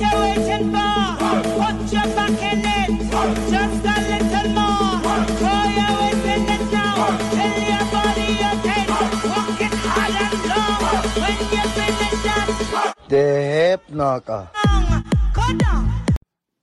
[0.00, 0.96] you waiting for?
[1.60, 2.90] Put your back in it.
[3.50, 4.96] Just a little more.
[5.38, 6.96] Throw your weight in it now.
[7.34, 8.86] Tell your body you're ten.
[9.30, 11.04] Walk it hard and long.
[11.22, 12.48] When you finish that
[13.08, 13.24] The
[13.54, 14.50] Hip Knocker.
[14.64, 15.82] song, go down.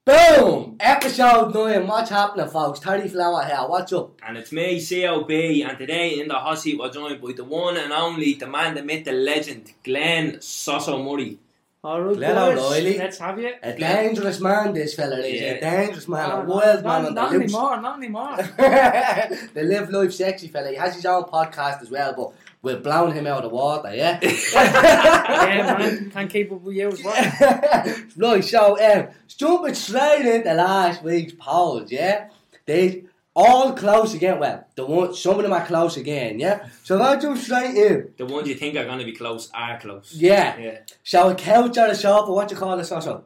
[0.06, 0.76] Boom!
[0.82, 1.88] Episode 9.
[1.88, 2.80] What's happening, folks?
[2.82, 3.64] Terry Flower here.
[3.68, 4.20] What's up?
[4.28, 7.78] And it's me, CLB, and today in the hot seat we're joined by the one
[7.78, 11.40] and only, the man, the myth, the legend, Glenn Soso Murray.
[11.84, 12.98] Boys, O'Reilly.
[12.98, 13.52] let's have you.
[13.62, 15.42] A dangerous man, this fella is.
[15.42, 15.52] Yeah.
[15.52, 16.32] A dangerous man.
[16.32, 17.54] Oh, a wild not, man on not the loose.
[17.54, 18.38] anymore, not anymore.
[19.54, 20.70] the live life sexy fella.
[20.70, 23.94] He has his own podcast as well, but we're blowing him out of the water,
[23.94, 24.18] yeah?
[24.54, 27.96] yeah, man, can't keep up with you as well.
[28.16, 32.30] right, so um, jumping straight into last week's polls, yeah?
[32.66, 33.04] They
[33.36, 34.40] all close again.
[34.40, 36.68] Well, the one, some of them are close again, yeah?
[36.84, 38.14] So I'll jump straight in.
[38.18, 40.14] The ones you think are going to be close are close.
[40.16, 40.58] Yeah.
[40.58, 40.80] Yeah.
[41.04, 43.24] So a couch or a sofa, what you call it, so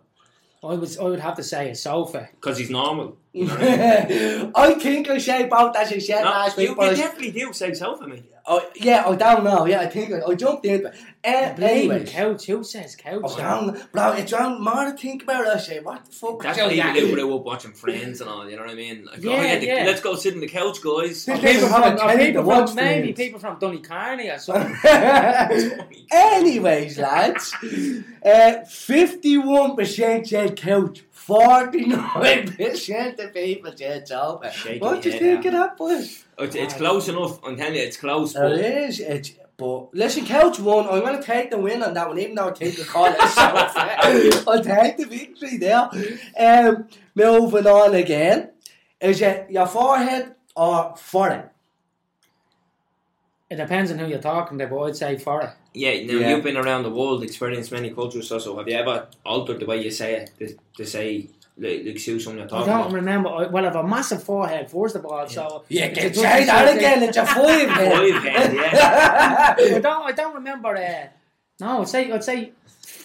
[0.64, 2.30] I was, I would have to say a sofa.
[2.36, 3.18] Because he's normal.
[3.38, 4.52] You know I mean?
[4.56, 6.96] I think I said both as I said No, last you, week, but you I-
[6.96, 8.24] definitely do say so for me.
[8.48, 9.66] Oh, yeah, I don't know.
[9.66, 10.95] Yeah, I think I, I jumped into it.
[11.26, 13.22] Uh, Blaming anyways, couch, who says couch?
[13.26, 13.81] oh, don't, know.
[13.92, 15.45] bro, it's on more to think about.
[15.48, 16.42] I say, what the fuck?
[16.42, 16.94] That's is why that?
[17.14, 19.06] grew up watching Friends and all, you know what I mean?
[19.06, 19.84] Like, Yeah, oh, yeah, the- yeah.
[19.86, 21.25] let's go sit on the couch, guys.
[21.25, 23.18] This people is how from, I or tell you people to watch from maybe Friends.
[23.18, 25.88] people from Donnycarney or something.
[26.12, 27.53] Anyways, lads,
[28.25, 34.52] uh, 51% said couch, 49% of people said sofa.
[34.52, 36.25] Shaking What do you think of that, boys?
[36.39, 37.39] It's, it's close enough.
[37.44, 38.36] I'm telling you, it's close.
[38.36, 39.00] It But is.
[39.00, 40.88] It's, but listen, couch one.
[40.88, 43.08] I'm going to take the win on that one, even though I think the call
[43.08, 44.44] it a sofa.
[44.50, 45.89] I'll take the victory there.
[46.39, 48.52] Um, moving on again.
[49.02, 51.50] Is it your forehead or forehead?
[53.50, 55.50] It depends on who you're talking to, but I'd say for it.
[55.73, 56.30] yeah, now Yeah.
[56.36, 58.28] you've been around the world, experienced many cultures.
[58.28, 61.84] So, so have you ever altered the way you say it to, to say, like,
[61.86, 62.92] like suit someone you're I don't about?
[62.92, 63.30] remember.
[63.30, 65.64] I, well, I have a massive forehead, first of all, so.
[65.70, 67.03] Yeah, it get doesn't say that again.
[67.03, 67.92] It's a five head.
[68.13, 69.56] Five head, yeah.
[69.58, 70.75] I don't, I don't remember.
[70.75, 71.08] Uh,
[71.59, 72.52] no, I'd say, I'd say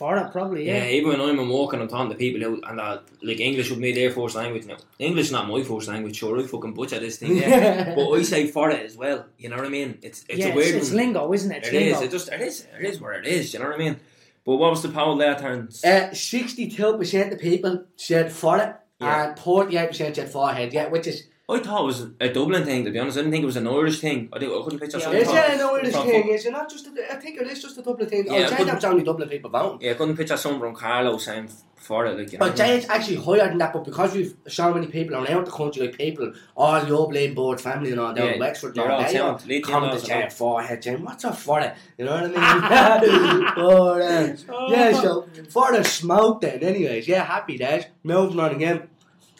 [0.02, 0.96] for it, probably, Yeah, yeah.
[0.98, 3.80] even when I'm in and I'm talking to people who, and uh, like English would
[3.80, 4.78] be their first language now.
[4.98, 7.94] English is not my first language, sure, I fucking butcher this thing, yeah.
[7.96, 9.91] but I say for it as well, you know what I mean?
[10.02, 11.58] It's it's yeah, a weird it's, it's lingo, isn't it?
[11.58, 11.94] It's It lingo.
[11.96, 13.96] is, it just, it is, it is where it is, you know what I mean?
[14.44, 15.84] But what was the poll there, Terence?
[15.84, 18.70] Uh, 62% of people said for it,
[19.00, 19.28] Yeah.
[19.28, 21.18] and 48% said forehead, yeah, which is.
[21.54, 23.16] I thought it was a Dublin thing, to be honest.
[23.16, 24.28] I didn't think it was an Irish thing.
[24.32, 25.20] I, didn't, I couldn't picture Yeah, something.
[25.22, 26.28] Is from- it an Irish thing?
[26.28, 28.26] Is it not just a, I think it is just a Dublin thing.
[28.26, 29.78] Yeah, I'd I say couldn't- that was only Dublin people voting.
[29.80, 32.46] Yeah, I couldn't picture someone from Carlow saying for it, like, you know.
[32.46, 35.98] It's actually higher than that, but because we've so many people around the country, like
[35.98, 39.08] people, all your blame board family and all down Yeah, in Wexford, they're all there,
[39.10, 39.44] sound.
[39.46, 41.74] Lead coming in to about- forehead, saying, what's a forehead?
[41.98, 43.52] You know what I mean?
[43.56, 47.84] oh, uh, yeah, so for the smoke then, anyways, yeah, happy days.
[48.04, 48.88] Moving on again.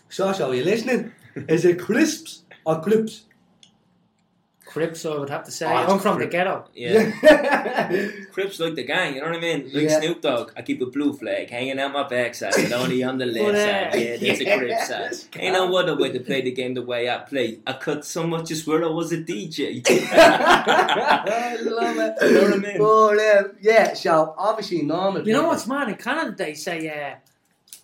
[0.08, 1.12] So, so, are you listening?
[1.48, 3.25] Is it crisps or clips?
[4.65, 5.66] Crips, I would have to say.
[5.66, 6.65] Oh, I'm from the ghetto.
[6.75, 7.10] Yeah.
[8.32, 9.65] Crips like the gang, you know what I mean?
[9.65, 10.00] Like Yeah.
[10.00, 13.26] Snoop Dogg, I keep a blue flag hanging out my backside, and only on the
[13.34, 14.00] left But, side.
[14.00, 14.88] Yeah, that's a Crip yes.
[14.88, 15.12] side.
[15.43, 17.59] Ain't no other way to play the game the way I play.
[17.66, 19.82] I cut so much, I swear I was a DJ.
[20.12, 22.14] I love it.
[22.22, 22.78] You know what I mean?
[22.78, 25.26] But, um, yeah, so obviously normal.
[25.26, 25.88] You know people- what's mad?
[25.91, 27.16] In Canada, they say, uh,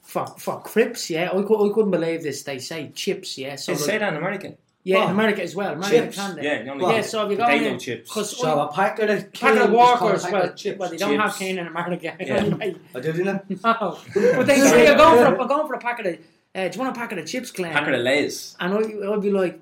[0.08, 1.28] for, for Crips, yeah.
[1.30, 2.42] I, cou- I couldn't believe this.
[2.42, 3.56] They say chips, yeah.
[3.56, 4.54] So, They say that in America.
[4.82, 5.04] yeah, What?
[5.04, 5.74] in America as well.
[5.74, 6.18] America Chips?
[6.18, 6.42] and Canada.
[6.48, 8.08] Yeah, you only Yeah, so if you go potato in, chips.
[8.08, 10.78] because So a packet of packet of King is a walkers, well, of chips.
[10.78, 12.16] well, they don't have cane in America.
[12.18, 12.36] Yeah.
[12.38, 13.40] Anyway, I did know.
[13.64, 13.98] no.
[14.14, 16.14] But they say, you're going for, we're going for a packet of,
[16.54, 17.72] uh, do you want a packet of chips, Glenn?
[17.74, 18.56] Packet of Lay's.
[18.60, 19.60] And I, I'd be like,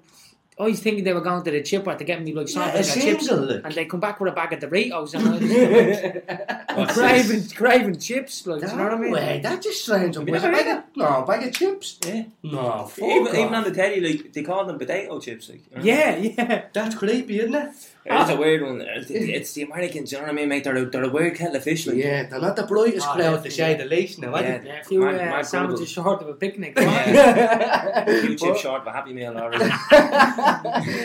[0.59, 2.55] Oh, I was thinking they were going to the chipper to get me like Yeah,
[2.72, 3.50] something a chips, single.
[3.50, 7.53] and they come back with a bag of Doritos and I'm What's craving, this?
[7.53, 8.47] craving chips.
[8.47, 9.12] Like, do you know what I No mean?
[9.12, 10.17] way, that just strange.
[10.17, 11.99] Have you Was a never bag of, no, a bag of chips.
[12.06, 12.25] Yeah.
[12.43, 13.34] No, oh, fuck Even, off.
[13.34, 15.50] even on the telly, like, they call them potato chips.
[15.50, 15.83] Like, you know?
[15.84, 16.62] Yeah, yeah.
[16.73, 17.71] That's creepy, isn't it?
[18.09, 18.81] It's a weird one.
[18.81, 20.65] It's, it's the Americans, you know what I mean, mate?
[20.65, 21.87] They're, a- they're a weird kettle of fish.
[21.87, 21.97] Like.
[21.97, 23.55] Yeah, they're not the brightest Oh, crowd to yeah.
[23.55, 24.59] say the least now, are Yeah.
[24.59, 24.67] they?
[24.69, 26.75] Yeah, a few Mark- uh, sandwiches short of a picnic.
[26.79, 27.11] Yeah.
[28.06, 28.20] Yeah.
[28.23, 29.64] Few chips short of a Happy Meal already.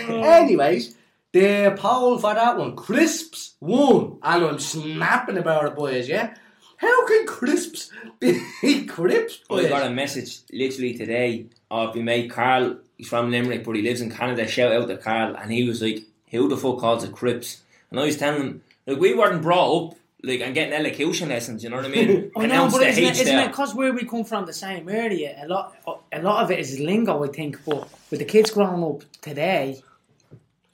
[0.10, 0.96] Anyways,
[1.32, 6.08] the poll for that one, crisps won, and I'm snapping about it, boys.
[6.10, 6.34] Yeah,
[6.78, 9.42] how can crisps be crisps?
[9.50, 9.70] I Boys?
[9.70, 12.78] got a message literally today of my mate Carl.
[12.98, 14.48] He's from Limerick, but he lives in Canada.
[14.48, 18.00] Shout out to Carl, and he was like, "Who the fuck calls it Crips?" And
[18.00, 21.64] I was telling them, like, we weren't brought up like and getting elocution lessons.
[21.64, 22.32] You know what I mean?
[22.38, 25.40] I know, but isn't it, isn't it because where we come from, the same area?
[25.44, 25.76] A lot,
[26.12, 27.64] a lot of it is lingo, I think.
[27.66, 29.82] But with the kids growing up today,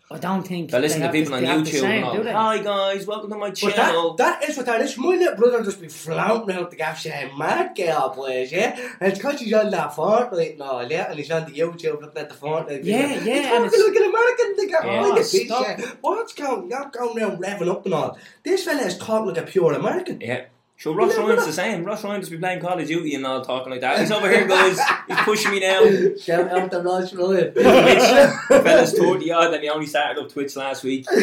[0.09, 2.04] I don't think They're listening they to people the- on they have the YouTube same,
[2.06, 2.33] and all.
[2.33, 4.13] Hi guys, welcome to my But channel.
[4.13, 4.98] that, that is what that is.
[4.98, 8.80] My little brother just be flaunting out the gaff saying, mad girl, boys, yeah?
[9.01, 11.09] And it's because he's on that Fortnite and all, yeah?
[11.09, 12.98] And he's on the YouTube looking at the Fortnite video.
[13.00, 14.86] Yeah, yeah, He's and talking it's- like an American, the guy.
[14.94, 15.01] Yeah.
[15.01, 15.65] like a Oh, bitch, stop.
[15.80, 15.86] yeah.
[16.00, 18.18] What's going, you're going around revving up and all.
[18.44, 20.21] This fella is talking like a pure American.
[20.21, 20.45] Yeah.
[20.79, 21.83] Sure, Ross Ryan's the same.
[21.83, 24.00] Ross Ryan just be playing Call of Duty and all talking like that.
[24.00, 24.79] He's over here, guys.
[25.07, 25.81] He's pushing me now.
[26.21, 27.51] Shout out to Ross Ryan.
[27.51, 31.06] Fella's 30 odd and he only started up Twitch last week.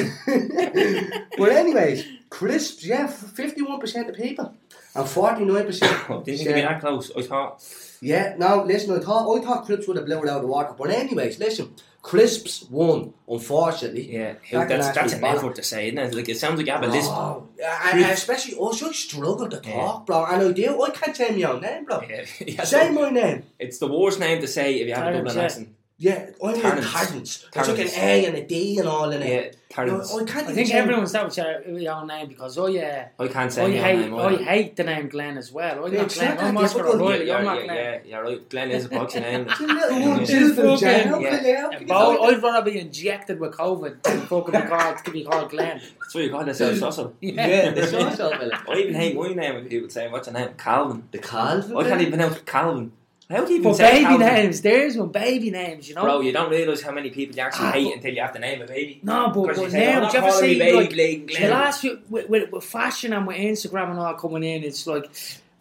[1.37, 4.55] Well, anyways, crisps, yeah, 51% of people.
[4.95, 6.05] And 49%.
[6.11, 7.11] Oh, didn't think it'd be that close.
[7.17, 7.63] I thought.
[8.01, 10.75] Yeah, now listen, I thought I thought crisps would have blown out of the water.
[10.77, 11.75] But anyways, listen,
[12.05, 14.13] crisps won, unfortunately.
[14.13, 15.39] Yeah, That that's, that's actually an bother.
[15.39, 16.15] effort to say, isn't it?
[16.15, 17.11] Like, it sounds like you have a list.
[17.11, 20.27] Oh, I, I, especially oh, also I struggle to talk, bro.
[20.27, 20.83] And I do.
[20.83, 22.03] I can't say my own name, bro.
[22.03, 23.45] Yeah, yeah, Say so my name.
[23.59, 25.45] it's the worst name to say if you have a Terrence, Dublin yeah.
[25.45, 25.69] accent.
[25.97, 26.93] Yeah, I'm Terrence.
[26.93, 27.49] like Terrence.
[27.55, 29.57] It's like an A and a D and all in it.
[29.71, 30.13] Yeah, Terrence.
[30.13, 32.67] No, I can't I think say- everyone's that with your, your own name because oh
[32.67, 34.15] yeah, I can't say my own hate name.
[34.15, 35.79] Oh, I hate the name Glenn as well.
[35.79, 36.35] Oh, I'm Yeah, not it's Glenn.
[36.35, 36.79] not I'm that Oscar
[37.25, 37.77] Yeah, I'm not yeah, Glenn.
[37.77, 38.51] yeah, you're right.
[38.51, 39.47] Glenn is a boxing name.
[39.49, 39.99] It's Yeah.
[40.01, 41.07] more Just children, fucking- Jan.
[41.09, 41.31] How yeah.
[41.39, 44.21] can you- how can you But I- find- I'd rather be injected with COVID than
[44.23, 45.81] fucking be called to be called Glenn.
[46.01, 47.13] That's what you call yourself, also.
[47.21, 48.65] Yeah, the social fella.
[48.69, 50.49] I even hate my name when people say, what's your name?
[50.59, 51.05] Calvin.
[51.13, 51.77] The Calvin.
[51.77, 52.91] I can't even pronounce Calvin.
[53.31, 54.27] How do you even But say baby Calvin?
[54.27, 56.03] names, there's one baby names, you know.
[56.03, 58.33] Bro, you don't realise how many people you actually Ah, hate but- until you have
[58.35, 59.01] to name a baby.
[59.03, 61.49] No, but, you but say, now, "Oh, do you ever see baby like Blake the
[61.49, 64.63] last few with, with, with fashion and with Instagram and all coming in?
[64.63, 65.11] It's like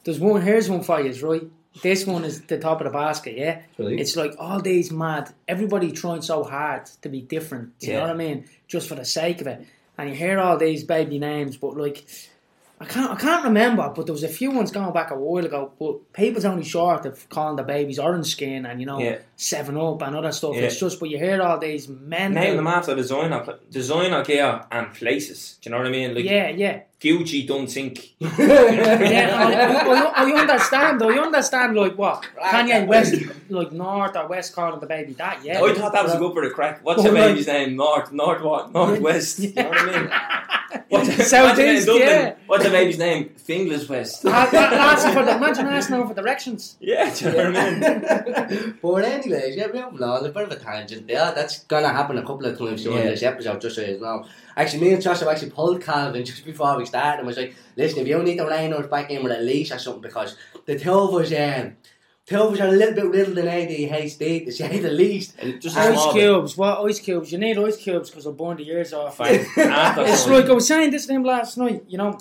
[0.03, 0.41] there's one.
[0.41, 1.43] Here's one for you, right?
[1.81, 3.61] This one is the top of the basket, yeah.
[3.79, 3.99] Right.
[3.99, 5.33] It's like all these mad.
[5.47, 7.79] Everybody trying so hard to be different.
[7.79, 7.99] Do you Yeah.
[7.99, 8.45] know what I mean?
[8.67, 9.65] Just for the sake of it.
[9.97, 12.03] And you hear all these baby names, but like.
[12.79, 15.45] I can't, I can't remember, but there was a few ones going back a while
[15.45, 15.71] ago.
[15.79, 19.19] But people's only short of calling the babies orange skin and you know Yeah.
[19.35, 20.55] Seven Up and other stuff.
[20.55, 20.63] Yeah.
[20.63, 22.33] It's just, but you hear all these men.
[22.33, 25.57] Name them after designer, pl- designer gear and places.
[25.61, 26.15] Do you know what I mean?
[26.15, 26.81] Like Yeah, yeah.
[27.03, 28.13] Gucci don't think.
[28.19, 31.03] Yeah, I, I, I understand.
[31.03, 33.15] I understand, like what Kanye West,
[33.49, 35.43] like North or West calling the baby that.
[35.43, 36.83] Yeah, I thought that was a good bit of crack.
[36.83, 37.27] What's your right.
[37.29, 37.75] baby's name?
[37.75, 38.71] North, North what?
[38.71, 39.39] Northwest.
[39.43, 40.11] You know what I mean?
[40.89, 42.35] What's, South imagine in East, yeah.
[42.47, 43.29] What's the baby's name?
[43.47, 44.25] Finglas West.
[44.25, 46.77] Uh, asking for the, imagine asking them for directions.
[46.79, 48.79] Yeah, do you know what I mean?
[48.81, 50.25] but anyways, yeah, we're moving on.
[50.25, 51.31] A bit of a tangent there.
[51.33, 53.09] That's gonna happen a couple of times during Yeah.
[53.11, 54.25] this episode, just so you know.
[54.55, 57.55] Actually, me and Josh have actually pulled Calvin just before we started and was like,
[57.75, 60.01] listen, if you don't need to rein us back in with a leash or something,
[60.01, 60.35] because
[60.65, 61.75] the two of us, um,
[62.25, 65.35] two of us are a little bit riddled in ADHD, to say the least.
[65.39, 66.55] And Just Ice cubes.
[66.55, 67.31] What ice cubes?
[67.31, 69.19] You need ice cubes because I'll burn the ears off.
[69.21, 71.83] It's like I was saying this to him last night.
[71.87, 72.17] You know.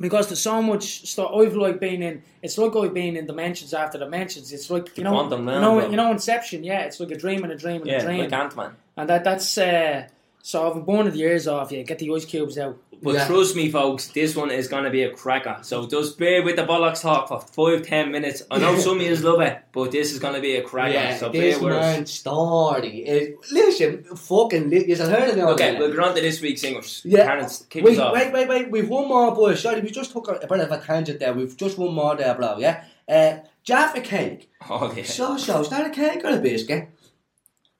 [0.00, 2.22] Because there's so much stuff I've like been in.
[2.42, 4.52] It's like I've been in dimensions after dimensions.
[4.52, 6.64] It's like you know, you know, you know, Inception.
[6.64, 8.18] Yeah, it's like a dream and a dream and a Yeah, dream.
[8.20, 8.72] like Ant-Man.
[8.96, 10.08] And that that's uh
[10.46, 12.76] so I've born the ears off, yeah, get the ice cubes out.
[13.02, 13.26] But Yeah.
[13.26, 15.56] trust me, folks, this one is going to be a cracker.
[15.62, 18.42] So just bear with the bollocks talk for five, ten minutes.
[18.50, 20.92] I know some of you love it, but this is going to be a cracker.
[20.92, 21.80] Yeah, so this bear with us.
[21.96, 24.70] man's story is listen, fucking.
[24.70, 25.42] li- You've heard of it.
[25.42, 27.02] Okay, we'll get on to this week's singers.
[27.04, 27.24] Yeah.
[27.26, 28.14] Parents, kick Wait, us off.
[28.14, 28.70] wait, wait, wait.
[28.70, 29.60] We've one more, boys.
[29.60, 31.32] Sorry, we just took a, a bit of a tangent there.
[31.34, 32.56] We've just one more there, bro.
[32.58, 32.84] Yeah.
[33.08, 34.50] Uh, Jaffa cake.
[34.70, 35.04] Oh, yeah.
[35.04, 36.88] So, so, is that a cake or a biscuit?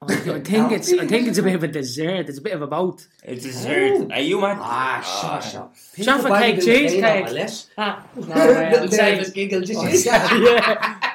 [0.07, 2.29] I, I think it's I think it's a bit of a dessert.
[2.29, 3.07] It's a bit of a boat.
[3.23, 4.11] It's dessert.
[4.11, 4.57] Are you mad?
[4.59, 6.03] Ah, Ah, so, so.
[6.03, 7.49] Jaffa cake, cheesecake.
[7.77, 11.11] Ah, no, I'd say, Nervous giggle, just yeah.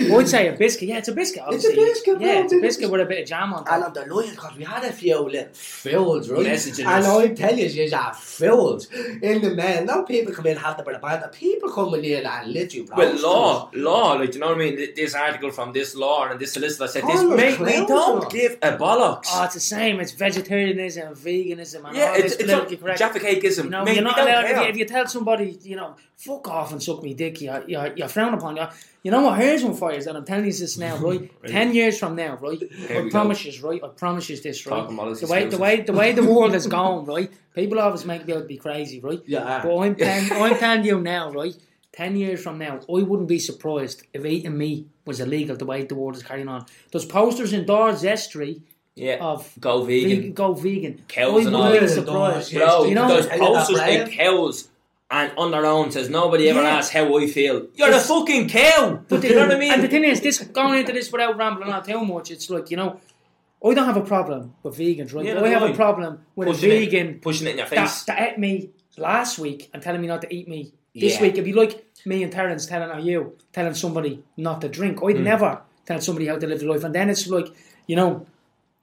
[0.00, 0.88] I'd say a biscuit.
[0.88, 1.42] Yeah, it's a biscuit.
[1.50, 3.66] It's a biscuit, bro, Yeah, it's a biscuit with a bit of jam on And
[3.66, 3.96] top.
[3.96, 6.42] I'm delighted because we had a few little fools, right?
[6.44, 6.80] Messages.
[6.80, 9.86] And I tell you, you are fools in the man.
[9.86, 11.28] Now people come in, have the bit of banter.
[11.28, 13.74] People come in here and literally Well, law, us.
[13.74, 14.88] law, like, you know what I mean?
[14.94, 18.28] This article from this law and this solicitor said this, look, mate, we don't on.
[18.28, 19.26] give a bollocks.
[19.32, 20.00] Oh, it's the same.
[20.00, 22.98] It's vegetarianism, veganism, and yeah, all it's, this it's not politically correct.
[22.98, 23.64] Jaffa cakeism.
[23.64, 24.44] You know, mate, you're not allowed.
[24.44, 27.64] If you, if you tell somebody, you know, fuck off and suck me dick, you're,
[27.66, 28.56] you're, you're frowned upon.
[28.56, 28.70] You're,
[29.06, 29.38] you know what?
[29.38, 31.30] Here's one for you, and I'm telling you this now, right?
[31.46, 32.60] Ten years from now, right?
[32.90, 33.80] I promise you, right?
[33.84, 34.80] I promise you this, right?
[34.80, 37.30] Talking about this The way, the way, the way the world is going, right?
[37.54, 39.22] People always make me out to be crazy, right?
[39.24, 39.60] Yeah.
[39.62, 41.54] But I'm telling, I'm telling you now, right?
[41.92, 45.54] Ten years from now, I wouldn't be surprised if eating meat was illegal.
[45.54, 48.60] The way the world is carrying on, those posters in Dars Estuary
[48.96, 51.04] Yeah, of go vegan, go vegan.
[51.06, 51.70] Cows and all.
[51.78, 52.52] be surprised.
[52.52, 54.68] Bro, you know, there's I know that posters like cows
[55.10, 56.78] and on their own says nobody ever Yeah.
[56.78, 57.66] asks how I feel.
[57.74, 59.00] You're a fucking cow.
[59.08, 59.72] But Do you know what I mean?
[59.72, 62.70] And the thing is, this going into this without rambling on too much, it's like
[62.70, 63.00] you know,
[63.64, 65.24] I don't have a problem with vegans, right?
[65.24, 65.70] Yeah, I have right.
[65.70, 68.02] a problem with pushing a it, vegan pushing it in your face.
[68.04, 71.22] that ate me last week and telling me not to eat me this Yeah.
[71.22, 71.32] week.
[71.34, 75.02] It'd be like me and Terence telling or you telling somebody not to drink.
[75.04, 77.48] I'd never tell somebody how to live their life, and then it's like
[77.86, 78.26] you know.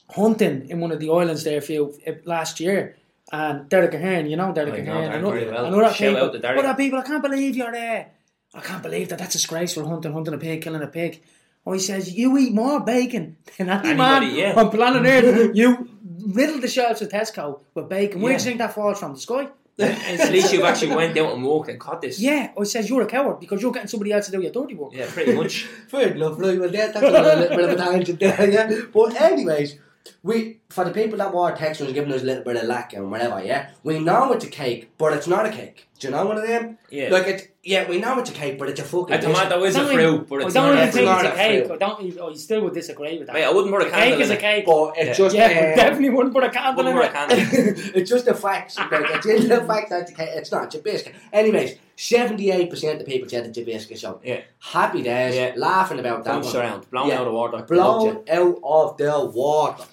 [0.10, 2.96] hunting in one of the islands there for you uh, last year.
[3.34, 5.02] And Derek Ahern, you know Derek oh, I know Ahern.
[5.02, 5.66] Derek and other- very well.
[5.66, 6.64] and other Shout people, out to Derek.
[6.64, 8.12] other people, I can't believe you're there.
[8.54, 9.18] I can't believe that.
[9.18, 11.20] That's disgraceful hunting, hunting a pig, killing a pig.
[11.66, 14.54] Or he says, you eat more bacon than any Anybody, man yeah.
[14.60, 15.56] on planet Earth.
[15.56, 15.90] you
[16.28, 18.22] riddle the shelves of Tesco with bacon.
[18.22, 19.16] Where do you think that falls from?
[19.16, 19.48] The sky?
[19.80, 22.20] At least you've actually went out and walked and caught this.
[22.20, 24.52] Yeah, or he says you're a coward because you're getting somebody else to do your
[24.52, 24.94] dirty work.
[24.94, 25.64] Yeah, pretty much.
[25.88, 26.60] Fair enough, right?
[26.60, 28.82] Well, that, that's a little bit of a tangent there, yeah.
[28.94, 29.80] But anyways,
[30.22, 32.94] we for the people that were texting us, giving us a little bit of lack
[32.94, 33.70] and whatever, yeah.
[33.84, 35.88] We know it's a cake, but it's not a cake.
[36.00, 36.78] Do you know what I mean?
[36.90, 37.10] Yeah.
[37.10, 39.08] Like it's yeah, we know it's a cake, but it's a fucking.
[39.08, 39.20] Cake.
[39.20, 41.26] A tomato is a Don't fruit, but I it's don't not even a think not
[41.26, 41.66] it's a a cake.
[41.68, 41.76] fruit.
[41.76, 42.02] I don't.
[42.02, 43.34] even- Oh, you still would disagree with that.
[43.34, 44.66] Mate, I wouldn't put a a candle cake is a cake.
[44.66, 45.26] But it's Yeah.
[45.26, 47.14] just yeah, um, definitely wouldn't put a candle in put a it.
[47.14, 47.38] candle.
[47.96, 48.78] it's just the facts.
[48.78, 50.30] Like, it's in the fact that it's a cake.
[50.34, 50.66] It's not.
[50.66, 51.16] It's a biscuit.
[51.32, 54.00] Anyways, seventy-eight percent of people said it's a biscuit.
[54.00, 54.42] So Yeah.
[54.60, 55.36] happy days.
[55.36, 55.54] Yeah.
[55.56, 56.32] Laughing about that.
[56.34, 56.64] Punched one.
[56.64, 57.20] around, blown Yeah.
[57.22, 57.62] out of water.
[57.64, 59.84] Blown out of the water.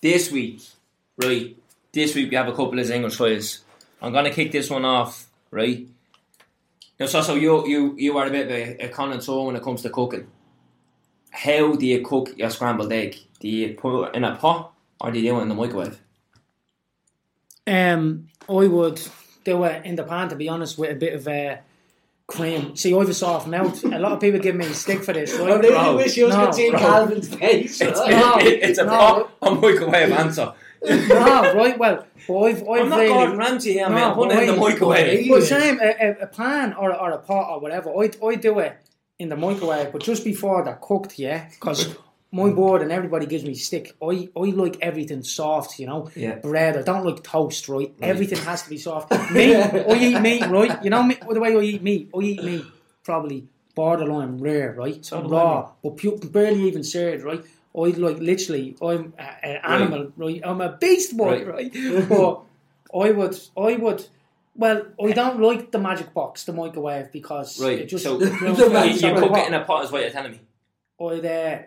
[0.00, 0.60] This week,
[1.16, 1.56] right?
[1.92, 3.60] This week we have a couple of English files.
[4.02, 5.86] I'm gonna kick this one off, right?
[7.00, 9.62] Now, so so you you you are a bit of a, a connoisseur when it
[9.62, 10.26] comes to cooking.
[11.30, 13.16] How do you cook your scrambled egg?
[13.40, 15.98] Do you put it in a pot or do you do it in the microwave?
[17.66, 19.00] Um, I would
[19.46, 21.56] do it in the pan to be honest with a bit of uh,
[22.26, 22.74] cream.
[22.76, 23.82] See, I have a soft mouth.
[23.84, 25.34] A lot of people give me a stick for this.
[25.38, 25.60] I Right?
[25.60, 26.70] really bro, wish you no, could see.
[26.70, 27.80] Calvin's face.
[27.80, 28.90] It's, No, it's a no.
[28.90, 30.52] pot or microwave answer.
[30.84, 31.78] no, right?
[31.78, 34.14] Well, I've, I've I'm not really, Gordon Ramsay here, No, man.
[34.14, 34.72] Put it in the but wait.
[34.72, 35.30] microwave.
[35.30, 37.90] Well, same a, a, a pan or, or a pot or whatever.
[37.90, 38.76] I I do it
[39.18, 41.48] in the microwave, but just before they're cooked, yeah.
[41.50, 41.96] Because
[42.42, 43.86] my board and everybody gives me stick.
[44.02, 46.00] I I like everything soft, you know.
[46.14, 46.36] Yeah.
[46.48, 46.72] Bread.
[46.76, 47.90] I don't like toast, right?
[48.12, 49.10] Everything has to be soft.
[49.36, 49.56] meat.
[49.56, 50.74] I eat meat, right?
[50.84, 52.10] You know me, the way I eat meat.
[52.14, 52.64] I eat meat
[53.04, 53.38] probably
[53.74, 55.04] borderline rare, right?
[55.04, 57.42] So raw, but pu- barely even seared, right?
[57.76, 58.66] I like literally.
[58.80, 60.40] I'm a- an animal, right?
[60.44, 61.70] I'm a beast boy, Right.
[61.74, 62.08] right?
[62.08, 62.32] but
[63.04, 63.34] I would,
[63.68, 64.00] I would.
[64.58, 64.78] Well,
[65.08, 68.54] I don't like the magic box, the microwave, because Right, it just so you You,
[68.56, 70.40] you it in a pot, is what you're telling me.
[70.98, 71.58] I'd, uh,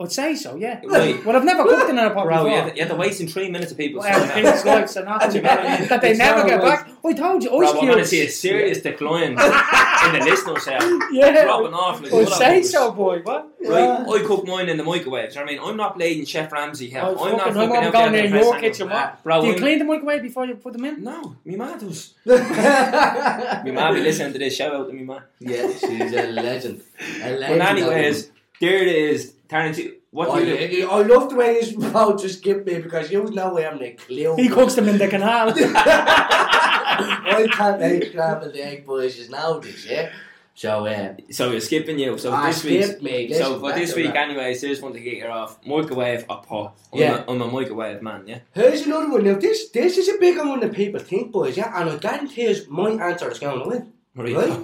[0.00, 0.80] I'd say so, yeah.
[0.84, 1.24] Right.
[1.24, 2.48] Well, I've never cooked in a pot Bro, before.
[2.50, 4.00] you had, you had to three minutes of people.
[4.00, 4.78] Well, saying people's that.
[4.80, 6.88] lives are not that they It's never not get a back.
[7.04, 10.64] I told you, Bro, ice I'm going to see a serious decline in the listeners
[10.68, 10.78] here.
[11.10, 12.00] Yeah, Dropping off.
[12.00, 12.64] Like, I'd say up?
[12.66, 13.22] so, boy.
[13.24, 13.48] What?
[13.60, 15.30] Right, I cook mine in the microwave.
[15.30, 15.68] Do you know what I mean?
[15.68, 17.00] I'm not blading Chef Ramsay here.
[17.02, 18.70] Oh, I'm fucking, not I'm fucking not out going there in press your angle.
[18.70, 18.88] kitchen.
[18.90, 19.22] What?
[19.24, 21.02] Bro, Do you I'm- clean the microwave before you put them in?
[21.02, 22.14] No, me ma does.
[22.24, 24.54] yeah, Me ma be listening to this.
[24.54, 25.18] Shout out to me ma.
[25.40, 26.82] Yeah, she's a legend.
[27.20, 29.34] A legend But anyways, there it is.
[29.48, 29.92] Tarantino.
[30.10, 30.76] What Oh, do you yeah, do?
[30.76, 33.78] yeah, I love the way he's about to skip me because you know where I'm
[33.78, 34.36] the clue.
[34.36, 35.52] He cooks them in the canal.
[35.56, 40.10] I can't make scrambled egg boys now, this yeah.
[40.54, 42.18] So, uh, So you're skipping you.
[42.18, 42.82] So I this week.
[42.82, 43.32] skipped me.
[43.32, 44.28] So Listen, for this to week, that.
[44.28, 45.64] anyways, here's one to get you off.
[45.64, 46.76] Microwave or pot.
[46.92, 47.24] I'm, Yeah.
[47.28, 48.40] a, I'm a microwave man, yeah?
[48.54, 49.22] Here's another one.
[49.24, 51.56] Now, this this is a bigger one than people think, boys.
[51.56, 53.92] Yeah, and I guarantee is my answer is going to win.
[54.18, 54.34] Right.
[54.34, 54.58] Right.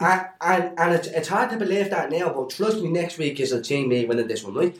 [0.00, 3.40] And and, and it's, it's hard to believe that now, but trust me, next week
[3.40, 4.76] is a team me winning this one, right?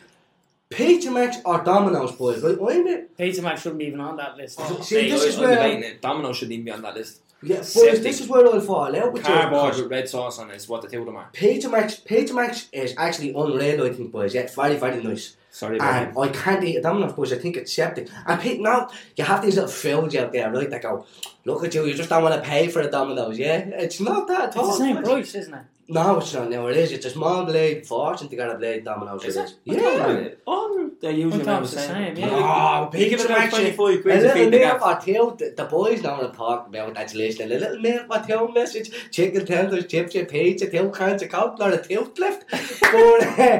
[0.70, 2.56] Pizza Max or Domino's, boys, right?
[2.58, 3.16] I'm it.
[3.18, 4.58] Pizza Max shouldn't be even on that list.
[4.60, 6.00] Oh, see, Hey, this I- is I'm where debating it.
[6.00, 7.20] Domino shouldn't even be on that list.
[7.42, 7.68] yeah, boys.
[7.72, 8.02] Septic.
[8.02, 9.34] This is where I'll fall out with you.
[9.34, 11.28] Cardboard with red sauce on it is what the two of them are.
[11.32, 14.34] Pizza Max, Pizza Max is actually unreal, I think, boys.
[14.34, 15.36] Yeah, it's very, very nice.
[15.52, 18.08] Sorry And I can't eat a Domino's because I think it's septic.
[18.26, 21.04] And people, now, you have these little fools out there, right, that go,
[21.44, 23.58] look at you, you just don't want to pay for a Domino's, yeah?
[23.58, 25.64] It's not that at It's the same price, isn't it?
[25.88, 26.48] No, it's not.
[26.48, 26.92] No, it is.
[26.92, 29.24] It's a small blade fortune to get a blade Domino's.
[29.24, 29.44] Is it it?
[29.44, 29.54] is.
[29.64, 30.20] Yeah.
[30.20, 30.28] Yeah.
[30.46, 30.72] All
[31.02, 32.26] they're usually I thought around it was the same, yeah.
[32.26, 33.54] No, You give Pizza it about Max.
[33.54, 36.24] 25 A quid to little feed the meal for two, the, the boys know what
[36.26, 37.50] I'm talking about that's listening.
[37.50, 41.58] A little meal for two message, chicken tenders, chips, and pizza, two cans of coke,
[41.58, 42.44] not a tooth left.
[42.48, 42.60] But,
[42.92, 43.58] uh,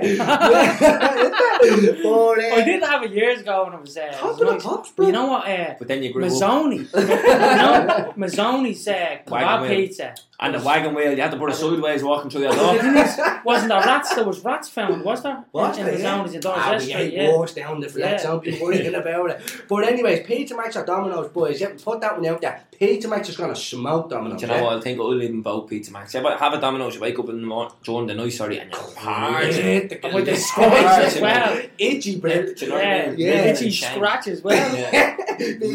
[2.03, 4.13] but, I did have it years ago when I was there.
[4.13, 5.07] top of the pops, bro.
[5.07, 5.49] you know what?
[5.49, 6.31] Uh, But then you grew up.
[6.31, 6.79] Mazzoni.
[6.95, 10.15] you know, Mazzoni's uh, kebab pizza.
[10.43, 13.69] And the wagon wheel, you had to put it sideways walking through The is, wasn't
[13.69, 14.15] there rats?
[14.15, 15.45] There was rats found, was there?
[15.53, 15.79] What?
[15.79, 17.37] In, Mazzoni's in Ah, Dorset we Street, ain't yeah.
[17.37, 18.31] washed down the flats, Yeah.
[18.31, 19.41] don't be worrying about it.
[19.69, 22.65] But anyways, Pizza Max or Domino's, boys, yeah, put that one out there.
[22.79, 24.41] Pizza Max is gonna smoke Domino's.
[24.41, 24.63] Do you know yeah?
[24.65, 24.77] what?
[24.79, 26.13] I think I'll even vote Pizza Max.
[26.15, 28.59] Yeah, but have a Domino's, you wake up in the morning during the night, sorry,
[28.59, 29.45] and you're hard.
[29.47, 31.63] Yeah, the- with the the scratches, as well.
[31.79, 32.57] Itchy breath.
[32.57, 33.19] Do you know what I Yeah, mean?
[33.21, 33.33] Yeah.
[33.45, 34.77] itchy scratch as well.
[34.77, 35.17] Yeah.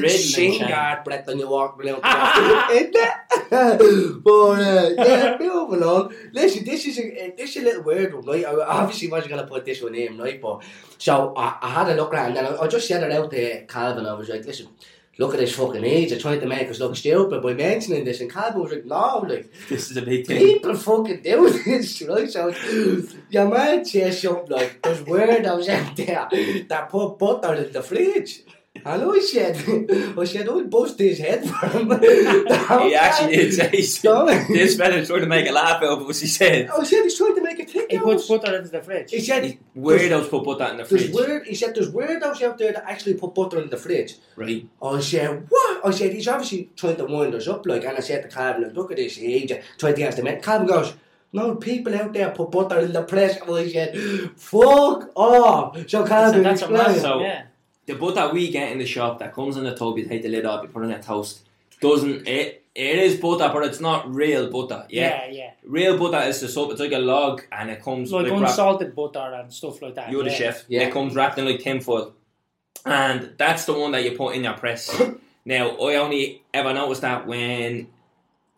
[0.09, 2.01] Shin guard breath when you walk around.
[2.71, 4.23] Isn't it?
[4.23, 6.13] but uh, yeah, moving on.
[6.33, 8.45] Listen, this is a this is a little weird one, right?
[8.45, 10.41] I obviously wasn't gonna put this one in, right?
[10.41, 10.63] But
[10.97, 13.65] so I, I had a look around and I, I just said it out to
[13.65, 14.05] Calvin.
[14.05, 14.67] I was like, listen,
[15.19, 18.21] look at this fucking age, they're trying to make us look stupid by mentioning this,
[18.21, 20.39] and Calvin was like, no, like, This is a big thing.
[20.39, 22.29] people fucking do this, right?
[22.29, 22.53] So,
[23.29, 26.27] your man says something like, there's weirdos out there
[26.69, 28.41] that put butter in the fridge.
[28.89, 29.55] And I said,
[30.17, 31.89] I said, I'll bust his head for him.
[32.87, 34.47] He actually did say Stop it.
[34.47, 36.69] this fella's trying to make a laugh out of what he said.
[36.69, 38.45] I said, he's trying to make a thing He out puts of us.
[38.45, 39.11] butter into the fridge.
[39.11, 41.13] He said, Weirdos put butter in the there's fridge.
[41.13, 44.15] weird, he said, there's weirdos out there that actually put butter in the fridge.
[44.35, 44.67] Right.
[44.81, 45.85] I said, what?
[45.85, 48.63] I said, he's obviously trying to wind us up, like, and I said to Calvin,
[48.63, 50.41] like, look at this age, trying to get us to make.
[50.43, 50.93] Calvin goes,
[51.33, 53.37] no, people out there put butter in the press.
[53.41, 55.77] And I said, fuck off.
[55.89, 56.87] So Calvin That's a explained.
[56.87, 57.43] massive, So- yeah.
[57.87, 60.29] The butter we get in the shop that comes in the tub, you take the
[60.29, 61.41] lid off, you put it in a toast.
[61.81, 62.63] Doesn't it?
[62.75, 64.85] It is butter, but it's not real butter.
[64.89, 65.25] Yeah.
[65.25, 65.51] Yeah, yeah.
[65.65, 66.71] Real butter is the soap.
[66.71, 69.95] It's like a log, and it comes Like like wrapped- unsalted butter and stuff like
[69.95, 70.11] that.
[70.11, 70.63] You're the chef.
[70.67, 70.81] Yeah.
[70.83, 72.13] It comes wrapped in like tinfoil,
[72.85, 75.01] and that's the one that you put in your press.
[75.45, 77.87] now, I only ever noticed that when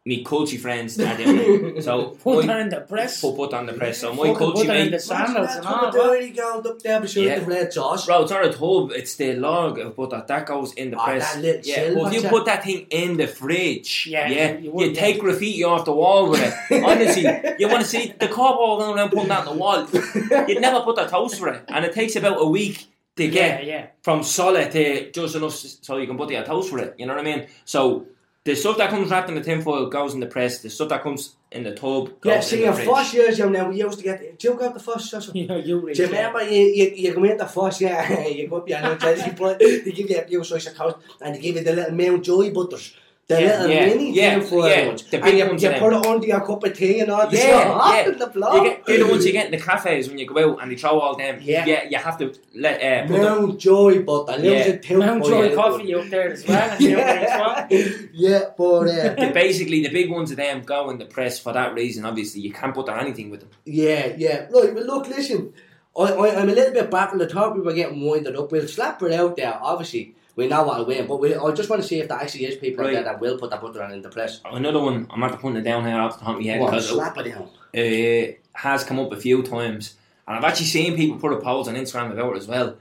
[0.05, 1.83] me culture friends are doing it.
[1.83, 3.21] So Put my- that in the press.
[3.21, 3.99] put butter on the press.
[3.99, 5.81] So my Fucking culture butter in mate, the sandals and all.
[5.83, 6.07] That's that.
[6.07, 7.39] what he goes up there beside Yeah.
[7.39, 8.05] the red sauce.
[8.05, 11.03] Bro, it's not a tub, it's the log of butter that goes in the Oh,
[11.03, 11.33] press.
[11.33, 12.31] that little yeah, silver but if you chap.
[12.31, 15.93] put that thing in the fridge, Yeah, yeah, you you, would, take graffiti off the
[15.93, 16.83] wall with it.
[16.83, 17.23] Honestly,
[17.59, 19.85] you want to see the cardboard going around putting that on the wall.
[20.47, 22.87] You'd never put that toast for it, and it takes about a week
[23.17, 23.87] to get yeah.
[24.01, 26.95] from solid to just enough so you can put the toast for it.
[26.97, 27.47] You know what I mean?
[27.65, 28.05] So
[28.49, 30.59] the stuff that comes wrapped in the tinfoil goes in the press.
[30.63, 32.87] The stuff that comes in the tub goes Yeah, in see, the in fridge.
[32.87, 34.39] first years, you know, we used to get.
[34.39, 35.29] Do you got the first sauce?
[35.33, 38.57] You you really Do you remember you, you, you come into first, yeah, you go
[38.57, 41.39] up, you know, you put, they give you a few slices of toast and they
[41.39, 42.95] give you the little Mount Joy butters.
[43.29, 45.03] The Yeah, little yeah, mini yeah, tinfoil yeah, ones.
[45.03, 47.11] the and big you, ones you of put it under your cup of tea and
[47.11, 47.39] all this.
[47.43, 48.09] Yeah, yeah.
[48.09, 48.63] in the You block.
[48.63, 50.75] get, they're the ones you get in the cafes when you go out and they
[50.75, 51.37] throw all them.
[51.39, 51.63] Yeah.
[51.63, 54.31] yeah you have to let uh, put them- Mount Joy butter.
[54.41, 54.49] Yeah.
[54.49, 54.97] Little tinfoil.
[55.05, 56.71] Mount Joy coffee up there as well.
[56.71, 57.67] and you as well.
[57.69, 61.37] Yeah, yeah, but uh, the- basically the big ones of them go in the press
[61.37, 62.05] for that reason.
[62.05, 63.49] Obviously, you can't butter anything with them.
[63.63, 64.47] Yeah, yeah.
[64.49, 65.53] Right, but look, listen.
[65.95, 67.21] I, I, I'm a little bit baffled.
[67.21, 68.51] I thought we were getting winded up.
[68.51, 69.59] We'll slap it out there.
[69.61, 72.45] Obviously, we know what'll win, but we, I just want to see if there actually
[72.45, 74.39] is people out there that will put that butter on in the press.
[74.45, 76.81] Another one, I'm after putting it down here off the top of my head What,
[76.81, 77.49] slap it down.
[77.73, 79.95] it uh, has come up a few times,
[80.27, 82.77] and I've actually seen people put a post on Instagram about it as well.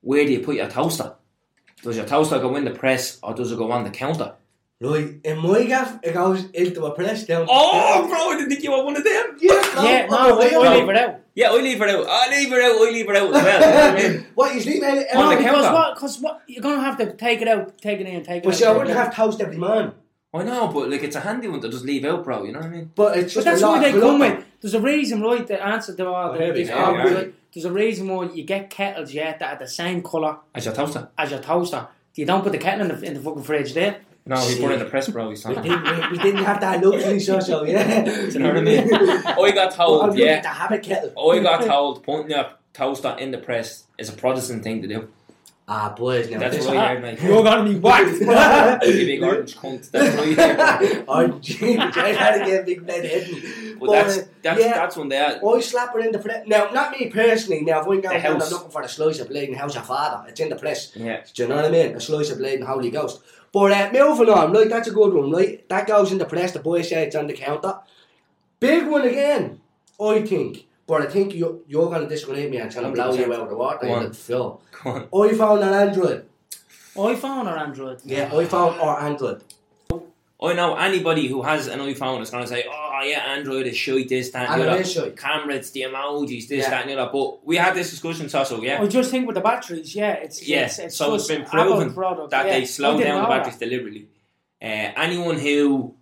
[0.00, 1.14] Where do you put your toaster?
[1.82, 4.34] Does your toaster go in the press or does it go on the counter?
[4.80, 7.46] Right, in my gaff, it goes into a press down.
[7.48, 9.36] Oh, bro, I didn't think you were one of them.
[9.38, 10.76] yeah, no, Yeah, on no, the I, way I out.
[10.76, 11.20] leave it out.
[11.34, 12.06] Yeah, I leave it out.
[12.08, 12.72] I leave it out.
[12.76, 13.60] I leave it out as well.
[13.60, 14.26] You know what I mean?
[14.34, 14.98] What, you sleep out?
[14.98, 15.72] On No, the because counter.
[15.72, 15.94] what?
[15.94, 16.42] Because what?
[16.46, 18.56] You're gonna have to take it out, take it in, take it But out.
[18.56, 19.04] see, I take it wouldn't out.
[19.06, 19.92] have toast every man.
[20.34, 22.44] I know, but like it's a handy one to just leave out, bro.
[22.44, 22.90] You know what I mean?
[22.94, 24.36] But it's But just that's a lot why they of come clutter.
[24.36, 24.44] with.
[24.62, 25.46] There's a reason, right?
[25.46, 26.74] The answer to all Oh, the, these go.
[26.76, 27.16] problems, Yeah.
[27.16, 27.34] right?
[27.52, 30.74] There's a reason why you get kettles, yeah, that are the same colour As your
[30.74, 31.08] toaster.
[31.18, 31.86] as your toaster.
[32.14, 33.96] You don't put the kettle in the, in the fucking fridge there.
[34.24, 35.30] No, he put in the press, bro.
[35.30, 38.04] He's We didn't, we, we didn't have that luxury, so, so yeah.
[38.04, 38.94] You know what I mean?
[38.94, 40.32] I got told, looking yeah.
[40.34, 41.30] at the habit kettle.
[41.30, 45.08] I got told putting your toaster in the press is a Protestant thing to do.
[45.68, 47.22] Ah, boys, now That's this what I heard, mate.
[47.22, 48.20] You're gonna be whacked.
[48.86, 49.90] You big orange cunt.
[49.90, 51.04] That's what I heard.
[51.06, 53.78] oh, I had to get big red head.
[53.78, 54.74] But that's uh, that's yeah.
[54.74, 55.40] that's one there.
[55.44, 56.46] I slap it in the press.
[56.48, 57.62] Now, not me personally.
[57.62, 59.86] Now, if I'm going down, I'm looking for a slice of blade in house of
[59.86, 60.28] father.
[60.28, 60.94] It's in the press.
[60.96, 61.22] Yeah.
[61.32, 61.94] Do you know what I mean?
[61.94, 63.22] A slice of blade in Holy Ghost.
[63.52, 65.68] But uh, moving on, right, that's a good one, right?
[65.68, 67.78] That goes in the press, the boy said it's on the counter.
[68.58, 69.60] Big one again,
[70.00, 70.66] I think.
[70.86, 73.32] But I think you, you're going to disagree with me and trying to blow you
[73.32, 73.78] out of the water.
[73.82, 73.98] Go you on.
[74.00, 74.62] little fool.
[74.72, 75.06] Come on.
[75.08, 76.26] iPhone and Android.
[76.94, 78.00] iPhone or Android?
[78.04, 79.42] Yeah, iPhone or Android.
[80.42, 83.76] I know anybody who has an iPhone is going to say, "Oh yeah, Android is
[83.76, 84.80] shite, this, that, and And the it other.
[84.82, 85.16] is shite.
[85.16, 86.70] Camera, it's the emojis, this, Yeah.
[86.70, 89.34] that, and the other." But we had this discussion, Sasso, yeah, I just think with
[89.34, 92.46] the batteries, yeah, it's Yeah, it's, it's so it's just been Apple proven product, that
[92.46, 92.52] yeah.
[92.54, 94.08] they slow down the know batteries deliberately.
[94.60, 95.94] Uh, anyone who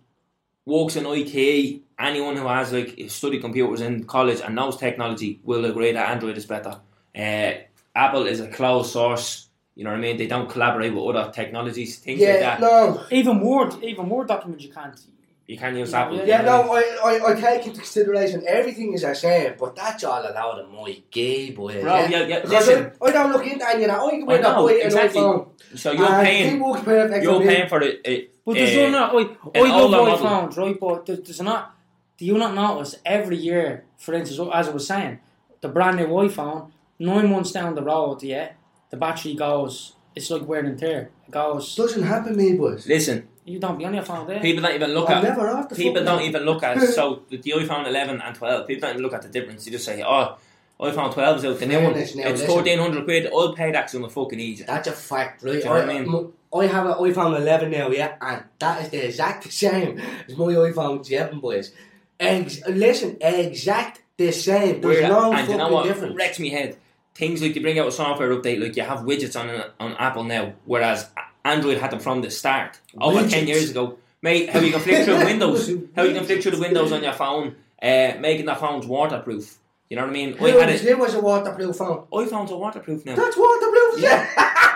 [0.65, 5.65] works in IT, anyone who has like studied computers in college and knows technology will
[5.65, 6.79] agree that Android is better.
[7.15, 7.51] Uh,
[7.95, 9.47] Apple is a closed source.
[9.75, 10.17] You know what I mean?
[10.17, 12.59] They don't collaborate with other technologies, things like Yeah, that.
[12.61, 13.03] no.
[13.11, 14.99] Even Word, even Word documents you can't.
[15.47, 16.17] You can use Yeah, Apple.
[16.17, 16.25] yeah.
[16.25, 20.21] Yeah, no, I, I, I take into consideration everything is the same, but that's all
[20.21, 21.81] allowed in my gay boy.
[21.81, 22.91] Bro, yeah, yeah, Because listen.
[23.01, 23.99] I, I don't look into any of that.
[23.99, 25.21] I can I win that know, boy an exactly.
[25.21, 25.47] iPhone.
[25.75, 26.55] So you're and paying.
[26.55, 27.89] It works perfect You're paying for the.
[27.99, 29.13] Uh, But there's uh, not.
[29.15, 30.17] I, I an love older model.
[30.17, 30.79] iPhones, right?
[30.79, 31.75] But there- there's not.
[32.17, 35.19] Do you not notice every year, for instance, as I was saying,
[35.61, 38.51] the brand new iPhone, nine months down the road, yeah,
[38.91, 39.95] the battery goes.
[40.15, 41.09] It's like wear and tear.
[41.27, 41.75] It goes.
[41.75, 42.85] Doesn't happen, me boys.
[42.87, 44.39] Listen, You don't be on your phone there.
[44.41, 45.23] people don't even look I'm at.
[45.23, 48.35] never off the People fucking- don't even look at so with the iPhone 11 and
[48.35, 48.67] 12.
[48.67, 49.65] People don't even look at the difference.
[49.65, 50.37] You just say, "Oh,
[50.79, 51.93] iPhone 12's out, the new one.
[51.93, 52.47] Now, It's listen.
[52.55, 53.27] 1300 quid.
[53.33, 54.67] I'll pay that because I'm a fucking idiot.
[54.67, 55.51] That's a fact, right?
[55.53, 56.13] Do you know what I mean?
[56.15, 60.35] m- I have an iPhone 11 now, yeah, and that is the exact same as
[60.37, 61.71] my iPhone 7, boys.
[62.19, 64.81] Ex- listen, exact the same.
[64.81, 65.09] There's Weird.
[65.09, 66.15] no and fucking you know what difference.
[66.15, 66.77] wrecks me head?
[67.13, 70.23] Things like they bring out a software update, like you have widgets on on Apple
[70.23, 71.09] now, whereas
[71.43, 72.79] Android had them from the start.
[72.99, 76.41] Over ten years ago, mate, how you can flick through Windows, how you can flick
[76.41, 79.57] through the Windows on your phone, uh, making the phones waterproof.
[79.89, 80.33] You know what I mean?
[80.37, 80.89] Who I had was, it.
[80.89, 82.05] who was a waterproof phone?
[82.13, 83.15] iPhones are waterproof now.
[83.15, 84.25] That's waterproof, yeah.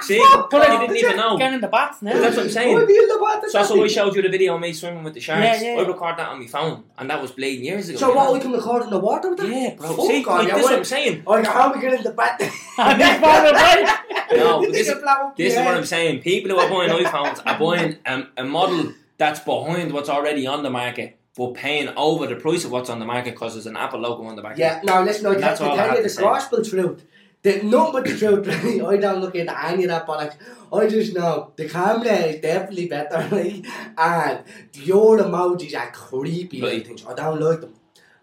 [0.01, 1.37] See, Fuck, you didn't even know.
[1.37, 2.13] Get in the bath now.
[2.13, 2.87] But that's what I'm Why saying.
[2.87, 3.49] be in the water?
[3.49, 5.61] So, so I showed you the video of me swimming with the sharks.
[5.61, 5.81] Yeah, yeah.
[5.81, 7.99] I recorded that on my phone, and that was bleeding years ago.
[7.99, 8.33] So you what, know?
[8.33, 9.49] we can record in the water with that?
[9.49, 9.95] Yeah, bro.
[9.95, 10.77] Fuck See, on like, you, this is what what?
[10.77, 11.23] I'm saying.
[11.27, 12.41] Oh, how we get in the bath?
[12.77, 14.37] And this phone will.
[14.37, 15.77] No, but this, Nigga blow up this is what.
[15.77, 16.21] I'm saying.
[16.21, 20.63] People who are buying iPhones are buying um, a model that's behind what's already on
[20.63, 23.77] the market, but paying over the price of what's on the market because there's an
[23.77, 24.57] Apple logo on the back.
[24.57, 26.63] Yeah, now listen, I tell, That's to all I tell have you to the gospel
[26.63, 27.05] truth.
[27.45, 28.81] The nothing but the truth, really.
[28.81, 30.35] I don't look into any of that bollocks.
[30.73, 33.63] I just know the camera is definitely better, right?
[33.95, 36.89] And your emojis are creepy, like.
[37.07, 37.75] I don't like them.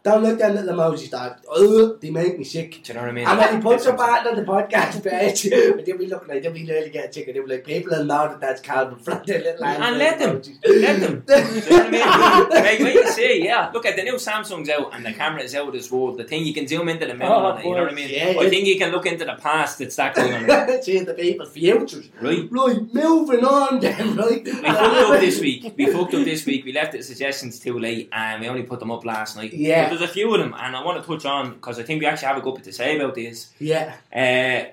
[0.02, 2.82] Don't like at the emojis that, ugh, they make me sick.
[2.82, 3.26] Do you know what I mean?
[3.28, 5.42] And when he puts a That's what I'm button on the podcast page,
[5.86, 7.28] they'll be looking like, they'll be nearly getting sick.
[7.28, 10.18] and They'll be like, people will know that that's Calvin from the little And let
[10.18, 10.42] them.
[10.66, 11.20] Let them.
[11.26, 12.50] Do you know what I mean?
[12.50, 13.70] Like, wait and see, yeah.
[13.72, 16.12] Look at the new Samsung's out and the camera is out as well.
[16.16, 18.08] The thing you can zoom into the middle Oh, you know what I mean?
[18.10, 20.82] yeah, I think you can look into the past, it's that going on.
[20.82, 22.08] See the people's futures.
[22.20, 22.48] Right?
[22.50, 24.44] Right, moving on then, right?
[24.44, 25.74] We fucked up this week.
[25.76, 26.64] We fucked up this week.
[26.64, 29.52] We left the suggestions too late, and we only put them up last night.
[29.52, 29.91] Yeah.
[29.98, 32.06] There's a few of them, and I want to touch on because I think we
[32.06, 33.52] actually have a good bit to say about these.
[33.58, 33.94] Yeah.
[34.14, 34.70] Uh,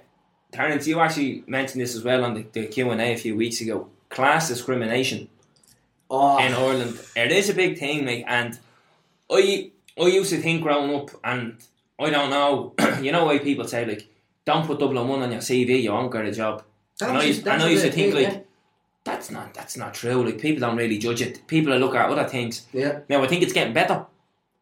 [0.51, 3.35] Terence, you actually mentioned this as well on the, the Q and A a few
[3.35, 3.87] weeks ago.
[4.09, 5.27] Class discrimination
[6.09, 6.99] Oh, in Ireland.
[7.15, 8.25] It is a big thing, mate.
[8.27, 8.57] And
[9.29, 11.57] I I used to think growing up, and
[11.99, 12.73] I don't know.
[13.01, 14.07] you know why people say like,
[14.45, 16.63] don't put double one on your CV, you won't get a job.
[17.01, 18.45] And I, used, and I used to think like,
[19.05, 20.25] that's not that's not true.
[20.25, 21.45] Like people don't really judge it.
[21.47, 22.65] People look at other things.
[22.73, 24.05] yeah, Now I think it's getting better.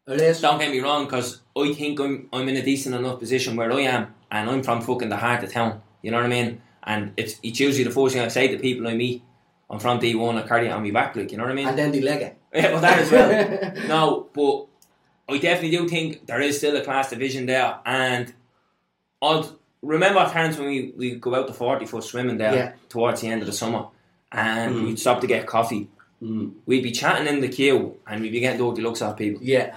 [0.08, 0.40] Is.
[0.40, 3.72] Don't get me wrong, because I think I'm I'm in a decent enough position where
[3.72, 5.82] I am, and I'm from fucking the heart of town.
[6.02, 6.62] You know what I mean?
[6.84, 9.22] And it's it's usually the first thing I say to people I meet.
[9.70, 10.42] I'm from D1.
[10.42, 11.68] I carry it on my back, like you know what I mean?
[11.68, 12.34] And then the leg it.
[12.54, 13.86] Yeah, well, that as well.
[13.88, 14.66] no, but
[15.34, 18.32] I definitely do think there is still a class division there, and
[19.20, 22.72] I'll remember times when we we go out to Forty Foot swimming there Yeah.
[22.88, 23.88] towards the end of the summer,
[24.32, 24.84] and Mm.
[24.86, 25.88] we'd stop to get coffee.
[26.22, 26.52] Mm.
[26.66, 29.42] We'd be chatting in the queue, and we'd be getting dirty looks at people.
[29.42, 29.76] Yeah.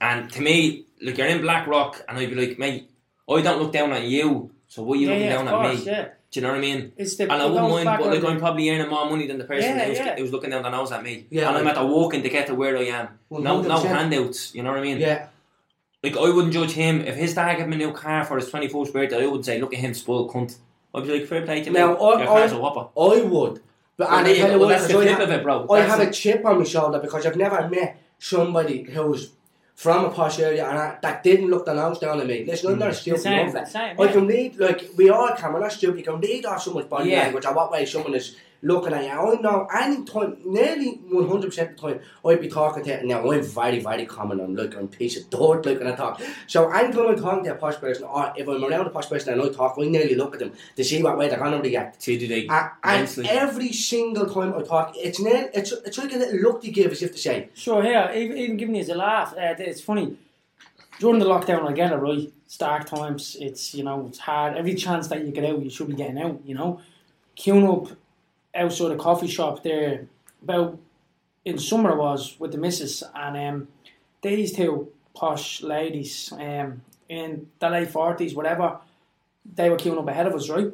[0.00, 2.90] And to me, like you're in Blackrock, and I'd be like, mate,
[3.30, 5.54] I don't look down at you, so why are you yeah, looking yeah, down of
[5.54, 5.92] at course, me?
[5.92, 6.08] yeah.
[6.30, 6.92] Do you know what I mean?
[6.96, 9.08] It's the, And I it wouldn't goes mind, back but like I'm probably earning more
[9.08, 10.16] money than the person Yeah, who, was, yeah.
[10.16, 11.26] who was looking down the nose at me.
[11.30, 13.08] Yeah, and I'm I- at the walking to get to where I am.
[13.30, 14.52] No, no handouts.
[14.52, 14.98] You know what I mean?
[14.98, 15.28] Yeah.
[16.02, 18.50] Like I wouldn't judge him if his dad gave him a new car for his
[18.50, 19.22] twenty fourth birthday.
[19.22, 20.56] I wouldn't say, look at him, spoiled cunt.
[20.92, 21.78] I'd be like, fair play to me.
[21.78, 22.88] Now, Your I- car's I- a whopper.
[23.00, 23.60] I would.
[23.96, 24.52] But Well, and I you tell go.
[24.54, 25.66] you Well, what, that's the 'cause I flip have- of it, bro.
[25.70, 29.30] I That's have the- a chip on my shoulder because I've never met somebody who's
[29.74, 32.44] from a posh area and I, that didn't look the nose down at me.
[32.44, 32.94] Listen, I'm not mm.
[32.94, 33.60] stupid same, lovely.
[33.60, 36.46] the same, I can read, like, we all can, we're not stupid, you can read
[36.46, 37.22] off someone's body Yeah.
[37.22, 39.10] language or what way someone is looking at you.
[39.10, 43.06] I know any time, nearly 100% of the time, I'd be talking to you.
[43.06, 45.94] Now, I'm very, very common, I'm like, I'm a piece of dirt, like, when I
[45.94, 46.20] talk.
[46.46, 49.34] So, anytime I'm talking to a posh person, or if I'm around a posh person
[49.34, 51.68] and I talk, I nearly look at them to see what way they're going to
[51.68, 52.02] react.
[52.02, 56.12] See, do they And, and every single time I talk, it's near, it's, it's like
[56.12, 58.84] a little look they give as if to say, Sure, here, even, even giving you
[58.92, 60.16] a laugh, uh, it's funny.
[61.00, 62.32] During the lockdown, I get it right.
[62.46, 63.36] It's dark times.
[63.40, 64.56] It's you know it's hard.
[64.56, 66.40] Every chance that you get out, you should be getting out.
[66.44, 66.80] You know,
[67.36, 67.96] queuing up
[68.54, 70.06] outside a coffee shop there
[70.42, 70.78] about
[71.44, 73.68] in summer it was with the missus and um,
[74.22, 78.78] these two posh ladies um, in the late forties, whatever.
[79.54, 80.72] They were queuing up ahead of us, right?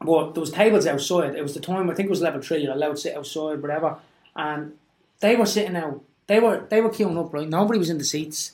[0.00, 1.34] But there was tables outside.
[1.34, 2.58] It was the time I think it was level three.
[2.62, 3.96] You're allowed to sit outside, whatever.
[4.36, 4.74] And
[5.20, 6.02] they were sitting out.
[6.28, 7.48] They were they were queuing up, right?
[7.48, 8.52] Nobody was in the seats,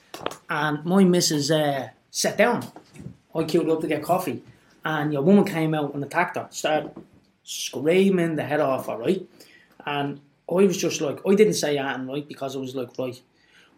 [0.49, 2.67] and my missus uh, sat down.
[3.35, 4.43] I queued up to get coffee,
[4.85, 6.47] and your woman came out and attacked her.
[6.51, 6.93] Started
[7.45, 9.27] screaming the head off her, right?
[9.87, 12.27] And I was just like, I didn't say anything, right?
[12.27, 13.21] Because I was like, right.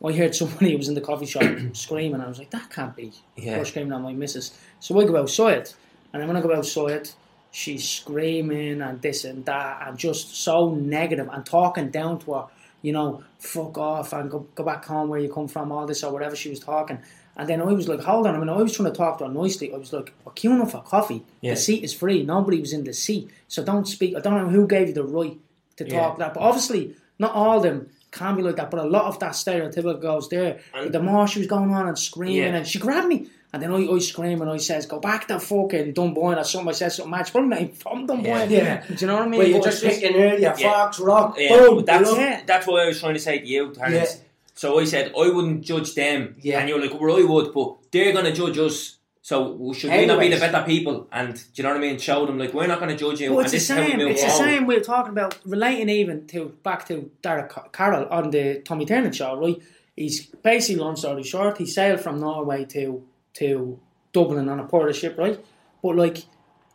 [0.04, 2.20] I heard somebody who was in the coffee shop screaming.
[2.20, 3.12] I was like, that can't be.
[3.36, 3.58] Yeah.
[3.58, 4.58] Or screaming at my missus.
[4.80, 5.70] So I go outside,
[6.12, 7.10] and then when I go outside,
[7.50, 12.44] she's screaming and this and that, and just so negative and talking down to her.
[12.82, 16.04] You know, fuck off and go, go back home where you come from, all this
[16.04, 16.98] or whatever she was talking.
[17.38, 19.26] And then I was like, hold on I mean, I was trying to talk to
[19.26, 19.72] her nicely.
[19.72, 21.22] I was like, we're queuing up for coffee.
[21.42, 21.52] Yeah.
[21.54, 22.22] The seat is free.
[22.22, 23.30] Nobody was in the seat.
[23.48, 24.16] So don't speak.
[24.16, 25.36] I don't know who gave you the right
[25.76, 26.00] to Yeah.
[26.00, 26.32] talk that.
[26.34, 28.70] But obviously, not all of them can't be like that.
[28.70, 30.60] But a lot of that stereotypical goes there.
[30.74, 32.54] And- the more she was going on and screaming, Yeah.
[32.56, 33.26] and she grabbed me.
[33.52, 36.68] And then I, I scream and I says, go back to fucking Dunboyne or something.
[36.68, 37.20] I says something mad.
[37.22, 38.50] It's probably not from Dunboyne.
[38.50, 38.82] Yeah.
[38.86, 39.38] Do you know what I mean?
[39.38, 40.52] Well, you're But just it's picking earlier, Yeah.
[40.72, 41.84] Fox, Rock, Yeah, boom.
[41.84, 42.22] that's you know?
[42.22, 42.40] Yeah.
[42.46, 44.20] that's what I was trying to say to you, Terence.
[44.56, 46.58] So I said I wouldn't judge them, Yeah.
[46.60, 48.96] and you're like, well, I would, but they're gonna judge us.
[49.20, 51.08] So should we not be the better people?
[51.12, 51.98] And do you know what I mean?
[51.98, 53.30] Show them like we're not gonna judge you.
[53.32, 54.08] Well, and it's the this is how we same.
[54.08, 54.66] It's the same.
[54.66, 59.36] We're talking about relating even to back to Derek Carroll on the Tommy Tiernan show,
[59.36, 59.60] right?
[59.94, 61.58] He's basically long story short.
[61.58, 63.02] He sailed from Norway to
[63.34, 63.78] to
[64.12, 65.38] Dublin on a porter ship, right?
[65.82, 66.18] But like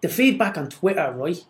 [0.01, 1.43] the feedback on Twitter, right,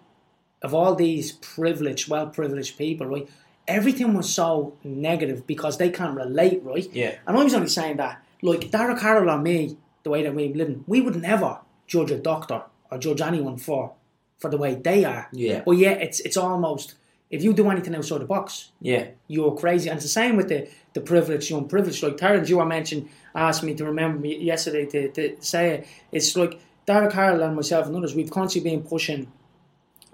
[0.62, 3.28] of all these privileged, well privileged people, right?
[3.72, 6.88] Everything was so negative because they can't relate, right?
[6.94, 7.16] Yeah.
[7.26, 10.54] And I was only saying that, like Dara Carroll and me, the way that we're
[10.54, 13.94] living, we would never judge a doctor or judge anyone for
[14.40, 15.30] for the way they are.
[15.32, 15.62] Yeah.
[15.66, 16.96] But yeah, it's it's almost
[17.30, 19.90] if you do anything outside the box, Yeah, you're crazy.
[19.90, 22.04] And it's the same with the the privileged, young privileged.
[22.04, 25.88] Like Terence, you were mentioned, asked me to remember me yesterday to, to say it.
[26.12, 29.32] It's like Derek Carroll and myself and others, we've constantly been pushing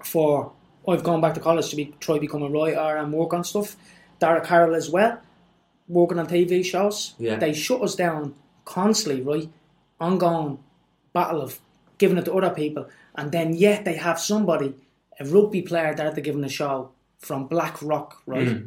[0.04, 0.52] for.
[0.88, 3.44] I've gone back to college to be try to become a writer and work on
[3.44, 3.76] stuff.
[4.18, 5.20] Derek Carroll as well,
[5.86, 7.14] working on TV shows.
[7.18, 7.36] Yeah.
[7.36, 9.48] They shut us down constantly, right?
[10.00, 10.58] Ongoing
[11.12, 11.60] battle of
[11.98, 14.74] giving it to other people, and then yet they have somebody,
[15.20, 18.48] a rugby player that they're giving a show from Blackrock, right?
[18.48, 18.66] Hmm.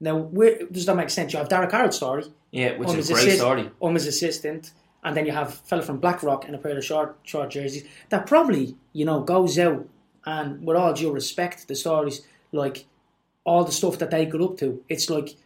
[0.00, 1.32] Now, where does that make sense?
[1.32, 3.70] You have Derek Carroll's story, yeah, which is his a great assist- story.
[3.80, 4.72] on his assistant,
[5.04, 7.84] and then you have a fella from BlackRock in a pair of short short jerseys
[8.08, 9.86] that probably you know goes out
[10.26, 12.84] and with all due respect, the stories like
[13.44, 14.82] all the stuff that they got up to.
[14.88, 15.36] It's like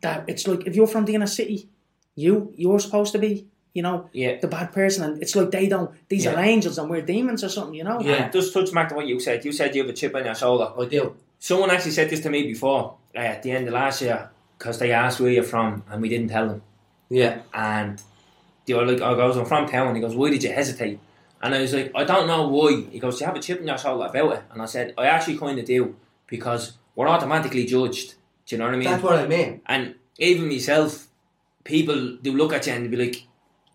[0.00, 0.24] that.
[0.28, 1.68] It's like if you're from the inner city,
[2.14, 4.38] you you're supposed to be you know Yeah.
[4.40, 5.90] the bad person, and it's like they don't.
[6.08, 8.00] These are angels and we're demons or something, you know.
[8.00, 8.24] Yeah.
[8.24, 9.44] And just touch back to what you said.
[9.44, 10.72] You said you have a chip on your shoulder.
[10.78, 11.16] I do.
[11.38, 14.78] Someone actually said this to me before uh, at the end of last year because
[14.78, 16.62] they asked where you're from and we didn't tell them.
[17.10, 17.40] Yeah.
[17.52, 18.00] And
[18.64, 19.94] they were like, I goes, I'm from town.
[19.94, 21.00] He goes, why did you hesitate?
[21.44, 22.70] And I was like, I don't know why.
[22.90, 24.42] He goes, you have a chip on your shoulder about it.
[24.50, 25.94] And I said, I actually kind of do
[26.26, 28.14] because we're automatically judged.
[28.46, 28.88] Do you know what I mean?
[28.90, 29.60] That's what I mean.
[29.66, 31.06] And even myself,
[31.64, 33.26] people do look at you and be like,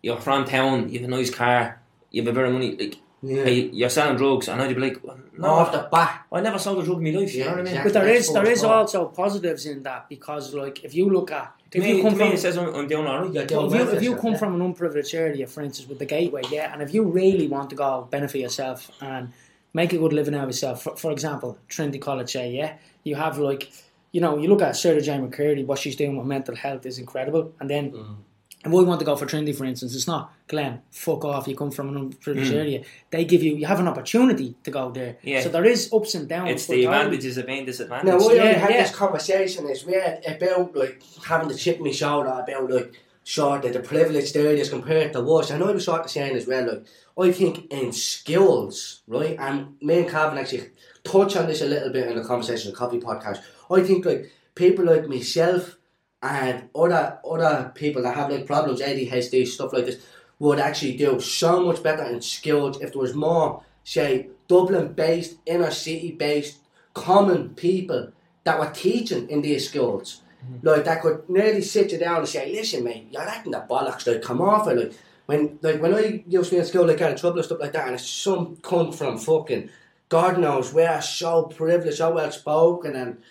[0.02, 1.80] you're from town, you have a nice car,
[2.10, 3.44] you have a bit of money, like, Yeah.
[3.44, 4.48] hey, you're selling drugs.
[4.48, 6.26] And I'd be like, well, no, Off the bat.
[6.32, 7.34] I never sold a drug in my life.
[7.34, 7.66] you know what I mean?
[7.68, 7.92] exactly.
[7.92, 8.72] But there That's is there what is it's called.
[8.74, 12.16] also positives in that because like if you look at To if me, you come
[12.16, 13.50] from it says I'm, I'm doing alright.
[13.50, 16.06] Well, if you, if you come yourself, from an unprivileged area, for instance, with the
[16.06, 19.32] gateway, yeah, and if you really want to go benefit yourself and
[19.72, 23.14] make a good living out of yourself, for, for example, Trinity College, say, yeah, you
[23.14, 23.70] have like,
[24.12, 26.98] you know, you look at Sarah Jane McCurdy, what she's doing with mental health is
[26.98, 27.92] incredible, and then.
[27.92, 28.16] Mm.
[28.62, 29.94] And we want to go for Trinity, for instance.
[29.94, 30.82] It's not Glenn.
[30.90, 31.48] Fuck off.
[31.48, 32.56] You come from an unprivileged Mm.
[32.56, 32.82] area.
[33.10, 33.56] They give you.
[33.56, 35.16] You have an opportunity to go there.
[35.22, 35.40] Yeah.
[35.42, 36.50] So there is ups and downs.
[36.50, 38.06] It's the totally- advantages of being disadvantaged.
[38.06, 38.82] Now, we Yeah, only had yeah.
[38.82, 42.92] this conversation is where about like having the chip in my shoulder about like
[43.24, 45.50] sort of the privileged areas compared to us.
[45.50, 46.84] And I was sort of saying as well, like
[47.18, 49.36] I think in skills, right?
[49.38, 50.70] And me and Calvin actually
[51.04, 53.38] touch on this a little bit in the conversation, the coffee podcast.
[53.70, 55.76] I think like people like myself
[56.22, 60.04] and other other people that have like problems, ADHD, stuff like this,
[60.38, 65.36] would actually do so much better in skills if there was more, say, Dublin based,
[65.46, 66.58] inner city based,
[66.94, 68.12] common people
[68.44, 70.22] that were teaching in these schools.
[70.44, 70.66] Mm-hmm.
[70.66, 74.06] Like that could nearly sit you down and say, Listen mate, you're acting the bollocks,
[74.06, 74.92] like come off it like
[75.26, 77.60] when like when I used to be in school like got in trouble and stuff
[77.60, 79.70] like that and it's some cunt from fucking
[80.08, 83.22] God knows where so privileged, so well spoken and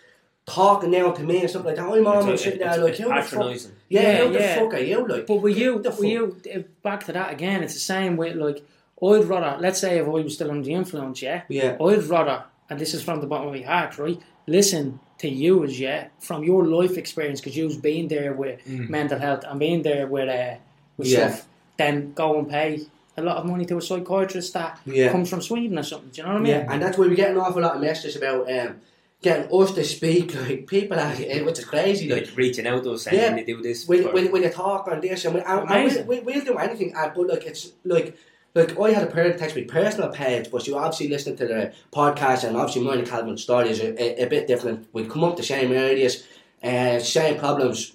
[0.49, 1.85] talking down to me and stuff like that.
[1.85, 3.71] I'm almost It's- sitting there it's- like it's who the fuck patronising.
[3.89, 4.55] Yeah, Yeah, who the yeah.
[4.59, 5.27] fuck are you like?
[5.27, 8.35] But were you, Who the with you, back to that again, it's the same with
[8.35, 8.63] like,
[9.01, 11.77] I'd rather, let's say if I was still under the influence, yeah, Yeah.
[11.81, 15.63] I'd rather, and this is from the bottom of my heart, right, listen to you
[15.63, 19.81] as, yeah, from your life experience, because you've been there with mental health and been
[19.83, 20.55] there with, uh,
[20.97, 21.29] with Yeah.
[21.29, 22.81] stuff, then go and pay
[23.17, 25.11] a lot of money to a psychiatrist that Yeah.
[25.11, 26.51] comes from Sweden or something, do you know what I mean?
[26.53, 28.75] Yeah, and that's where we get an awful lot of messages about um,
[29.21, 32.07] getting us to speak like people are, which is crazy.
[32.09, 33.35] Like Like reaching out to us saying Yeah.
[33.35, 33.87] they do this.
[33.87, 36.45] when, for- when, when you talk on this, and, we, and, and we, we, we'll
[36.45, 38.17] do anything, but like it's like.
[38.55, 41.71] Like I had a parent text me personal page, but you obviously listen to the
[41.93, 44.87] podcast, and obviously mine and Calvin's story is a, a, a bit different.
[44.91, 46.25] We come up the same areas,
[46.63, 47.93] uh, same problems,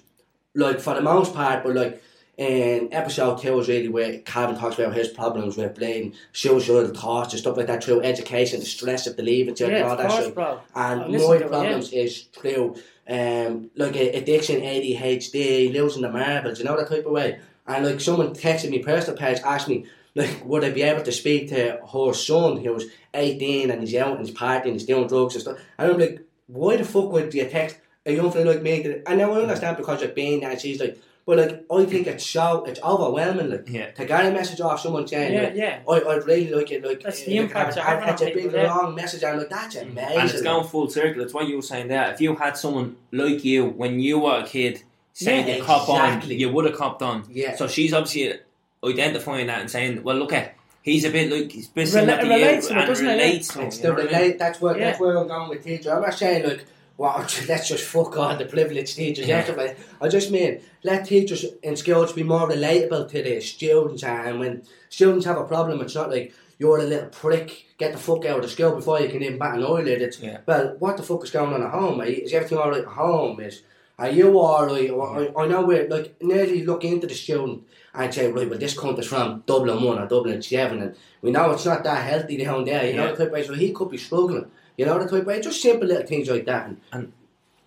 [0.55, 1.61] like for the most part.
[1.65, 2.01] But like
[2.37, 7.33] in episode two is really where Calvin talks about his problems with bleeding, suicidal thoughts
[7.33, 10.09] and stuff like that through education, the stress of the leaving cert and all that
[10.09, 10.35] course, shit.
[10.35, 10.59] bro.
[10.75, 12.75] And listen my it, problems is through
[13.07, 17.39] um, like addiction, ADHD, losing the marbles, you know that type of way.
[17.67, 21.11] And like someone texted me personal page, asked me like would I be able to
[21.11, 25.07] speak to her son who was eighteen and he's out and he's partying, he's doing
[25.07, 25.59] drugs and stuff.
[25.77, 29.17] And I'm like, why the fuck would you text a young fella like me, and
[29.17, 32.63] now I understand because you're being that she's like, but like I think it's so
[32.65, 33.49] it's overwhelming.
[33.49, 33.91] Like Yeah.
[33.91, 35.79] to get a message off someone saying, Yeah, like, yeah.
[35.89, 36.83] I, I'd really like it.
[36.85, 38.75] Like That's uh, the impact and- you're and having It's a on big people, yeah.
[38.75, 40.19] long message, and like that's amazing.
[40.19, 41.21] And it's going full circle.
[41.23, 42.11] It's what you were saying there.
[42.13, 44.83] If you had someone like you when you were a kid
[45.13, 46.35] saying Yeah, you cop exactly.
[46.35, 47.23] on, you would have copped on.
[47.31, 47.55] Yeah.
[47.55, 48.39] So she's obviously
[48.83, 52.17] identifying that and saying, "Well, look at he's a bit like he's a bit similar
[52.19, 53.11] Rela- relates you to it, and doesn't it?
[53.11, 54.13] relates to him." It's the know what I mean?
[54.13, 54.39] relate.
[54.39, 55.05] That's where that's Yeah.
[55.05, 55.95] where I'm going with teacher.
[55.95, 56.65] I'm not saying like,
[56.97, 59.27] wow, let's just fuck all the privileged teachers.
[59.27, 59.73] Yeah.
[60.01, 64.39] I just mean let teachers in schools be more relatable to the students, uh, and
[64.39, 67.65] when students have a problem, it's not like you're a little prick.
[67.77, 70.01] Get the fuck out of the school before you can even bat an eyelid.
[70.01, 70.39] It's Yeah.
[70.45, 71.97] well, what the fuck is going on at home?
[71.97, 72.19] Mate?
[72.19, 73.41] Is everything all right at home?
[73.41, 73.63] Is
[73.97, 74.89] are you all right?
[74.91, 78.75] I, I know we're like nearly look into the student and say, right, well, this
[78.77, 82.35] cunt is from Dublin 1 or Dublin 7, and we know it's not that healthy
[82.43, 83.11] down there, you know, Yeah.
[83.13, 85.61] the type of so he could be struggling, you know, the type of way, just
[85.61, 86.69] simple little things like that.
[86.91, 87.11] And,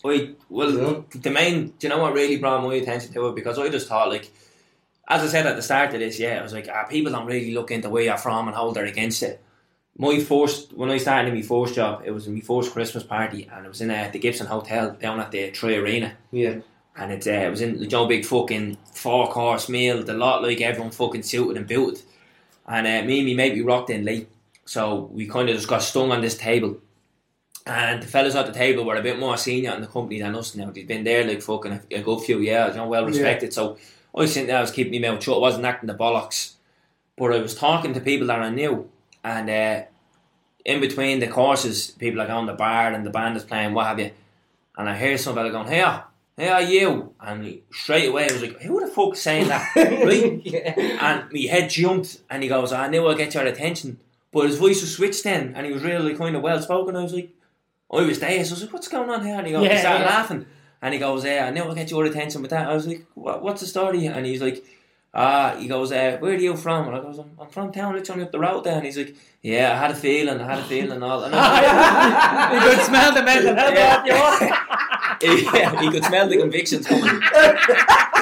[0.04, 1.00] I well, Yeah.
[1.20, 3.34] the main, do you know what really brought my attention to it?
[3.34, 4.30] Because I just thought, like,
[5.08, 7.26] as I said at the start of this, yeah, I was like, ah, people don't
[7.26, 9.40] really look into where you're from and hold their against it.
[9.96, 13.48] My first, when I started in my first job, it was my first Christmas party,
[13.52, 16.12] and it was in uh, the Gibson Hotel down at the Troy Arena.
[16.30, 16.58] yeah.
[17.00, 20.42] And it, uh, it was in the Joe Big fucking four course meal, the lot
[20.42, 22.02] like everyone fucking suited and built.
[22.66, 24.28] And uh, me and me mate, we rocked in late.
[24.64, 26.78] So we kind of just got stung on this table.
[27.68, 30.34] And the fellas at the table were a bit more senior in the company than
[30.34, 30.70] us now.
[30.70, 33.52] They'd been there like fucking a, a good few years, you know, well respected.
[33.52, 33.76] So
[34.14, 36.54] I was sitting there, I was keeping my mouth shut, I wasn't acting the bollocks.
[37.18, 38.88] But I was talking to people that I knew.
[39.22, 39.82] And uh,
[40.64, 43.74] in between the courses, people are going to the bar and the band is playing,
[43.74, 44.12] what have you.
[44.78, 45.84] And I hear some fella going, Hey,
[46.38, 47.12] hey, are you?
[47.20, 49.70] And straight away I was like, Who the fuck is saying that?
[49.76, 50.40] right?
[50.42, 50.74] yeah.
[51.02, 53.98] And my head jumped and he goes, I knew I'd get your attention.
[54.32, 56.96] But his voice was switched then and he was really kind of well spoken.
[56.96, 57.30] I was like,
[57.92, 58.44] I was there.
[58.44, 59.36] So I was like, what's going on here?
[59.36, 60.10] And he goes, Yeah, he started yeah.
[60.10, 60.46] laughing.
[60.80, 62.68] And he goes, yeah, I knew I'd get your attention with that.
[62.68, 64.06] I was like, what, what's the story?
[64.06, 64.64] And he's like,
[65.12, 66.86] ah, he goes, uh, where are you from?
[66.86, 68.76] And I goes, I'm, I'm from town, literally up the road there.
[68.76, 71.24] And he's like, yeah, I had a feeling, I had a feeling and all.
[71.24, 73.74] And I was you could smell the mental health
[74.06, 74.22] Yeah.
[74.22, 75.44] off you.
[75.46, 77.22] like, yeah, he could smell the convictions coming.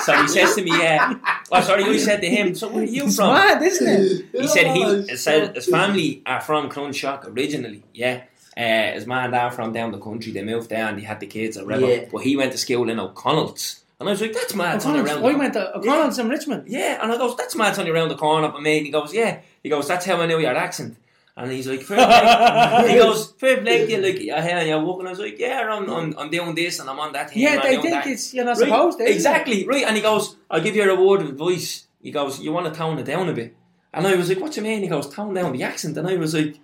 [0.05, 1.13] so he says to me, yeah,
[1.53, 3.35] oh, sorry, you said to him, so where are you It's from?
[3.35, 4.27] mad, isn't it?
[4.33, 7.83] He said Oh, he said his family are from Clonshaugh originally.
[7.93, 8.23] Yeah,
[8.57, 10.33] uh, his man and dad from down the country.
[10.33, 11.87] They moved down, and they had the kids or whatever.
[11.87, 12.05] Yeah.
[12.11, 15.01] But he went to school in O'Connell's, and I was like, "That's mad." It's only
[15.01, 15.29] O'Connell's, around.
[15.31, 16.65] I the- went to O'Connell's in Richmond.
[16.69, 18.79] yeah, and I goes, "That's mad." It's only around the corner for me.
[18.79, 20.97] And he goes, "Yeah." He goes, "That's how I knew your accent."
[21.39, 22.89] And he's like, fair play.
[22.93, 25.07] he goes, fair play to you, like, I hear you walking.
[25.07, 27.43] I was like, yeah, I'm, I'm, I'm doing this and I'm on that thing.
[27.43, 28.07] Yeah, I'm they doing think that.
[28.07, 29.05] it's you're not Right, supposed to.
[29.05, 29.17] isn't it?
[29.17, 29.85] Exactly, right.
[29.85, 31.89] And he goes, I'll give you a word of advice.
[32.03, 33.55] He goes, You want to tone it down a bit?
[33.93, 34.81] And I was like, What do you mean?
[34.81, 35.99] He goes, Tone down the accent.
[35.99, 36.59] And I was like,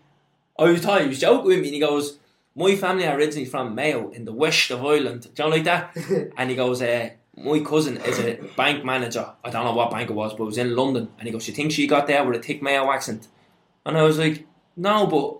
[0.58, 1.68] I was thought he was joking with me.
[1.68, 2.18] And he goes,
[2.54, 5.22] My family are originally from Mayo in the west of Ireland.
[5.34, 5.96] Do you know like that?
[6.36, 9.26] and he goes, uh, My cousin is a bank manager.
[9.44, 11.08] I don't know what bank it was, but it was in London.
[11.18, 13.28] And he goes, You think she got there with a thick Mayo accent?
[13.86, 15.38] And I was like, No, but.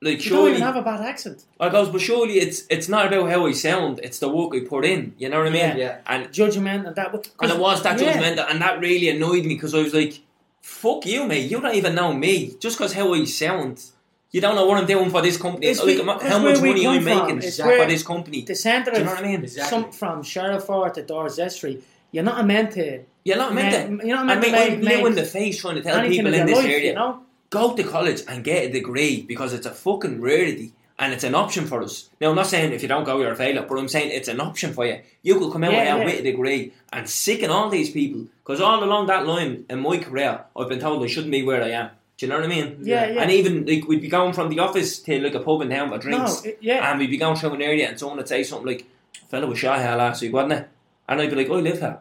[0.00, 1.44] Like You don't surely, even have a bad accent.
[1.58, 3.98] I goes, but surely it's it's not about how I sound.
[4.04, 5.12] It's the work I put in.
[5.18, 5.60] You know what I mean?
[5.60, 5.76] Yeah.
[5.76, 5.98] Yeah.
[6.06, 7.12] And Judgment and that.
[7.12, 8.16] and it was that Yeah.
[8.16, 10.20] judgmental, and that really annoyed me because I was like,
[10.62, 11.50] "Fuck you, mate!
[11.50, 12.54] You don't even know me.
[12.60, 13.82] Just because how I sound,
[14.30, 15.66] you don't know what I'm doing for this company.
[15.66, 17.18] It's like, we- how much money I'm from.
[17.18, 18.42] making It's for this company.
[18.42, 19.42] The centre Do you know what I mean?
[19.42, 19.70] Exactly.
[19.82, 23.02] some from Sheriff Street to Dorset Street, you're not meant to.
[23.24, 24.06] You're not meant to.
[24.06, 26.32] You're not I meant mean, to I'm blue in the face trying to tell people
[26.34, 27.20] in this life, area, you know.
[27.50, 31.34] go to college and get a degree because it's a fucking rarity and it's an
[31.34, 32.08] option for us.
[32.20, 34.28] Now, I'm not saying if you don't go, you're a failure, but I'm saying it's
[34.28, 35.00] an option for you.
[35.22, 36.04] You could come out Yeah, here yeah.
[36.04, 39.98] with a degree and sicken all these people because all along that line in my
[39.98, 41.90] career, I've been told I shouldn't be where I am.
[42.18, 42.78] Do you know what I mean?
[42.82, 43.22] Yeah, yeah.
[43.22, 45.88] And even like we'd be going from the office to like a pub in town
[45.90, 46.90] for drinks, No, it- yeah.
[46.90, 48.84] and we'd be going through an area and someone would say something like,
[49.28, 50.68] "Fella was shot here last week, wasn't it?"
[51.08, 51.98] And I'd be like, "Oh, "I live here,"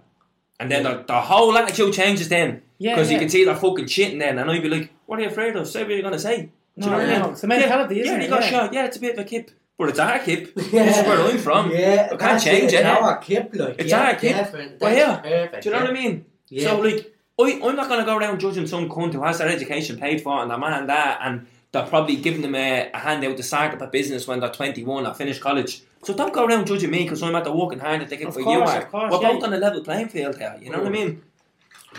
[0.60, 3.86] and then the, the whole attitude changes then Yeah, because you can see they're fucking
[3.86, 5.68] shitting then, and I'd be like, "What are you afraid of?
[5.68, 6.50] Say what you're gonna say."
[6.80, 7.32] Do No, you know what I mean?
[7.32, 8.24] it's the mentality, yeah, isn't yeah, it?
[8.24, 8.50] you got Yeah.
[8.50, 8.74] shot.
[8.74, 10.52] Yeah, it's a bit of a kip, but it's our kip.
[10.56, 10.64] Yeah.
[10.86, 11.72] This is where I'm from.
[11.72, 12.86] Yeah, I can't change it.
[12.86, 14.36] Our kip, like, It's yeah, our kip.
[14.36, 14.82] different.
[14.82, 15.46] Well, That's yeah.
[15.46, 15.64] perfect.
[15.64, 16.26] Do you know what I mean?
[16.50, 16.70] Yeah.
[16.70, 19.48] So like, I, I'm not going to go around judging some cunt who has their
[19.50, 22.98] education paid for and their man and that, and they're probably giving them a, a
[22.98, 25.82] handout to start up a business when they're 21 or finish college.
[26.04, 28.28] So don't go around judging me because I'm at the working hard to take it
[28.28, 28.82] Of for course, you are.
[28.82, 29.34] of course, We're yeah.
[29.34, 30.58] both on a level playing field here.
[30.62, 31.22] You know what I mean?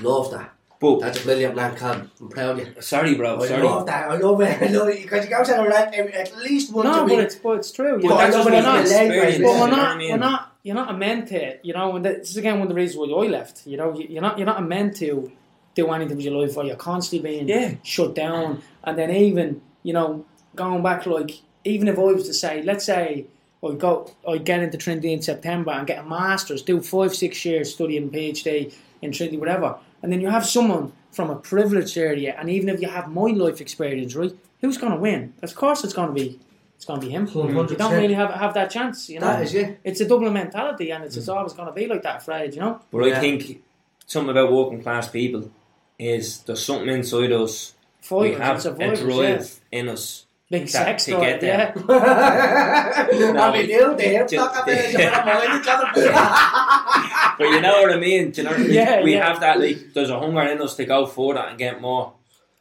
[0.01, 0.53] Love that.
[0.81, 2.11] But That's a brilliant plan, Cam.
[2.21, 2.81] I'm proud of you.
[2.81, 3.41] sorry, bro.
[3.43, 3.63] I Sorry.
[3.65, 4.11] love that.
[4.13, 4.63] I love it.
[4.63, 7.17] I love it because you go to a rant at least once No, a week.
[7.17, 7.95] but it's but it's true.
[7.97, 9.39] But You that's know, just but me you're not, experience.
[9.39, 10.11] but but we're not, I mean?
[10.13, 12.77] we're not, you're not meant to, you know, and this is again one of the
[12.77, 15.33] reasons why I left, you know, you- you're not, you're not meant to
[15.79, 17.75] do anything with your life or you're constantly being Yeah.
[17.83, 18.63] shut down.
[18.85, 20.25] And then even, you know,
[20.57, 21.33] going back, like,
[21.65, 23.27] even if I was to say, let's say
[23.65, 27.45] I go, I get into Trinity in September and get a master's, do five, six
[27.45, 28.73] years studying PhD
[29.03, 29.77] in Trinity, whatever.
[30.03, 33.31] And then you have someone from a privileged area, and even if you have my
[33.45, 35.33] life experience, right, who's going to win?
[35.43, 36.39] Of course, it's going to be,
[36.77, 37.27] it's going to be him.
[37.35, 39.27] You don't really have have that chance, you know.
[39.27, 39.81] That is it.
[39.83, 42.61] It's a double mentality, and it's, it's always going to be like that, afraid, you
[42.61, 42.81] know.
[42.93, 43.17] But Yeah.
[43.17, 43.63] I think
[44.07, 45.51] something about working class people
[45.99, 47.75] is there's something inside us.
[48.11, 50.25] we Fighters, have it's a a virus, drive in us.
[50.51, 51.73] Big that- sex to drive, get there.
[51.89, 53.35] yeah.
[53.39, 55.91] I mean, you there, Just- talk about it, you're mind each other.
[57.39, 58.31] But you know what I mean?
[58.31, 58.57] Do you know?
[58.57, 59.29] we- Yeah, we yeah.
[59.29, 62.15] have that like there's a hunger in us to go further and get more.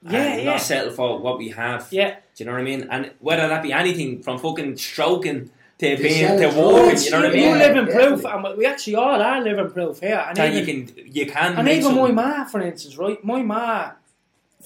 [0.04, 0.52] Yeah, and yeah.
[0.52, 1.88] Not settle for what we have.
[1.92, 2.12] Yeah.
[2.36, 2.88] Do you know what I mean?
[2.92, 7.03] And whether that be anything from fucking stroking to To being selling to drugs, walking,
[7.03, 7.57] you know what I you, you mean?
[7.59, 8.49] Live in proof, definitely.
[8.49, 10.23] and we actually all are living proof here.
[10.28, 13.23] And That you even, can you can and make even my ma, for instance, right?
[13.23, 13.91] My ma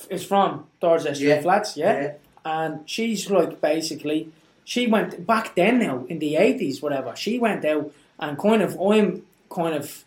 [0.09, 1.41] is from Dorset Street Yeah.
[1.41, 2.13] Flats, yeah?
[2.45, 4.29] and she's like basically
[4.63, 7.15] she went back then now in the eighties, whatever.
[7.15, 10.05] She went out and kind of I'm kind of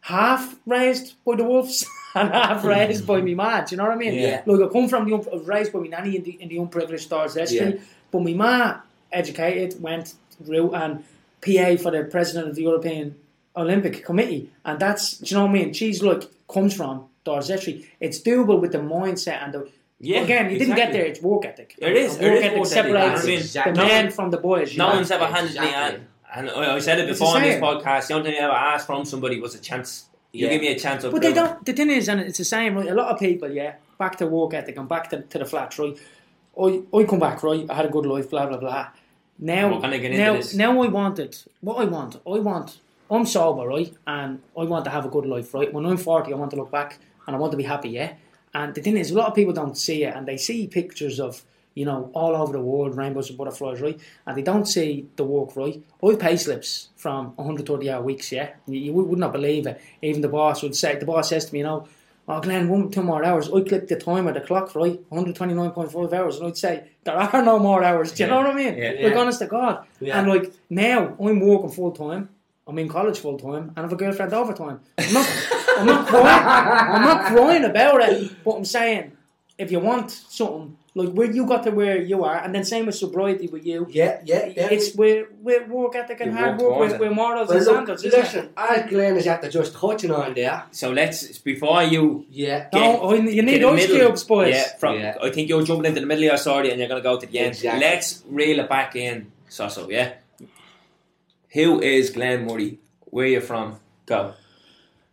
[0.00, 1.84] half raised by the wolves
[2.14, 3.60] and half raised by me ma.
[3.60, 4.14] Do you know what I mean?
[4.14, 4.42] Yeah.
[4.46, 6.48] Like I come from the un- I was raised by me nanny in the in
[6.48, 7.80] the unprivileged Dorset Street, Yeah.
[8.10, 8.76] but my ma
[9.12, 11.04] educated went route and
[11.40, 13.16] PA for the president of the European
[13.56, 15.72] Olympic Committee, and that's do you know what I mean?
[15.72, 17.88] She's like comes from Dorset Street.
[18.00, 19.68] It's doable with the mindset and the
[19.98, 21.06] Yeah, again, you didn't get there.
[21.06, 21.74] It's work ethic.
[21.78, 23.72] It is, work is ethic work separates exactly.
[23.72, 24.76] the man from the boys.
[24.76, 24.94] No know?
[24.96, 26.00] one's ever handed me Exactly.
[26.34, 28.08] an, and I said it before on this podcast.
[28.08, 30.06] The only thing I ever asked from somebody was a chance.
[30.32, 30.52] You Yeah.
[30.52, 31.04] give me a chance.
[31.04, 31.64] But they don't.
[31.64, 32.76] The thing is, and it's the same.
[32.76, 32.88] Right?
[32.88, 35.78] A lot of people, yeah, back to work ethic and back to, to the flats,
[35.78, 35.96] right?
[36.60, 37.64] I I come back, right?
[37.70, 38.88] I had a good life, blah blah blah.
[39.38, 40.54] Now, We're gonna get into now, this.
[40.54, 41.44] now, I want it.
[41.60, 42.16] what I want.
[42.26, 42.78] I want.
[43.10, 43.92] I'm sober, right?
[44.06, 45.72] And I want to have a good life, right?
[45.72, 48.14] When I'm 40, I want to look back and I want to be happy, yeah.
[48.54, 51.20] And the thing is, a lot of people don't see it, and they see pictures
[51.20, 51.42] of
[51.74, 54.00] you know all over the world, rainbows and butterflies, right?
[54.24, 55.82] And they don't see the work, right?
[56.02, 58.50] I have pay slips from 130 hour weeks, yeah.
[58.66, 59.80] You, you would not believe it.
[60.00, 61.86] Even the boss would say, the boss says to me, you know,
[62.28, 63.48] oh Glenn, one two more hours.
[63.52, 64.98] I click the time of the clock, right?
[65.10, 68.12] 129.5 hours, and I'd say there are no more hours.
[68.12, 68.76] Do you know what I mean?
[68.76, 68.90] Yeah.
[68.90, 69.18] Like Yeah.
[69.20, 69.74] honest to God.
[70.00, 70.18] Yeah.
[70.18, 72.28] And like now, I'm working full time.
[72.68, 74.80] I'm in college full time, and I have a girlfriend overtime.
[74.98, 75.26] I'm not,
[75.78, 76.44] I'm not crying.
[76.94, 78.32] I'm not crying about it.
[78.44, 79.12] But I'm saying,
[79.56, 82.86] if you want something like where you got to where you are, and then same
[82.86, 84.68] with sobriety with you, Yeah, yeah, yeah.
[84.74, 87.04] it's with with work ethic and You hard work work towards with, it.
[87.08, 88.04] with morals well, and look, standards.
[88.04, 88.22] isn't it?
[88.24, 93.10] listen, as Glenn is after just touching on there, So let's before you yeah, No,
[93.10, 94.54] I- you need get the ice cubes, boys.
[94.54, 95.16] Yeah, from Yeah.
[95.22, 97.26] I think you're jumping into the middle of your story and you're gonna go to
[97.26, 97.48] the end.
[97.48, 97.80] Exactly.
[97.86, 99.88] Let's reel it back in, Sasso.
[99.90, 100.08] Yeah.
[101.50, 102.78] Who is Glenn Murray?
[103.14, 103.80] Where you from?
[104.06, 104.32] Go.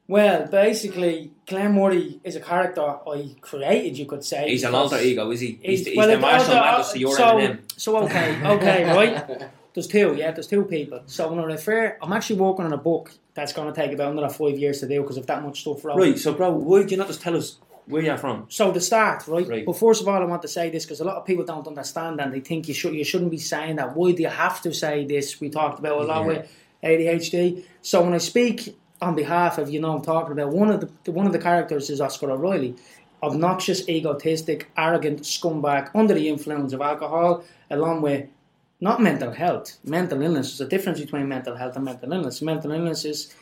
[0.07, 4.49] Well, basically, Glenn Murray is a character I created, you could say.
[4.49, 5.59] He's an alter ego, is he?
[5.61, 7.59] He's, He's, the- he's well, the Marshall uh, Mathers to your so, Eminem.
[7.77, 9.43] so okay, okay, right.
[9.73, 10.31] There's two, yeah.
[10.31, 11.01] There's two people.
[11.07, 14.11] So when I refer, I'm actually working on a book that's going to take about
[14.11, 15.83] another five years to do because of that much stuff.
[15.85, 16.19] Right.
[16.19, 18.45] So, bro, why do you not just tell us where you're from?
[18.49, 19.47] So the start, right?
[19.47, 19.65] Right.
[19.65, 21.65] But first of all, I want to say this because a lot of people don't
[21.65, 23.95] understand and they think you should you shouldn't be saying that.
[23.95, 25.39] Why do you have to say this?
[25.39, 26.27] We talked about a lot Yeah.
[26.27, 26.51] with
[26.83, 27.63] ADHD.
[27.81, 31.11] So when I speak on behalf of you know I'm talking about one of the
[31.11, 32.75] one of the characters is Oscar O'Reilly,
[33.21, 38.27] obnoxious, egotistic, arrogant scumbag under the influence of alcohol, along with
[38.79, 40.57] not mental health, mental illness.
[40.57, 42.41] There's a difference between mental health and mental illness.
[42.41, 43.33] Mental illness is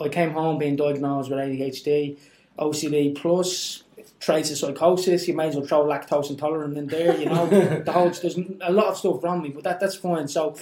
[0.00, 2.18] I came home being diagnosed with ADHD,
[2.58, 3.82] OCD plus
[4.20, 5.26] traits of psychosis.
[5.28, 7.16] You may as well throw lactose intolerant in there.
[7.18, 7.46] You know,
[7.84, 10.28] the whole there's a lot of stuff wrong with me, but that that's fine.
[10.28, 10.56] So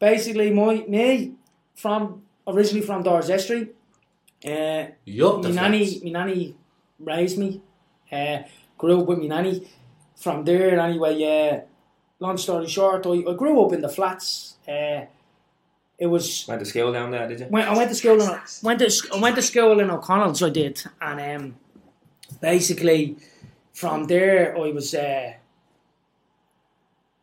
[0.00, 1.34] basically, my me
[1.74, 3.75] from originally from Dorset Street.
[4.44, 6.54] Uh, yup, my nanny, my nanny
[6.98, 7.62] raised me.
[8.10, 8.38] Uh,
[8.78, 9.68] grew up with my nanny.
[10.16, 11.22] From there, anyway.
[11.22, 11.60] Uh,
[12.20, 14.56] long story short, I, I grew up in the flats.
[14.66, 15.04] Uh,
[15.98, 17.46] it was Went to school down there, did you?
[17.46, 18.28] when I went to school in
[18.62, 20.42] went to I went to school in O'Connell's.
[20.42, 21.56] I did, and um,
[22.40, 23.16] basically
[23.72, 25.32] from there I was uh,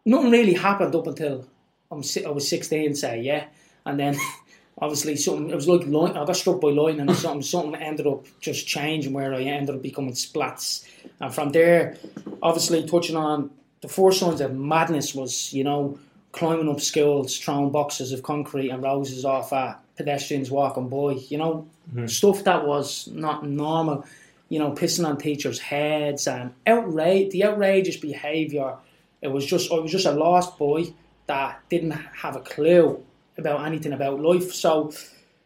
[0.06, 1.48] nothing really happened up until
[1.92, 3.46] I'm I was sixteen, say yeah,
[3.86, 4.18] and then
[4.80, 7.42] obviously something it was like light, I got struck by lightning or something.
[7.42, 10.88] Something ended up just changing where I ended up becoming splats,
[11.20, 11.98] and from there,
[12.42, 13.52] obviously touching on
[13.82, 16.00] the four signs of madness was you know
[16.32, 21.14] climbing up schools, throwing boxes of concrete and roses off at pedestrians walking by.
[21.30, 22.08] You know, mm-hmm.
[22.08, 24.06] stuff that was not normal.
[24.50, 28.76] You know, pissing on teachers' heads and outrage the outrageous behaviour.
[29.22, 30.94] It was just I was just a lost boy
[31.28, 33.04] that didn't have a clue
[33.38, 34.54] about anything about life.
[34.54, 34.92] So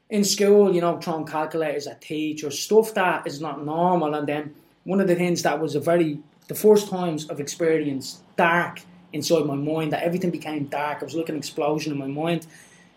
[0.10, 4.14] in school, you know, throwing calculators at teachers, stuff that is not normal.
[4.16, 8.22] And then one of the things that was a very the first times I've experienced
[8.38, 8.80] dark
[9.12, 11.00] inside my mind, that everything became dark.
[11.02, 12.48] I was like an explosion in my mind.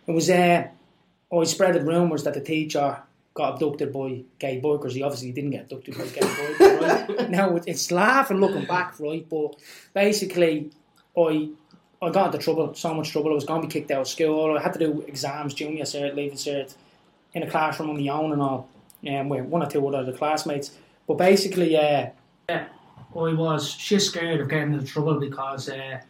[0.06, 0.68] it was uh,
[1.32, 2.98] I spread the rumours that the teacher
[3.34, 7.08] got abducted by gay boy because He obviously didn't get abducted by gay bikers.
[7.08, 7.30] Right?
[7.38, 9.24] now it- it's laughing looking back, right?
[9.28, 9.56] But
[9.94, 10.70] basically,
[11.16, 11.48] I
[12.02, 13.32] I got into trouble, so much trouble.
[13.32, 14.56] I was going to be kicked out of school.
[14.56, 16.74] I had to do exams, junior cert, leaving cert,
[17.34, 18.68] in a classroom on my own and all,
[19.06, 20.72] um, with one or two other classmates.
[21.06, 22.08] But basically, uh,
[22.48, 22.64] I
[23.12, 26.00] was shit scared of getting into trouble because uh,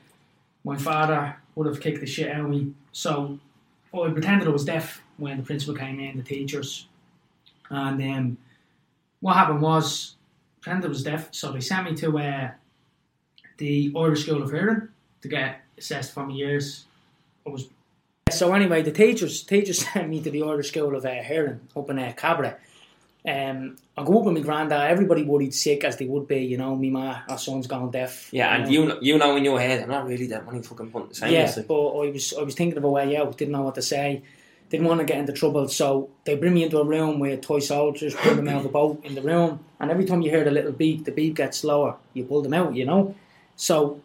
[0.65, 2.73] my father would have kicked the shit out of me.
[2.93, 3.39] So
[3.93, 6.87] I pretended I was deaf when the principal came in, the teachers.
[7.69, 8.39] And um,
[9.21, 10.15] what happened was,
[10.61, 12.51] pretended I was deaf, so they sent me to uh,
[13.59, 14.89] the Irish School of Hearing
[15.23, 16.85] to get assessed for my years.
[17.47, 17.69] I was
[18.31, 21.91] so anyway, the teachers teachers sent me to the Irish School of uh, Hearing up
[21.91, 22.57] in uh, Cabaret.
[23.27, 24.91] Um, I grew up with my granddad.
[24.91, 26.75] Everybody worried sick as they would be, you know.
[26.75, 28.33] Me ma, our son's gone deaf.
[28.33, 28.71] Yeah, and know.
[28.71, 31.31] you you know in your head, I'm not really that money fucking putting the.
[31.31, 33.37] Yeah, as but I was I was thinking of a way out.
[33.37, 34.23] Didn't know what to say.
[34.71, 35.69] Didn't want to get into trouble.
[35.69, 38.69] So they bring me into a room with toy soldiers, pull them out of the
[38.69, 41.59] boat in the room, and every time you hear the little beep, the beep gets
[41.59, 41.97] slower.
[42.15, 43.15] You pull them out, you know.
[43.57, 44.01] So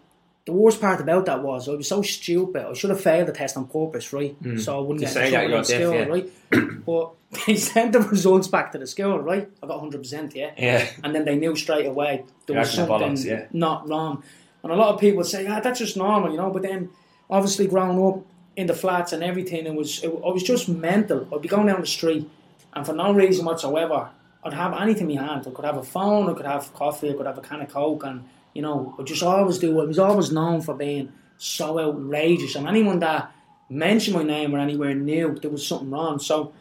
[0.46, 2.66] the worst part about that was I was so stupid.
[2.66, 4.36] I should have failed the test on purpose, right?
[4.60, 6.06] So I wouldn't To get say in that trouble in school, yeah.
[6.06, 6.86] right?
[6.86, 7.12] but
[7.48, 9.50] they sent the results back to the school, right?
[9.64, 12.72] I got hundred percent, yeah Yeah, and then they knew straight away there You're was
[12.72, 13.46] something bollocks, yeah.
[13.52, 14.24] not wrong.
[14.64, 16.50] And a lot of people say, "Ah, that's just normal," you know.
[16.52, 16.90] But then,
[17.30, 18.26] obviously, growing up
[18.56, 21.28] in the flats and everything, it was it, I was just mental.
[21.34, 22.30] I'd be going down the street,
[22.74, 24.10] and for no reason whatsoever,
[24.44, 25.46] I'd have anything in my hand.
[25.48, 27.70] I could have a phone, I could have coffee, I could have a can of
[27.70, 28.24] coke, and
[28.56, 29.80] you know, I just always do.
[29.80, 33.32] I was always known for being so outrageous, and anyone that
[33.70, 36.18] mentioned my name or anywhere knew there was something wrong.
[36.18, 36.54] So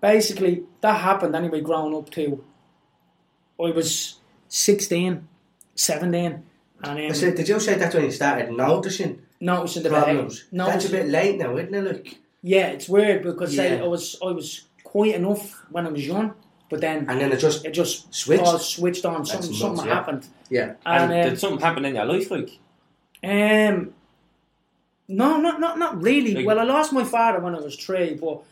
[0.00, 1.60] basically, that happened anyway.
[1.60, 2.42] Growing up to
[3.58, 4.16] I was
[4.48, 5.28] 16,
[5.74, 6.42] 17,
[6.82, 10.44] and um, said, did you say that's when you started noticing noticing the problems?
[10.44, 10.72] behaviour.
[10.72, 11.82] That's a bit late now, isn't it?
[11.84, 12.06] Look,
[12.42, 13.84] Yeah, it's weird because say, Yeah.
[13.84, 16.32] I was I was quiet enough when I was young,
[16.70, 18.42] but then and then it just it just Switched?
[18.44, 19.18] all switched on.
[19.18, 19.94] That's Something, nuts, something yeah.
[19.94, 20.26] happened.
[20.48, 20.72] yeah.
[20.86, 22.58] and And, did something happen in your life, like?
[23.22, 23.92] um,
[25.08, 26.34] no, not not not really.
[26.34, 28.42] Like- well, I lost my father when I was three, but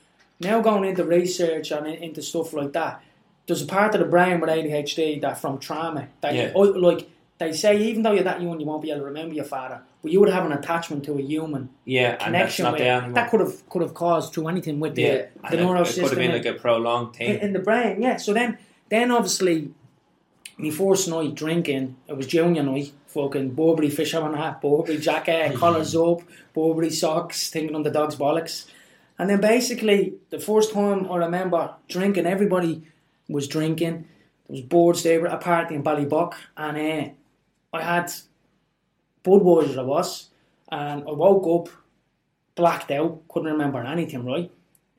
[0.41, 3.01] now going into research and into stuff like that,
[3.47, 6.53] there's a part of the brain with ADHD that from trauma that Yeah.
[6.55, 7.09] you, like
[7.39, 9.81] they say even though you're that young, you won't be able to remember your father,
[10.03, 12.95] but you would have an attachment to a human Yeah, and connection not with there
[12.95, 12.97] it.
[12.99, 13.15] anymore.
[13.15, 15.95] that could have could have caused through anything with yeah, the, the and neural it
[15.95, 17.41] could have been in- like a prolonged in, thing.
[17.41, 18.03] in the brain.
[18.03, 18.17] Yeah.
[18.17, 18.59] So then,
[18.89, 19.71] then obviously,
[20.57, 22.93] my first night drinking, it was junior night.
[23.09, 26.21] Fucking Burberry fisherman hat, Burberry jacket, collars up,
[26.53, 28.67] Burberry socks, thinking on the dog's bollocks.
[29.19, 32.83] And then basically, the first time I remember drinking, everybody
[33.29, 34.05] was drinking.
[34.47, 37.11] There was boards there at a party in Ballybough, and uh,
[37.73, 38.13] I had
[39.25, 40.31] Budweiser, I was,
[40.71, 41.75] and I woke up
[42.55, 44.51] blacked out, couldn't remember anything, right?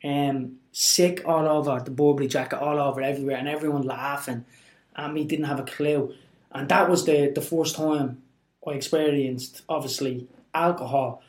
[0.04, 4.46] Um, sick all over, the Burberry jacket all over everywhere, and everyone laughing
[4.96, 6.14] at me, didn't have a clue.
[6.52, 8.22] And that was the, the first time
[8.66, 11.22] I experienced, obviously, alcohol.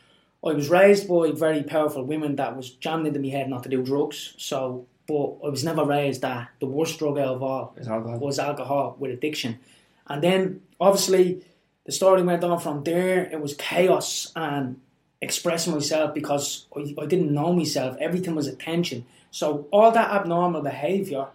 [0.45, 3.69] I was raised by very powerful women that was jammed into my head not to
[3.69, 4.35] do drugs.
[4.39, 8.19] So, but I was never raised that the worst drug out of all alcohol.
[8.19, 9.59] was alcohol with addiction.
[10.07, 11.43] And then obviously
[11.85, 13.25] the story went on from there.
[13.25, 14.81] It was chaos and
[15.21, 17.97] expressing myself because I, I didn't know myself.
[18.01, 19.05] Everything was attention.
[19.31, 21.27] So all that abnormal behaviour,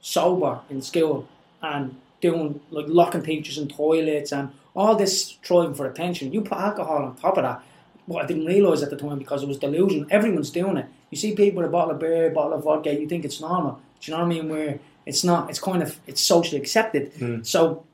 [0.00, 1.28] sober in school
[1.62, 6.32] and doing like locking teachers in toilets and all this striving for attention.
[6.32, 7.62] You put alcohol on top of that.
[8.06, 10.06] What I didn't realise at the time because it was delusion.
[10.10, 10.86] Everyone's doing it.
[11.10, 13.40] You see people with a bottle of beer, a bottle of vodka, you think it's
[13.40, 13.80] normal.
[14.00, 14.48] Do you know what I mean?
[14.48, 15.48] Where it's not.
[15.48, 17.14] It's kind of it's socially accepted.
[17.14, 17.46] Mm.
[17.46, 17.84] So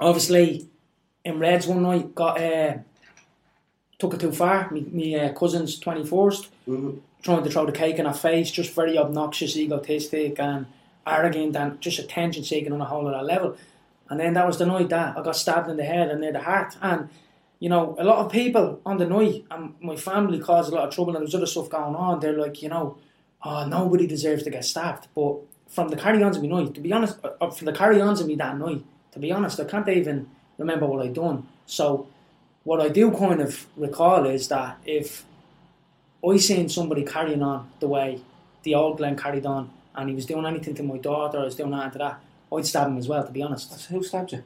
[0.00, 0.68] obviously,
[1.24, 2.74] in Reds one night got uh,
[3.98, 4.70] took it too far.
[4.70, 6.98] Me, me uh, cousin's twenty first, Mhm.
[7.22, 10.66] trying to throw the cake in her face, just very obnoxious, egotistic, and
[11.06, 13.56] arrogant, and just attention seeking on a whole other level.
[14.08, 16.32] And then that was the night that I got stabbed in the head and near
[16.32, 16.76] the heart.
[16.80, 17.08] And
[17.58, 20.86] you know, a lot of people on the night, and my family caused a lot
[20.88, 22.20] of trouble, and there was other stuff going on.
[22.20, 22.98] They're like, you know,
[23.42, 25.08] oh, nobody deserves to get stabbed.
[25.14, 25.36] But
[25.66, 28.26] from the carry-ons of me night, to be honest, uh, uh, from the carry-ons of
[28.26, 28.84] me that night,
[29.16, 31.48] to be honest, I can't even remember what I done.
[31.64, 32.06] So,
[32.64, 35.24] what I do kind of recall is that if
[36.26, 38.20] I seen somebody carrying on the way
[38.62, 41.54] the old Glenn carried on, and he was doing anything to my daughter, or was
[41.54, 42.20] doing anything to that,
[42.54, 43.24] I'd stab him as well.
[43.24, 43.86] To be honest.
[43.86, 44.42] Who stabbed you?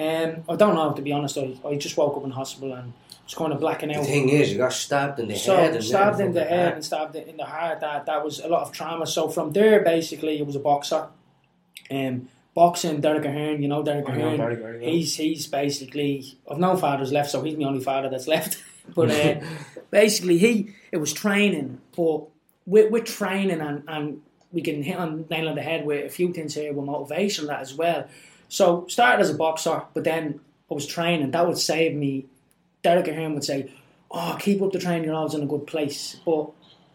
[0.00, 1.36] Um, I don't know, to be honest.
[1.36, 2.92] I, I just woke up in hospital and
[3.24, 4.02] was kind of blacking out.
[4.04, 5.74] The thing is, you got stabbed in the So head.
[5.74, 6.74] and stabbed in the head heart.
[6.76, 7.80] and stabbed in the heart.
[7.80, 9.06] That that was a lot of trauma.
[9.06, 11.08] So from there, basically, it was a boxer.
[11.90, 14.36] Um, boxing, Derek Ahern, you know Derek Ahern.
[14.36, 14.84] very.
[14.84, 18.60] He's he's basically I've no fathers left, so he's my only father that's left.
[18.96, 19.40] but uh,
[19.92, 22.22] basically, he it was training, but
[22.66, 26.32] we're training and, and we can hit on nail on the head with a few
[26.32, 28.08] things here with motivation that as well.
[28.48, 30.40] So started as a boxer, but then
[30.70, 31.30] I was training.
[31.30, 32.26] That would save me.
[32.82, 33.70] Derek Ahern would say,
[34.10, 35.04] "Oh, keep up the training.
[35.04, 36.50] You're always in a good place." But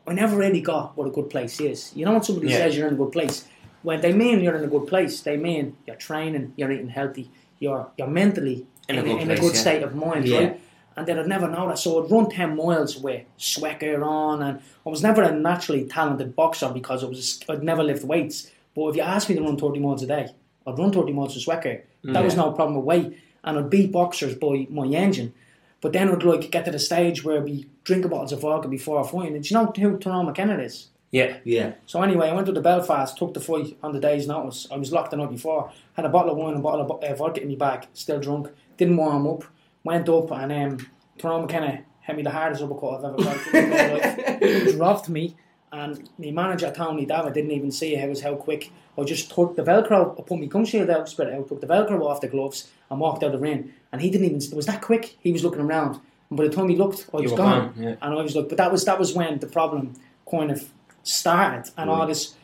[0.07, 1.91] I never really got what a good place is.
[1.95, 2.57] You know when somebody Yeah.
[2.57, 3.45] says you're in a good place,
[3.83, 7.29] when they mean you're in a good place, they mean you're training, you're eating healthy,
[7.59, 9.61] you're you're mentally In in, a good in place, a good yeah.
[9.61, 10.37] state of mind, Yeah.
[10.39, 10.61] right?
[10.97, 11.79] And then I'd never know that.
[11.79, 16.35] So I'd run 10 miles with Swecker on, and I was never a naturally talented
[16.35, 18.51] boxer because I was I'd never lift weights.
[18.75, 20.29] But if you asked me to run 30 miles a day,
[20.67, 21.81] I'd run 30 miles with Swecker.
[22.03, 23.17] That was no problem with weight.
[23.43, 25.33] And I'd beat boxers by my engine.
[25.81, 28.99] But then I'd like get to the stage where we drink bottles of vodka before
[29.01, 29.31] a fight.
[29.31, 30.89] And do you know who Tyrone McKenna is?
[31.11, 31.37] Yeah.
[31.43, 31.73] Yeah.
[31.85, 34.67] So anyway, I went to the Belfast, took the fight on the day's notice.
[34.71, 35.71] I was locked the night before.
[35.93, 38.19] Had a bottle of wine and a bottle of uh, vodka in my bag, still
[38.19, 38.49] drunk.
[38.77, 39.43] Didn't warm up.
[39.83, 40.87] Went up and um,
[41.17, 44.41] Tyrone McKenna hit me the hardest uppercut I've ever felt in my life.
[44.65, 45.35] He dropped me,
[45.71, 48.71] and the manager Tony David didn't even see how was how quick.
[48.97, 51.61] I just took the Velcro, I put my gum shield out, spread it out, took
[51.61, 53.73] the Velcro off the gloves, and walked out the ring.
[53.91, 54.41] And he didn't even.
[54.41, 55.17] It was that quick.
[55.21, 55.99] He was looking around,
[56.29, 57.73] and by the time he looked, I was gone.
[57.73, 57.95] gone, yeah.
[58.01, 59.93] And I was like, but that was that was when the problem
[60.29, 60.69] kind of
[61.03, 62.35] started, and all this,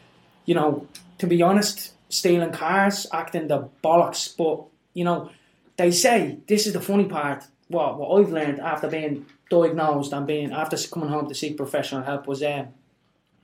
[0.45, 0.87] you know,
[1.17, 4.35] to be honest, stealing cars, acting the bollocks.
[4.35, 5.29] But you know,
[5.77, 7.45] they say this is the funny part.
[7.67, 12.03] What what I've learned after being diagnosed and being after coming home to seek professional
[12.03, 12.67] help was um,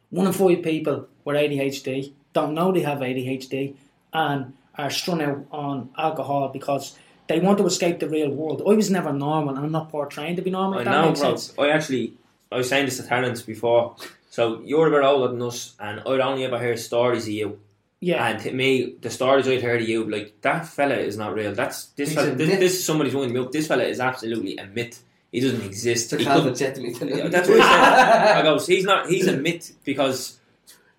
[0.10, 3.76] one in five people with ADHD don't know they have ADHD
[4.12, 6.98] and are strung out on alcohol because
[7.28, 8.62] they want to escape the real world.
[8.68, 10.80] I was never normal, and I'm not portraying to be normal.
[10.80, 11.38] I know, bro.
[11.60, 12.14] I actually,
[12.52, 13.96] I was saying this to Terence before.
[14.34, 17.60] So you're a bit older than us, and I'd only ever heard stories of you.
[18.00, 21.36] Yeah, And to me, the stories I'd heard of you, like that fella is not
[21.36, 21.54] real.
[21.54, 22.16] That's this.
[22.16, 23.52] Fella, this, this is somebody's winding me up.
[23.52, 25.04] This fella is absolutely a myth.
[25.32, 26.10] He doesn't exist.
[26.10, 26.90] He couldn't- said me.
[27.00, 28.38] Yeah, That's what he said.
[28.40, 29.08] I goes, he's not.
[29.08, 30.40] He's a myth because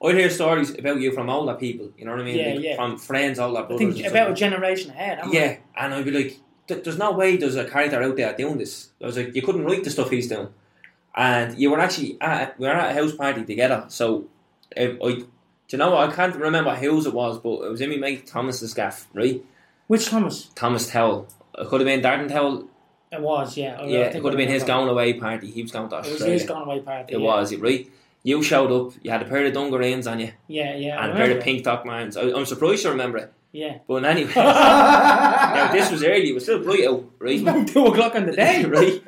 [0.01, 1.91] I'd hear stories about you from older people.
[1.99, 2.39] You know what I mean?
[2.39, 2.77] Yeah, Like, yeah.
[2.77, 3.79] From friends, older I brothers.
[3.95, 5.19] think and about a generation ahead.
[5.19, 5.33] am I?
[5.33, 8.91] Yeah, and I'd be like, there's no way there's a character out there doing this.
[9.03, 10.49] I was like, you couldn't write the stuff he's doing.
[11.17, 13.85] And you were actually at, we were at a house party together.
[13.89, 14.27] So,
[14.77, 15.27] um, I, do
[15.69, 16.11] you know what?
[16.11, 19.45] I can't remember whose it was, but it was in my mate Thomas's gaff, right?
[19.87, 20.51] Which Thomas?
[20.55, 21.29] Thomas Tell.
[21.57, 22.69] It could have been Darden Tell.
[23.13, 23.77] It was, yeah.
[23.79, 25.51] I- I Yeah, it could have been his going away party.
[25.51, 26.21] He was going to Australia.
[26.21, 27.15] It was his going away party.
[27.15, 27.27] It yeah.
[27.27, 27.89] was, right?
[28.25, 31.03] You showed up, you had a pair of dungareens on you Yeah, yeah.
[31.03, 32.17] And a pair of pink Doc Martens.
[32.17, 33.33] I, I'm surprised you remember it.
[33.53, 33.79] Yeah.
[33.87, 37.41] But anyway, now, this was early, it was still bright out, right?
[37.41, 38.65] About two o'clock in the day.
[38.65, 39.01] right?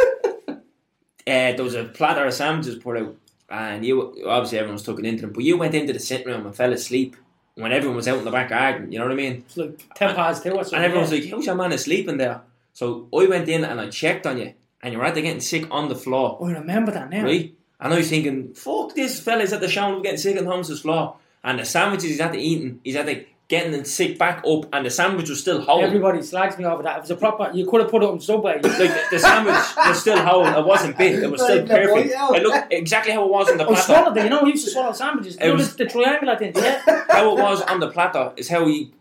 [1.27, 3.17] Uh, there was a platter of sandwiches put out,
[3.51, 6.47] and you obviously everyone was tucking into them, but you went into the sitting room
[6.47, 7.17] and fell asleep
[7.57, 8.93] when everyone was out in the back garden.
[8.93, 9.45] You know what I mean?
[9.47, 10.77] It's like ten past two or something.
[10.77, 12.43] And everyone was like, "How's your man asleep in there?"
[12.75, 15.67] So I went in and I checked on you, and you were either getting sick
[15.71, 17.25] on the floor, I remember that now.
[17.25, 17.53] right?
[17.81, 21.17] And I was thinking, "Fuck, this fella's at the shower getting sick on Thomas's floor."
[21.43, 24.85] And the sandwiches he's at the eating, he's at the getting sick back up, and
[24.87, 25.83] the sandwich was still whole.
[25.83, 26.97] Everybody slags me over that.
[26.99, 27.51] It was a proper.
[27.55, 28.55] You could have put it on Subway.
[28.63, 30.47] like the, the sandwich was still whole.
[30.47, 31.23] It wasn't bit.
[31.23, 32.15] It was still Like the boy perfect.
[32.17, 32.31] out.
[32.31, 33.83] Oh, it looked exactly how it was on the I platter.
[33.83, 34.25] swallowed it.
[34.25, 35.37] You know, he used to swallow sandwiches.
[35.37, 36.53] It You know, was- the, the triangular thing.
[36.57, 36.83] Yeah.
[37.11, 38.93] How it was on the platter is how he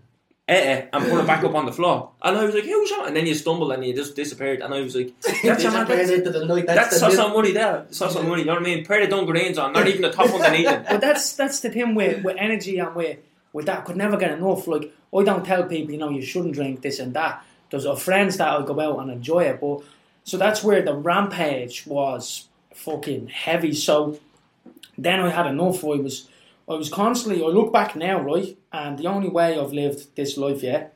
[0.47, 2.11] ate it and put it back up on the floor.
[2.21, 4.61] And I was like, "Who's that?" And then you stumbled and you just disappeared.
[4.61, 5.11] And I was like,
[5.43, 5.85] "That's your man.
[5.87, 6.65] That's, into the night.
[6.67, 7.87] that's That's, the on money there.
[7.89, 8.41] Sauce on money.
[8.43, 8.85] You know what I mean?
[8.85, 10.85] Pair of dungareens on, not even the top underneath it.
[10.89, 13.17] But that's that's the thing with, with energy and with
[13.55, 13.85] with that.
[13.85, 14.67] Could never get enough.
[14.67, 17.43] Like I don't tell people, you know, you shouldn't drink this and that.
[17.71, 19.81] There's uh, friends that I go out and enjoy it, but
[20.25, 23.73] so that's where the rampage was fucking heavy.
[23.73, 24.19] So
[24.97, 25.83] then I had enough.
[25.85, 26.27] I was
[26.69, 27.41] I was constantly.
[27.41, 30.93] I look back now, right, and the only way I've lived this life yet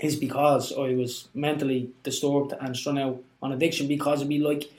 [0.00, 3.86] is because I was mentally disturbed and strung out on addiction.
[3.86, 4.70] Because it'd be like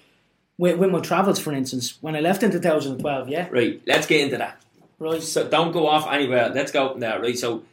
[0.57, 3.81] with, with my travels, for instance, when I left in 2012, yeah, Right.
[3.85, 4.61] Let's get into that.
[4.99, 5.21] Right.
[5.21, 6.49] So don't go off anywhere.
[6.49, 7.19] Let's go from there.
[7.21, 7.37] Right.
[7.37, 7.63] So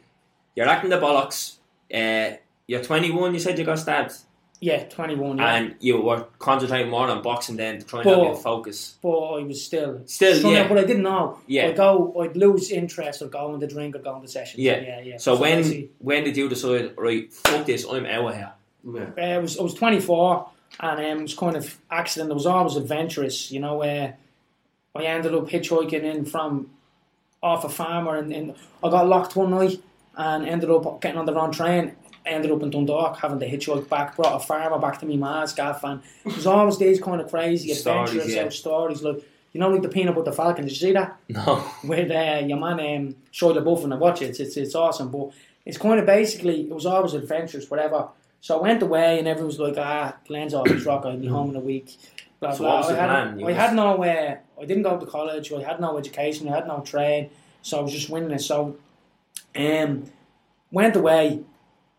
[0.55, 1.55] you're acting the bollocks.
[1.93, 3.33] Uh, you're 21.
[3.33, 4.13] You said you got stabbed.
[4.61, 5.53] Yeah, 21, yeah.
[5.55, 8.95] and you were concentrating more on boxing then to try and But- have your focus.
[9.03, 10.61] but I was still Still, strung yeah.
[10.61, 11.39] out, but I didn't know.
[11.45, 11.67] Yeah.
[11.67, 14.63] I'd go, I'd lose interest or go on the drink or go on the sessions.
[14.63, 14.79] Yeah.
[14.79, 15.17] yeah, yeah.
[15.17, 18.53] So when basically, when did you decide, right, fuck this, I'm out of here?
[18.91, 19.09] Yeah.
[19.17, 20.49] uh, I was I was 24
[20.79, 22.31] and um, it was kind of accident.
[22.31, 23.83] I was always adventurous, you know.
[23.83, 24.13] Uh,
[24.95, 26.69] I ended up hitchhiking in from
[27.45, 29.81] off a farmer and, and I got locked one night
[30.17, 31.95] and ended up getting on the wrong train.
[32.25, 34.15] Ended up in Dundalk having to hitchhike back.
[34.15, 37.29] Brought a farmer back to me ma's gaff and it was always these kind of
[37.29, 38.49] crazy Stories, adventurous yeah.
[38.49, 39.17] stories like
[39.53, 40.65] you know like the peanut butter falcon.
[40.65, 41.19] Did you see that?
[41.29, 41.63] No.
[41.83, 44.29] with uh, your man um, Shia LaBeouf and I watch it.
[44.31, 45.29] It's, it's it's awesome, but
[45.65, 48.09] it's kind of basically it was always adventures, whatever.
[48.41, 51.03] So I went away and everyone was like, ah, Glenn's off his rock.
[51.05, 51.97] I'll be home in a week.
[52.39, 52.69] Blah So blah.
[52.71, 53.39] what was I the had, plan?
[53.39, 54.03] You I was- had no.
[54.03, 55.51] Uh, I didn't go to college.
[55.51, 56.47] I had no education.
[56.49, 57.29] I had no trade.
[57.61, 58.41] So I was just winning it.
[58.41, 58.77] So,
[59.55, 60.11] um,
[60.71, 61.41] went away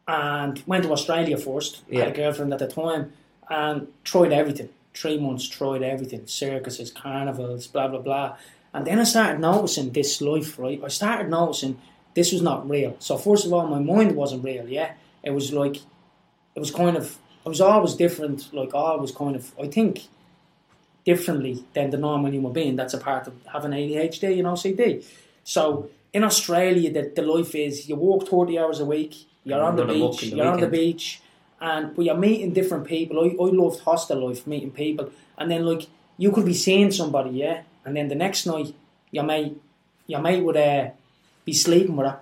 [0.09, 1.82] and went to Australia first.
[1.93, 3.12] Had a girlfriend at the time
[3.51, 4.68] and tried everything.
[4.95, 8.37] Three months tried everything: circuses, carnivals, blah blah blah.
[8.72, 10.59] And then I started noticing this life.
[10.59, 11.78] Right, I started noticing
[12.14, 12.97] this was not real.
[12.99, 14.68] So first of all, my mind wasn't real.
[14.68, 15.76] Yeah, it was like
[16.55, 18.49] it was kind of I was always different.
[18.55, 20.05] Like always kind of I think
[21.07, 22.76] differently than the normal human being.
[22.76, 25.02] That's a part of having ADHD, and know, CD.
[25.44, 29.76] So in Australia, the, the life is you work 30 hours a week, you're on
[29.76, 31.22] the beach, the you're on the beach,
[31.61, 33.20] and but you're meeting different people.
[33.20, 35.86] I, I loved hostel life, meeting people, and then like
[36.18, 38.74] you could be seeing somebody, yeah, and then the next night
[39.12, 39.57] your mate,
[40.07, 40.90] your mate would uh,
[41.44, 42.18] be sleeping with her.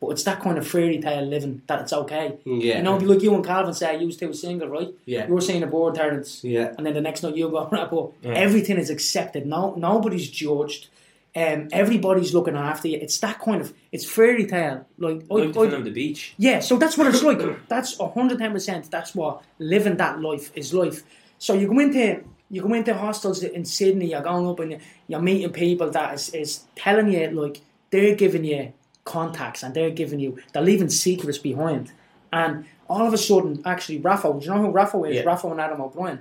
[0.00, 2.36] But it's that kind of fairy tale living that it's okay.
[2.44, 2.76] Yeah.
[2.76, 4.88] You know, like you and Calvin say, you two single, right?
[5.06, 5.26] Yeah.
[5.26, 6.72] You were saying a board, Terence Yeah.
[6.76, 8.32] and then the next night you go right, but Yeah.
[8.34, 9.44] everything is accepted.
[9.46, 10.88] No, nobody's judged.
[11.36, 12.98] Um, everybody's looking after you.
[13.00, 14.86] It's that kind of it's fairy tale.
[14.98, 16.34] Like, I, Like the I- on the beach.
[16.38, 17.40] yeah, so that's what it's like.
[17.68, 18.90] That's hundred ten percent.
[18.90, 21.02] That's what living that life is life.
[21.38, 24.10] So you go into you go into hostels in Sydney.
[24.12, 28.44] You're going up and you're meeting people that is, is telling you like they're giving
[28.44, 28.72] you
[29.08, 31.92] contacts and they're giving you they're leaving secrets behind.
[32.32, 34.32] And all of a sudden, actually, Rafa.
[34.32, 35.16] Do you know who Rafa is?
[35.16, 35.22] Yeah.
[35.22, 36.20] Rafa and Adam O'Brien.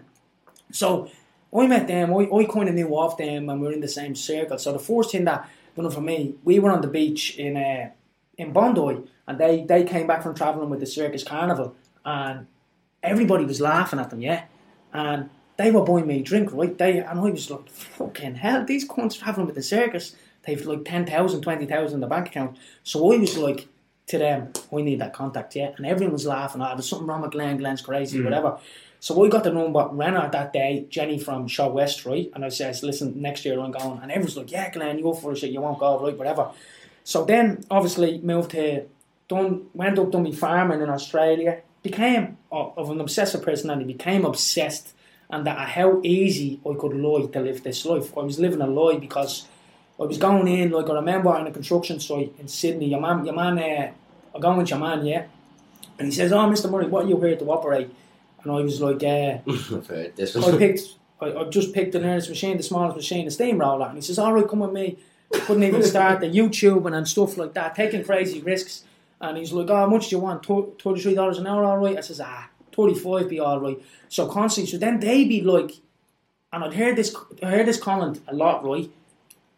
[0.72, 1.10] So
[1.54, 2.14] I met them.
[2.14, 4.58] I, I kind of knew of them, and we were in the same circle.
[4.58, 7.58] So the first thing that done it for me, we were on the beach in
[7.58, 7.90] uh,
[8.38, 11.76] in Bondi, and they they came back from traveling with the Circus Carnival,
[12.06, 12.48] and
[13.04, 14.46] everybody was laughing at them, yeah,
[14.94, 16.78] and they were buying me a drink, right?
[16.78, 20.16] They and I was like, fucking hell, these cunts traveling with the circus,
[20.48, 22.58] they've like 10,000, 20,000 in the bank account.
[22.84, 23.68] So I was like
[24.08, 26.62] to them, we need that contact, yeah, and everyone was laughing.
[26.62, 27.58] Ah, there's something wrong with Glenn.
[27.58, 28.58] Glenn's crazy, whatever.
[29.00, 32.32] So I got the number, Renner that day, Jenny from Shaw West, right?
[32.34, 34.00] And I says, listen, next year I'm going.
[34.02, 36.50] And everyone's like, yeah, Glenn, you up for it, shit, you won't go, right, whatever.
[37.04, 38.86] So then, obviously, moved to,
[39.28, 44.26] done, went up, done me farming in Australia, became of of an obsessive personality, became
[44.26, 44.94] obsessed,
[45.30, 48.18] and that how easy I could lie to live this life.
[48.18, 49.48] I was living a lie because
[50.00, 53.26] I was going in, like I remember on a construction site in Sydney, your man,
[53.26, 53.92] your man, uh,
[54.36, 55.26] I'm going with your man, yeah?
[55.98, 56.70] And he says, oh, Mr.
[56.70, 57.90] Murray, what are you here to operate?
[58.44, 60.82] And I was like, uh, I've heard this I picked,
[61.20, 63.88] I, I just picked the nearest machine, the smallest machine, the steamroller.
[63.88, 64.98] And he says, all right, come with me.
[65.34, 68.84] I couldn't even start the YouTube and stuff like that, taking crazy risks.
[69.20, 70.46] And he's like, oh, how much do you want?
[70.46, 71.98] Thir- $33 an hour, all right?
[71.98, 73.82] I says, ah, 35 be all right.
[74.10, 75.72] So constantly, so then they be like,
[76.54, 78.90] and I'd heard this, I heard this comment a lot, right?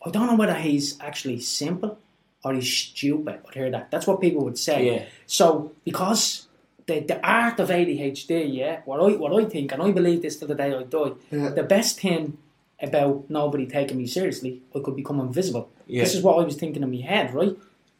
[0.06, 1.98] I don't know whether he's actually simple
[2.44, 3.40] or he's stupid.
[3.48, 3.92] I'd hear that.
[3.92, 4.86] That's what people would say.
[4.86, 5.06] Yeah.
[5.28, 6.48] So because
[6.86, 10.38] the, the art of ADHD, yeah, what I what I think, and I believe this
[10.38, 11.50] till the day I die, Yeah.
[11.50, 12.38] the best thing
[12.82, 15.70] about nobody taking me seriously, I could become invisible.
[15.86, 16.04] Yeah.
[16.04, 17.56] This is what I was thinking in my head, right?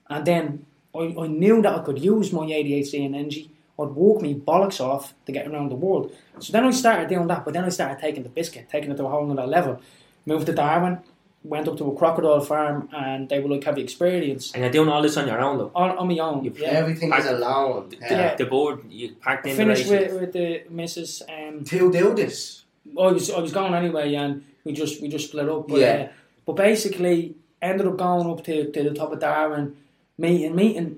[0.10, 3.52] And then I, I knew that I could use my ADHD and energy.
[3.78, 6.14] I'd walk me bollocks off to get around the world.
[6.40, 8.96] So then I started doing that, but then I started taking the biscuit, taking it
[8.98, 9.82] to a whole other level.
[10.26, 11.00] Moved to Darwin,
[11.44, 14.72] went up to a crocodile farm, and they were like, "Have you experience?" And you're
[14.72, 15.72] doing all this on your own though.
[15.76, 16.44] On, on my own.
[16.44, 16.68] You yeah.
[16.70, 17.90] Everything is alone.
[18.02, 18.12] Yeah.
[18.12, 18.36] Yeah.
[18.36, 20.20] The board you packed in finished the with, races.
[20.22, 21.22] with the missus.
[21.30, 22.66] Um, To do this.
[23.00, 25.68] I was I was going anyway, and we just we just split up.
[25.68, 26.08] But, Yeah.
[26.10, 26.14] uh,
[26.46, 29.76] but basically, ended up going up to, to the top of Darwin,
[30.18, 30.98] meeting meeting.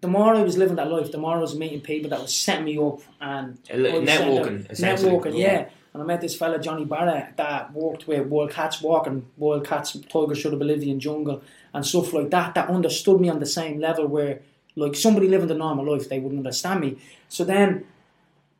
[0.00, 2.34] The more I was living that life, the more I was meeting people that was
[2.34, 5.04] setting me up and A li- I was networking, setting.
[5.06, 5.52] Networking, Yeah.
[5.52, 5.64] yeah.
[5.92, 9.96] And I met this fella Johnny Barrett that worked with World Cats Walking, World Cats
[10.10, 11.42] Tigers Should the Bolivian Jungle,
[11.74, 12.54] and stuff like that.
[12.54, 14.40] That understood me on the same level where,
[14.74, 16.98] like, somebody living the normal life, they wouldn't understand me.
[17.28, 17.84] So then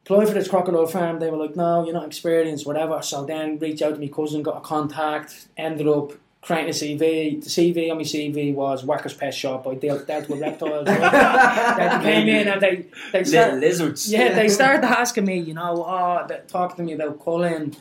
[0.05, 1.21] applied for this crocodile farm.
[1.21, 3.01] They were like, no, you're not experienced, whatever.
[3.03, 6.13] So then reached out to my cousin, got a contact, ended up
[6.43, 7.43] creating a CV.
[7.43, 9.67] The CV on my CV was Whacker's Pet Shop.
[9.67, 10.87] I dealt, dealt with reptiles.
[10.89, 12.03] right?
[12.03, 14.11] they came in and they, they started, lizards.
[14.11, 17.75] yeah, they started asking me, you know, oh, they- talking to me about culling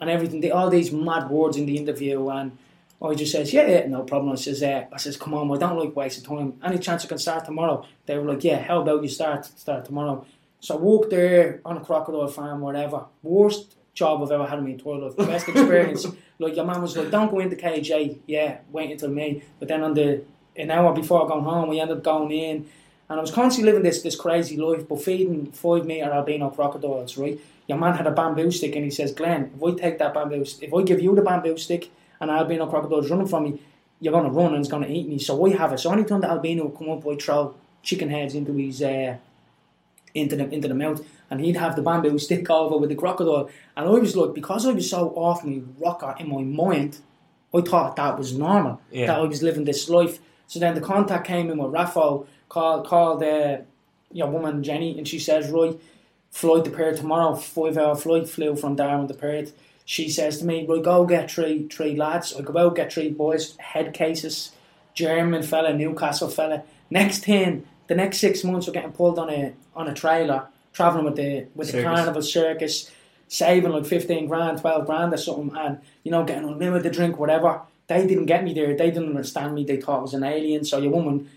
[0.00, 0.40] and everything.
[0.40, 2.56] They, all these mad words in the interview, and
[3.02, 4.32] I just says, yeah, yeah, no problem.
[4.32, 6.54] I says, uh, I says, come on, I don't like wasting time.
[6.64, 7.84] Any chance I can start tomorrow?
[8.06, 10.24] They were like, yeah, how about you start start tomorrow?
[10.60, 13.04] So I walked there on a crocodile farm, whatever.
[13.22, 15.16] Worst job I've ever had in my entire life.
[15.16, 16.06] Best experience.
[16.38, 18.18] like your man was like, don't go into KJ.
[18.26, 19.42] Yeah, wait until May.
[19.58, 20.22] But then on the
[20.56, 22.68] an hour before going home, we ended up going in.
[23.08, 27.16] And I was constantly living this this crazy life, but feeding five meter albino crocodiles,
[27.16, 27.38] right?
[27.68, 30.42] Your man had a bamboo stick and he says, Glenn, if I take that bamboo
[30.42, 33.60] if I give you the bamboo stick and albino crocodile's running from me,
[34.00, 35.18] you're gonna run and it's gonna eat me.
[35.18, 35.78] So I have it.
[35.78, 39.16] So anytime the albino come up, I throw chicken heads into his uh,
[40.16, 43.48] into the into the mouth, and he'd have the bamboo stick over with the crocodile,
[43.76, 46.98] and I was like, because I was so off my rocker in my mind,
[47.54, 49.06] I thought that was normal, Yeah.
[49.06, 50.18] that I was living this life.
[50.48, 53.58] So then the contact came in with Raffo, called called uh,
[54.12, 55.78] your woman Jenny, and she says, right,
[56.30, 59.52] flight to Perth tomorrow, five hour flight, flew from Darwin to Perth.
[59.84, 62.34] She says to me, right, go get three three lads.
[62.36, 64.52] I go out, get three boys, head cases,
[64.94, 66.62] German fella, Newcastle fella.
[66.90, 71.04] Next thing, the next six months, we're getting pulled on a on a trailer, traveling
[71.04, 72.90] with the with the carnival circus,
[73.28, 77.62] saving like fifteen grand, twelve grand or something, and you know getting unlimited drink, whatever.
[77.88, 78.76] They didn't get me there.
[78.76, 79.64] They didn't understand me.
[79.64, 80.64] They thought I was an alien.
[80.64, 81.30] So your woman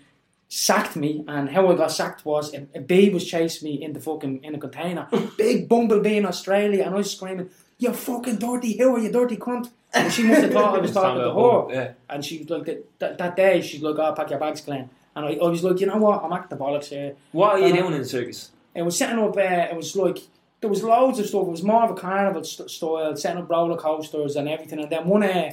[0.48, 3.92] sacked me, and how I got sacked was a, a bee was chasing me in
[3.92, 8.36] the fucking in a container, big bumblebee in Australia, and I was screaming, "You fucking
[8.36, 11.30] dirty who are you, dirty cunt!" And she must have thought I was talking to
[11.32, 11.74] her.
[11.74, 11.92] Yeah.
[12.08, 14.88] And she was like, that, that, that day, she's like, oh, pack your bags, Glenn.
[15.16, 17.14] And I, I was like, you know what, I'm at the bollocks here.
[17.32, 18.50] What are you Uh, doing in the circus?
[18.74, 20.18] It was setting up, uh, it was like,
[20.60, 21.42] there was loads of stuff.
[21.46, 24.78] It was more of a carnival st- style, setting up roller coasters and everything.
[24.78, 25.52] And then one, uh,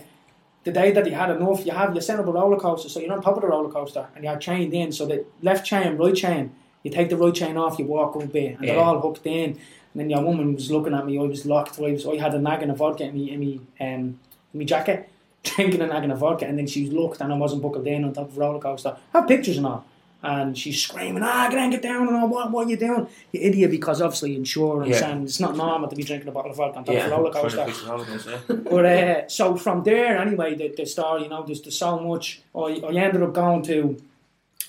[0.64, 2.99] the day that he had enough, you have, you set up a roller coaster, so
[2.99, 4.91] you're on top of the roller coaster and you're chained in.
[4.91, 6.51] So the left chain, right chain,
[6.84, 9.51] you take the right chain off, you walk up there, and they're all hooked in.
[9.51, 9.60] And
[9.95, 12.39] then your woman was looking at me, I was locked, I, was, I had a
[12.39, 14.20] nagging of vodka in me, in me, um,
[14.53, 15.10] in me jacket,
[15.43, 18.13] drinking a nagging of vodka, and then she looked and I wasn't buckled in on
[18.13, 18.97] top of the roller coaster.
[19.13, 19.85] I have pictures and all.
[20.23, 23.07] And she's screaming, ah, get, get down and all, what, what are you doing?
[23.31, 25.09] You idiot, because obviously insurance Yeah.
[25.11, 27.05] and it's not normal to be drinking a bottle of vodka on top Yeah.
[27.05, 27.63] of a roller coaster.
[27.65, 28.55] fix the roller coaster, yeah.
[28.69, 32.41] But uh, so from there, anyway, the, the story, you know, there's, there's so much.
[32.55, 34.01] I, I ended up going to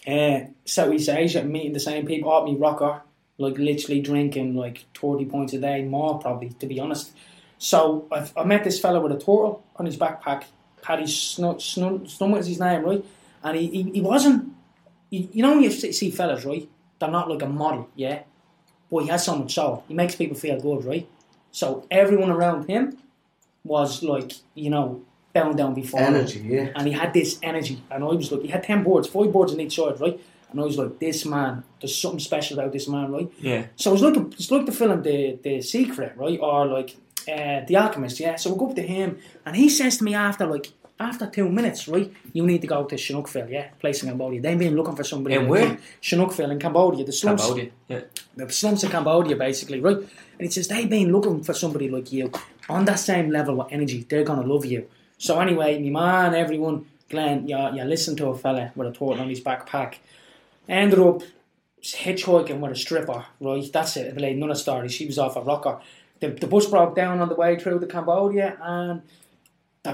[0.07, 3.01] uh, Southeast Asia, meeting the same people, out me rocker,
[3.39, 7.13] like literally drinking like 30 points a day, more probably, to be honest.
[7.57, 10.45] So I've, I met this fellow with a turtle on his backpack.
[10.89, 13.05] Paddy Snut, Snut, Snut is his name, right?
[13.43, 14.55] And he, he, he wasn't,
[15.11, 16.67] you, you know, when you see see fellas, right?
[16.99, 18.23] They're not like a model, yeah?
[18.91, 19.85] But he has so much soul.
[19.87, 21.07] He makes people feel good, right?
[21.53, 22.97] So everyone around him
[23.65, 25.03] was like, you know,
[25.35, 26.15] bowing down before him.
[26.15, 26.71] Energy, yeah.
[26.75, 27.83] And he had this energy.
[27.91, 30.19] And I was like, he had 10 boards, five boards on each side, right?
[30.51, 33.31] And I was like, this man, there's something special about this man, right?
[33.39, 33.67] Yeah.
[33.77, 36.41] So it's like it's like the film The The Secret, right?
[36.41, 36.97] Or like
[37.29, 38.37] uh, The Alchemist, yeah.
[38.37, 41.49] So we go up to him, and he says to me after like after two
[41.49, 42.13] minutes, right?
[42.33, 44.41] You need to go to Sihanoukville, yeah, place in Cambodia.
[44.41, 45.37] They've been looking for somebody.
[45.37, 45.79] In like where?
[46.03, 47.71] Sihanoukville in Cambodia, the slums, Cambodia.
[47.89, 48.01] Yeah.
[48.37, 49.97] the slums in Cambodia, basically, right?
[49.97, 52.33] And he says they've been looking for somebody like you
[52.69, 54.07] on that same level of energy.
[54.09, 54.89] They're gonna love you.
[55.19, 59.21] So anyway, me man, everyone, Glenn, you you listen to a fella with a turtle
[59.21, 59.97] on his backpack.
[60.69, 61.23] Ended up
[61.83, 63.73] hitchhiking with a stripper, right?
[63.73, 64.21] That's it.
[64.21, 64.89] Like another story.
[64.89, 65.81] She was off a rocker.
[66.21, 69.03] The, the bus broke down on the way through to Cambodia, and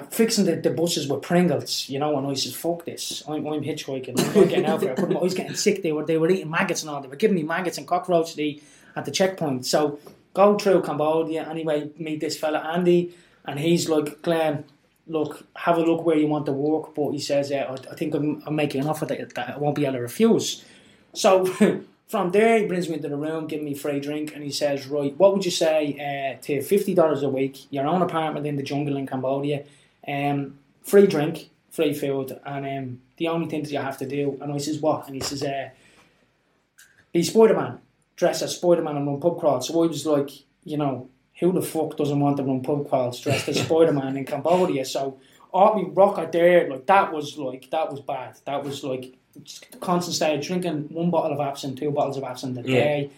[0.02, 2.16] fixing the, the buses with Pringles, you know.
[2.16, 3.22] And I says, "Fuck this!
[3.28, 4.18] I'm, I'm hitchhiking.
[4.18, 5.82] I'm getting out there." I, I was getting sick.
[5.82, 7.00] They were they were eating maggots and all.
[7.00, 8.62] They were giving me maggots and cockroaches
[8.96, 9.66] at the checkpoint.
[9.66, 9.98] So
[10.32, 11.90] go through Cambodia anyway.
[11.98, 13.14] Meet this fella Andy,
[13.44, 14.64] and he's like, "Glenn,
[15.06, 17.94] look, have a look where you want to work." But he says, uh, I, "I
[17.94, 20.64] think I'm, I'm making an offer that, that I won't be able to refuse."
[21.12, 21.46] So
[22.08, 24.86] from there, he brings me into the room, giving me free drink, and he says,
[24.86, 28.56] "Right, what would you say uh, to fifty dollars a week, your own apartment in
[28.56, 29.64] the jungle in Cambodia,
[30.08, 34.38] um, free drink, free food, and um, the only thing that you have to do?"
[34.40, 35.70] And I says, "What?" And he says, uh,
[37.12, 37.78] "Be Spider Man,
[38.16, 40.30] dress as Spider Man and run pub crawls." So I was like,
[40.64, 41.08] you know,
[41.40, 44.84] who the fuck doesn't want to run pub crawls dressed as Spider Man in Cambodia?
[44.84, 45.18] So.
[45.56, 48.36] Art me rocker there, like that was like that was bad.
[48.44, 49.14] That was like
[49.80, 52.74] constant state of drinking one bottle of absinthe, two bottles of absinthe a Yeah.
[52.80, 53.10] day.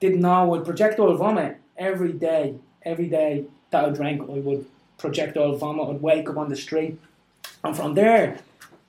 [0.00, 2.54] Didn't know would projectile vomit every day.
[2.80, 4.64] Every day that I drank, I would
[5.02, 5.88] projectile vomit.
[5.90, 6.98] I'd wake up on the street,
[7.62, 8.38] and from there,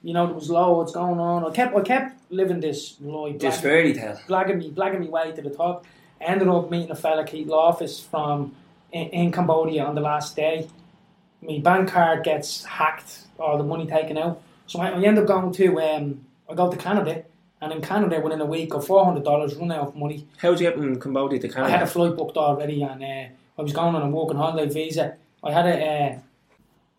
[0.01, 1.43] you know, there was loads going on.
[1.45, 4.19] I kept, I kept living this life, Just blagging, fairy tale.
[4.27, 5.85] blagging me, blagging me way to the top.
[6.21, 8.55] Ended up meeting a fella, Keith Loftus, from
[8.93, 10.67] in, in Cambodia on the last day.
[11.41, 14.41] My bank card gets hacked, all the money taken out.
[14.67, 17.23] So I, I end up going to, um, I go to Canada,
[17.59, 20.25] and in Canada within a week of four hundred dollars, run out of money.
[20.37, 21.67] How'd you get from Cambodia to Canada?
[21.73, 23.25] I had a flight booked already, and uh,
[23.57, 25.15] I was going on a working holiday visa.
[25.43, 26.19] I had a uh,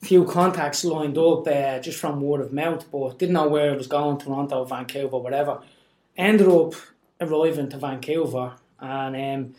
[0.03, 3.79] few contacts lined up uh, just from word of mouth, but didn't know where it
[3.79, 5.63] was going, Toronto, Vancouver, whatever.
[6.17, 6.75] Ended up
[7.21, 9.55] arriving to Vancouver, and um,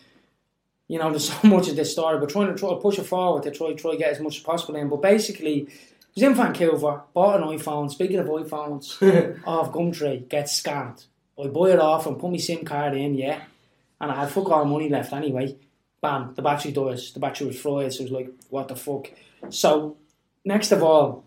[0.87, 3.05] you know, there's so much of this story, but trying to try to push it
[3.05, 4.87] forward to try try to get as much as possible in.
[4.87, 5.71] But basically, I
[6.13, 7.89] was in Vancouver, bought an iPhone.
[7.89, 11.05] Speaking of iPhones, off Gumtree, gets scammed.
[11.43, 13.41] I buy it off and put my SIM card in, yeah,
[13.99, 15.57] and I had fuck all money left anyway.
[16.05, 17.11] Bam, the battery dies.
[17.13, 19.11] The battery was fried, so it was like, what the fuck?
[19.49, 19.97] So,
[20.43, 21.23] next of all,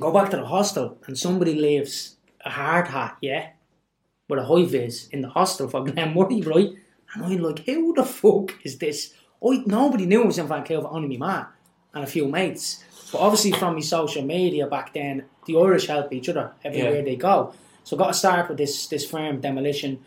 [0.00, 3.48] go back to the hostel and somebody leaves a hard hat, yeah,
[4.28, 6.70] with a high vis in the hostel for Glenn Murray, right?
[7.14, 9.14] And I'm like, who the fuck is this?
[9.46, 11.46] I, nobody knew it was in Vancouver, only my man
[11.94, 12.84] and a few mates.
[13.12, 17.02] But obviously from my social media back then, the Irish help each other everywhere Yeah.
[17.02, 17.54] they go.
[17.84, 20.00] So got to start with this this firm demolition.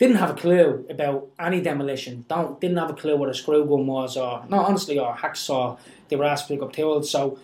[0.00, 2.24] Didn't have a clue about any demolition.
[2.26, 5.78] Don't didn't have a clue what a screw gun was or no honestly or hacksaw.
[6.08, 7.10] They were asked to pick up tools.
[7.10, 7.38] So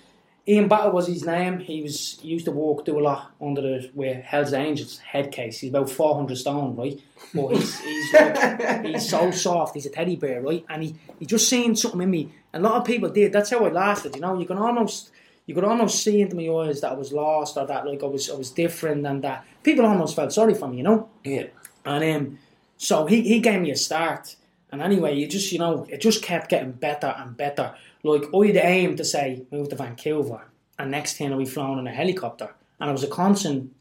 [0.49, 1.59] Ian Battle was his name.
[1.59, 5.33] He was he used to walk do a lot under the with Hell's Angels head
[5.33, 5.59] case.
[5.59, 6.99] He's about four hundred stone, right?
[7.35, 9.75] But he's he's like, he's so soft.
[9.75, 10.65] He's a teddy bear, right?
[10.71, 12.33] And he he just seen something in me.
[12.55, 13.35] A lot of people did.
[13.35, 14.15] That's how I lasted.
[14.15, 15.11] You know, you can almost
[15.47, 18.07] you could almost see into my eyes that I was lost or that like I
[18.07, 20.79] was I was different and that people almost felt sorry for me.
[20.79, 21.09] You know.
[21.23, 21.49] Yeah.
[21.85, 22.39] And um,
[22.77, 24.37] so he, he gave me a start.
[24.71, 27.75] And anyway, you just, you know, it just kept getting better and better.
[28.03, 30.45] Like, I had aim to say, move to Vancouver.
[30.79, 32.55] And next thing I we flown in a helicopter.
[32.79, 33.75] And I was a constant,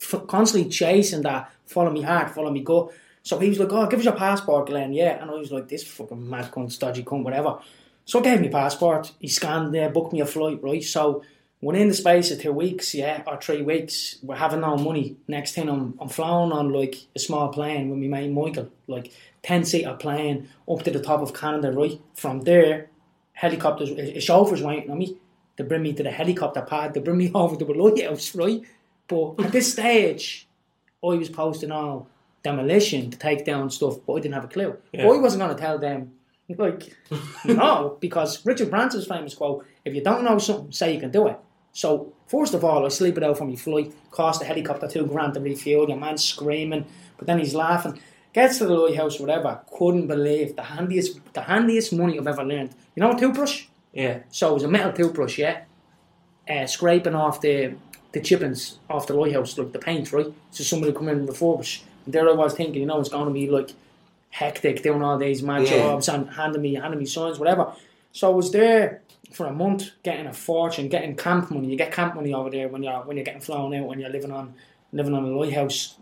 [0.00, 2.92] f- constantly chasing that, follow me hard, follow me gut.
[3.22, 4.92] So he was like, oh, give us your passport, Glenn.
[4.92, 5.20] Yeah.
[5.20, 7.58] And I was like, this fucking mad cunt, dodgy cunt, whatever.
[8.04, 9.12] So I gave me passport.
[9.18, 10.82] He scanned there, booked me a flight, right?
[10.82, 11.22] So
[11.62, 15.16] within the space of two weeks, yeah, or three weeks, we're having no money.
[15.28, 19.12] Next thing I'm, I'm flying on like a small plane with my mate Michael, like
[19.44, 22.00] 10 seater plane up to the top of Canada, right?
[22.14, 22.90] From there,
[23.32, 25.16] helicopters, a a chauffeur's waiting on me
[25.56, 28.62] to bring me to the helicopter pad, to bring me over to the lighthouse, right?
[29.06, 30.48] But at this stage,
[31.02, 32.08] I was posting all
[32.42, 34.76] demolition to take down stuff, but I didn't have a clue.
[34.92, 35.04] Yeah.
[35.04, 36.12] I wasn't going to tell them,
[36.58, 36.96] like,
[37.44, 41.28] no, because Richard Branson's famous quote, if you don't know something, say you can do
[41.28, 41.38] it.
[41.72, 45.06] So, first of all, I sleep it out from my flight, cost the helicopter two
[45.06, 46.84] grand to refuel, your man's screaming,
[47.16, 47.98] but then he's laughing.
[48.34, 52.70] Gets to the lighthouse, whatever, couldn't believe the handiest the handiest money I've ever learned.
[52.94, 53.66] You know a toothbrush?
[53.92, 54.20] Yeah.
[54.30, 55.62] So it was a metal toothbrush, yeah.
[56.48, 57.74] Uh, scraping off the
[58.12, 60.32] the chippings off the lighthouse, like the paint, right?
[60.50, 61.82] So somebody come in and refurbish.
[62.04, 63.70] And there I was thinking, you know, it's going to be like
[64.30, 65.76] hectic doing all these mad Yeah.
[65.78, 67.72] jobs and handing me handing me signs, whatever.
[68.12, 69.01] So I was there
[69.32, 71.68] for a month, getting a fortune, getting camp money.
[71.68, 74.10] You get camp money over there when you're when you're getting flown out when you're
[74.10, 74.54] living on
[74.92, 75.96] living on a lighthouse.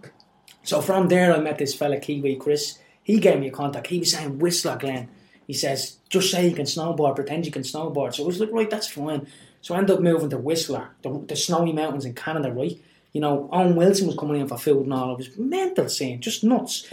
[0.63, 2.79] So from there, I met this fella Kiwi Chris.
[3.03, 3.87] He gave me a contact.
[3.87, 5.09] He was saying Whistler, Glenn.
[5.47, 8.15] He says just say you can snowboard, pretend you can snowboard.
[8.15, 9.27] So I was like, right, that's fine.
[9.63, 12.79] So I ended up moving to Whistler, the, the snowy mountains in Canada, right?
[13.13, 15.13] You know, Owen Wilson was coming in for food and all.
[15.13, 16.87] It was mental scene, just nuts.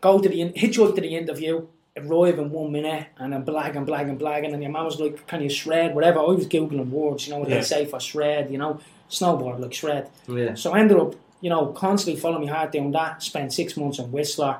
[0.00, 1.66] Go to the hitchhike to the interview,
[1.96, 4.84] arrive in one minute, and then blag and blagging, and blag, and then your man
[4.84, 6.20] was like, "Can you shred?" Whatever.
[6.20, 7.56] I was googling words, you know what Yeah.
[7.56, 8.50] they say for shred.
[8.50, 8.80] You know,
[9.10, 10.08] snowboard like shred.
[10.26, 10.54] Yeah.
[10.54, 13.22] So I ended up, you know, constantly following my heart doing that.
[13.22, 14.58] Spent six months in Whistler,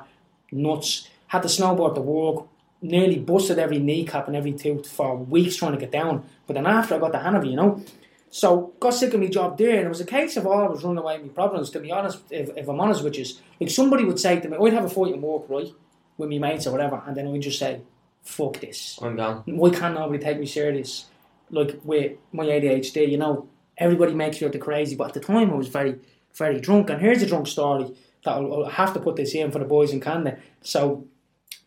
[0.51, 1.07] nuts.
[1.27, 2.45] Had to snowboard to work.
[2.81, 6.23] Nearly busted every kneecap and every tooth for weeks trying to get down.
[6.45, 7.81] But then after I got the it, you know.
[8.29, 10.67] So got sick of my job there, and it was a case of all I
[10.67, 11.69] was running away with my problems.
[11.71, 13.25] To be honest, if, if I'm honest with you,
[13.61, 15.71] like somebody would say to me, I'd have a fight in work, right,
[16.17, 17.81] with my mates or whatever, and then I'd just say,
[18.23, 19.43] "Fuck this." I'm gone.
[19.45, 21.05] why can't nobody take me serious?
[21.49, 23.47] Like with my ADHD, you know,
[23.77, 24.95] everybody makes you look crazy.
[24.95, 25.99] But at the time, I was very,
[26.35, 26.89] very drunk.
[26.89, 27.93] And here's a drunk story
[28.23, 30.37] that I'll, I'll have to put this in for the boys in Canada.
[30.61, 31.05] So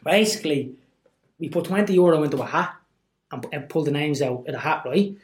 [0.05, 0.75] basically,
[1.39, 2.75] we put 20 euro into a hat
[3.31, 5.15] and, and pull the names out of the hat, right?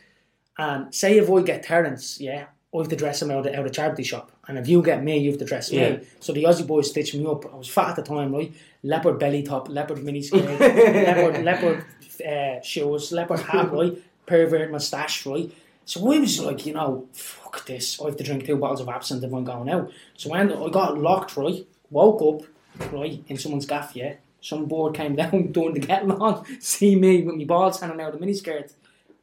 [0.59, 3.67] And say if I get Terence, yeah, I have to dress him out of, out
[3.67, 4.31] of charity shop.
[4.47, 5.91] And if you get me, you have to dress Yeah.
[5.97, 6.07] me.
[6.21, 7.53] So the Aussie boys stitched me up.
[7.53, 8.53] I was fat at the time, right?
[8.83, 11.85] Leopard belly top, leopard mini skirt, leopard, leopard
[12.27, 14.03] uh, shoes, leopard hat, right?
[14.27, 15.53] Pervert moustache, right?
[15.85, 18.01] So I was like, you know, fuck this.
[18.01, 19.91] I have to drink two bottles of absinthe if I'm going out.
[20.17, 21.67] So when I got locked, right?
[21.91, 24.15] Woke up, right, in someone's gaff, yeah.
[24.41, 28.15] Some board came down doing the getting on, see me with my balls hanging out
[28.15, 28.73] of the miniskirt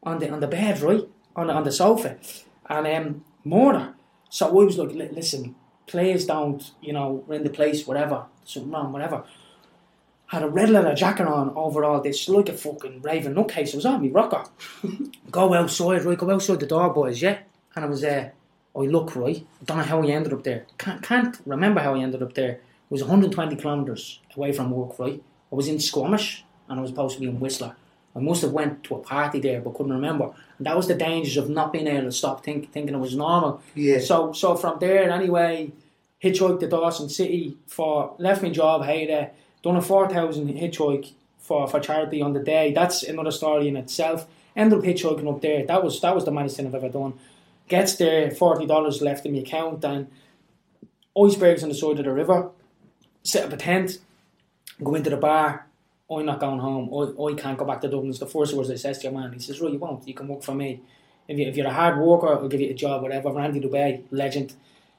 [0.03, 1.07] on the on the bed, right?
[1.35, 2.17] On the, on the sofa.
[2.69, 3.93] And um murder.
[4.29, 5.55] So I was like, listen,
[5.87, 9.23] please don't, you know, rent the place, whatever, something wrong, whatever.
[10.29, 13.73] Had a red leather jacket on over all this, like a fucking raving nutcase.
[13.73, 14.43] I was on me rocker.
[15.31, 16.17] go outside, right?
[16.17, 17.39] Go outside the door, boys, yeah?
[17.75, 18.33] And I was there.
[18.75, 19.45] I look, right?
[19.65, 20.65] don't know how I ended up there.
[20.77, 22.51] Can't, can't remember how I ended up there.
[22.51, 25.21] It was 120 kilometres away from work, right?
[25.51, 27.75] I was in Squamish and I was supposed to be in Whistler.
[28.15, 30.31] I must have went to a party there but couldn't remember.
[30.57, 33.15] And that was the dangers of not being able to stop think, thinking it was
[33.15, 33.61] normal.
[33.75, 33.99] Yeah.
[33.99, 35.71] So so from there anyway,
[36.23, 41.13] hitchhiked to Dawson City for left my job, hey it, done a four thousand hitchhike
[41.37, 42.73] for, for charity on the day.
[42.73, 44.27] That's another story in itself.
[44.55, 45.65] Ended up hitchhiking up there.
[45.65, 47.13] That was that was the maddest thing I've ever done.
[47.67, 50.07] Gets there, forty dollars left in my account and
[51.17, 52.49] icebergs on the side of the river.
[53.23, 53.99] Set up a tent,
[54.83, 55.65] go into the bar.
[56.11, 56.89] I'm not going home.
[56.91, 58.09] I, I can't go back to Dublin.
[58.09, 59.31] It's the first words I says to your man.
[59.31, 60.07] He says, Right, you won't.
[60.07, 60.81] You can work for me.
[61.27, 63.31] If, you, if you're a hard worker, I'll give you a job, whatever.
[63.31, 64.53] Randy Dubay, legend.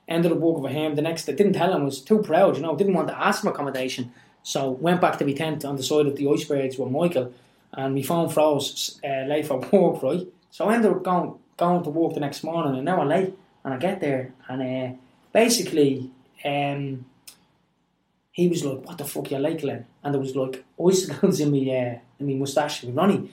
[0.07, 0.95] Ended up working for him.
[0.95, 3.21] The next, I didn't tell him, I was too proud, you know, didn't want to
[3.21, 4.13] ask for accommodation.
[4.43, 7.33] So went back to my tent on the side of the icebergs with Michael,
[7.73, 10.27] and my phone froze uh, late for work, right?
[10.51, 13.35] So I ended up going going to work the next morning, an hour late,
[13.65, 14.97] and I get there, and uh,
[15.33, 16.11] basically,
[16.45, 17.05] um,
[18.33, 21.51] he was like, "What the fuck you like, Glenn?" And there was like icicles in
[21.51, 23.31] me, uh, in me mustache with Ronnie,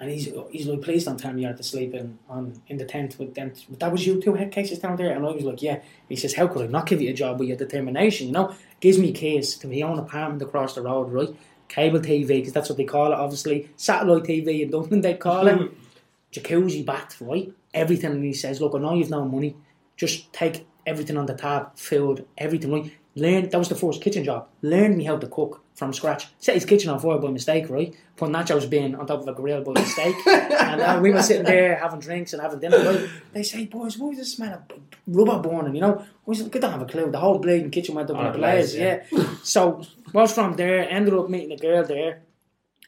[0.00, 2.78] and he's he's like, "Please don't tell me you had to sleep in on in
[2.78, 3.52] the tent with them.
[3.78, 6.34] That was you two head cases down there." And I was like, "Yeah." He says,
[6.34, 9.12] "How could I not give you a job with your determination?" You know, gives me
[9.12, 11.36] keys to my own apartment across the road, right?
[11.68, 13.70] Cable TV, because that's what they call it, obviously.
[13.76, 15.70] Satellite TV in Dublin, they call it.
[16.32, 17.52] Jacuzzi bath, right?
[17.74, 18.12] Everything.
[18.12, 19.56] And he says, Look, I know you've no money.
[19.96, 22.92] Just take everything on the tab, food, everything, right?
[23.20, 24.48] Learn, that was the first kitchen job.
[24.62, 26.26] Learn me how to cook from scratch.
[26.38, 27.94] Set his kitchen on fire by mistake, right?
[28.16, 30.16] Put nachos bin on top of a grill by mistake.
[30.26, 33.08] and uh, we were sitting there having drinks and having dinner, right?
[33.32, 34.62] They say, Boys, what was the smell of
[35.06, 36.04] rubber burning, you know?
[36.26, 37.10] We said, I don't have a clue.
[37.10, 39.28] The whole bleeding kitchen went up in Oh, a blaze, blaze, yeah.
[39.42, 42.22] so, was from there, ended up meeting a girl there,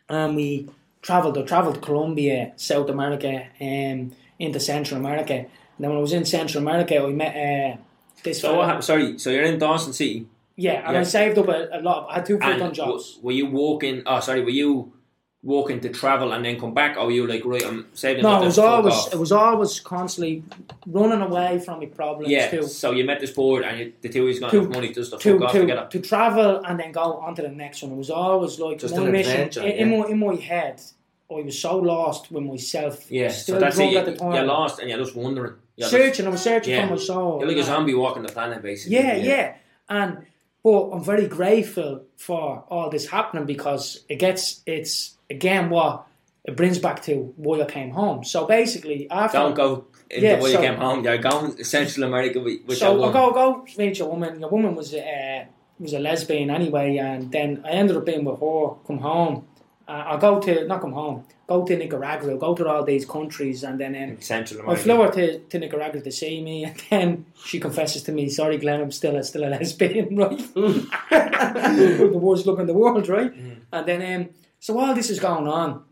[0.08, 0.68] and we
[1.02, 1.36] travelled.
[1.38, 5.34] I travelled to Colombia, South America, um, into Central America.
[5.34, 7.76] And then when I was in Central America, I met uh,
[8.22, 8.40] this.
[8.40, 8.84] So what happened?
[8.84, 10.26] Sorry, so you're in Dawson City.
[10.56, 11.00] Yeah, and Yeah.
[11.00, 12.08] I saved up a, a lot.
[12.10, 13.14] I had two full time jobs.
[13.16, 14.02] w- were you walking?
[14.06, 14.92] Oh, sorry, were you
[15.44, 18.22] walking to travel and then come back, or were you like, right, I'm saving?
[18.22, 19.12] No, it was always off?
[19.14, 20.44] it was always constantly
[20.86, 24.08] running away from my problems Yeah, to so you met this board and you, the
[24.08, 25.88] two of you got To- money just to to, fuck off to, together.
[25.90, 27.92] to travel and then go on to the next one.
[27.92, 30.80] It was always like Just an mission adventure, in, my in my head.
[31.30, 33.10] I was so lost with myself.
[33.10, 33.96] Yeah, still so that's it.
[33.96, 34.34] at the time.
[34.34, 35.54] you're lost and you're just wondering.
[35.76, 36.86] You're, searching, I was searching Yeah.
[36.86, 37.38] for my soul.
[37.40, 38.96] you're like a zombie walking the planet, basically.
[38.96, 39.54] Yeah, yeah.
[39.88, 40.26] And
[40.62, 46.06] but I'm very grateful for all this happening because it gets it's again what
[46.44, 48.22] it brings back to why I came home.
[48.24, 51.02] So basically after Don't go into Yeah, where so- you came home.
[51.04, 53.12] You're going to Central America with, so your I woman.
[53.12, 54.40] go go meet your woman.
[54.40, 55.44] Your woman was uh,
[55.80, 58.74] was a lesbian anyway, and then I ended up being with her.
[58.86, 59.46] Come home.
[59.86, 61.24] Uh, I go to not come home.
[61.46, 62.36] Go to Nicaragua.
[62.36, 65.58] Go to all these countries, and then um, in Central I flew her to, to
[65.58, 69.24] Nicaragua to see me, and then she confesses to me, "Sorry, Glenn, I'm still a,
[69.24, 70.38] still a lesbian, right?
[70.54, 73.32] the worst look in the world, right?"
[73.72, 74.28] And then, um,
[74.60, 75.82] so while this is going on,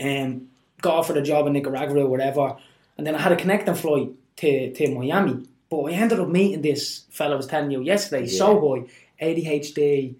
[0.00, 0.48] um,
[0.80, 2.56] got offered a job in Nicaragua or whatever,
[2.96, 5.46] and then I had a connecting flight to, to Miami.
[5.70, 8.88] But I ended up meeting this fellow I was telling you yesterday, Sohoy,
[9.20, 10.14] ADHD,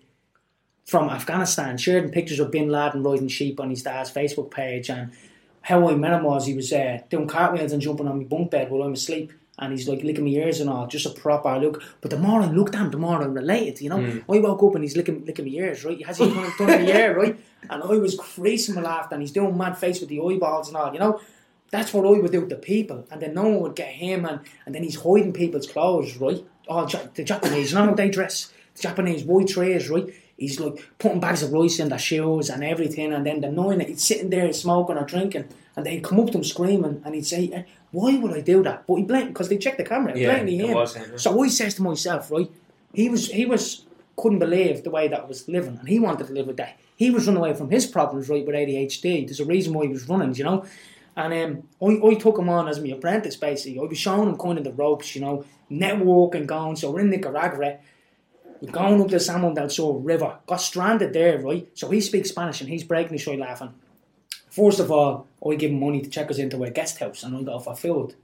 [0.88, 4.88] from Afghanistan, sharing pictures of Bin Laden riding sheep on his dad's Facebook page.
[4.88, 5.10] And
[5.60, 8.50] how I met him was he was uh, doing cartwheels and jumping on my bunk
[8.52, 9.30] bed while I'm asleep.
[9.58, 11.82] And he's like licking my ears and all, just a proper look.
[12.00, 13.98] But the more I looked at him, the more I related, you know.
[14.30, 15.98] I woke up and he's licking, licking my ears, right?
[15.98, 17.38] He has his tongue in the air, right?
[17.68, 20.76] And I was creasing with laughter and he's doing mad face with the eyeballs and
[20.78, 21.20] all, you know.
[21.70, 23.06] That's what I would do to people.
[23.10, 26.42] And then no one would get him and, and then he's hiding people's clothes, right?
[26.66, 28.50] All the Japanese, you know how they dress?
[28.74, 30.08] The Japanese white trays, right?
[30.38, 33.78] He's like putting bags of rice in their shoes and everything, and then the knowing
[33.78, 37.14] that he's sitting there smoking or drinking, and they'd come up to him screaming, and
[37.14, 39.84] he'd say, eh, "Why would I do that?" But he blamed because they checked the
[39.84, 40.74] camera, Yeah, blatantly it him.
[40.74, 41.02] was yeah.
[41.16, 42.48] So I says to myself, right,
[42.94, 43.84] he was he was
[44.16, 46.78] couldn't believe the way that I was living, and he wanted to live with that.
[46.96, 49.26] He was running away from his problems, right, with ADHD.
[49.26, 50.64] There's a reason why he was running, you know.
[51.16, 53.80] And um, I, I took him on as my apprentice, basically.
[53.80, 56.76] I was showing him kind of the ropes, you know, networking going.
[56.76, 57.78] So we're in Nicaragua.
[58.60, 60.38] We're going up the San del Sur River.
[60.46, 61.68] Got stranded there, right?
[61.74, 63.74] So he speaks Spanish and he's breaking his straight laughing.
[64.50, 67.36] First of all, I give him money to check us into a guest house and
[67.36, 68.14] I go for food.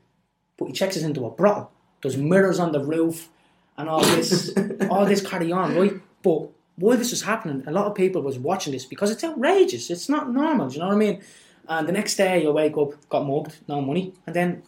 [0.57, 1.71] But he checks us into a brothel.
[2.03, 3.29] There's mirrors on the roof
[3.77, 4.53] and all this,
[4.91, 5.95] all this carry on, right?
[6.23, 9.91] But while this was happening, a lot of people was watching this because it's outrageous.
[9.91, 10.69] It's not normal.
[10.69, 11.23] Do you know what I mean?
[11.69, 14.63] And the next day, I wake up, got mugged, no money, and then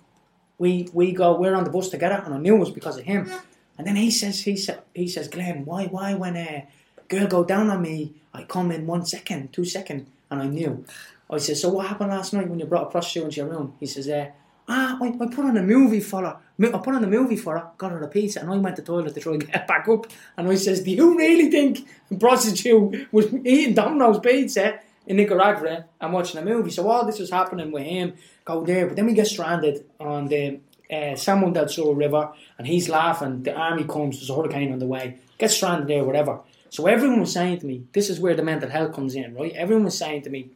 [0.58, 1.38] we we go.
[1.38, 3.30] We're on the bus together, and I knew it was because of him.
[3.78, 6.66] And then he says, he said, he says, Glenn, why, why when a
[7.08, 10.84] girl go down on me, I come in one second, two second, and I knew.
[11.30, 13.74] I said, so what happened last night when you brought a prostitute into your room?
[13.80, 14.30] He says, uh,
[14.68, 16.36] ah, I, I put on a movie for her.
[16.62, 18.82] I put on a movie for her, got her a pizza, and I went to
[18.82, 20.06] the toilet to try and get back up.
[20.36, 25.86] And I says, do you really think a prostitute was eating Domino's pizza in Nicaragua
[26.00, 26.70] and watching a movie?
[26.70, 28.14] So all this was happening with him,
[28.44, 30.60] go there, but then we get stranded on the
[30.92, 33.42] uh, San del Sur River, and he's laughing.
[33.42, 36.40] The army comes, there's a hurricane on the way, get stranded there, whatever.
[36.70, 39.52] So everyone was saying to me, this is where the mental health comes in, right?
[39.54, 40.50] Everyone was saying to me,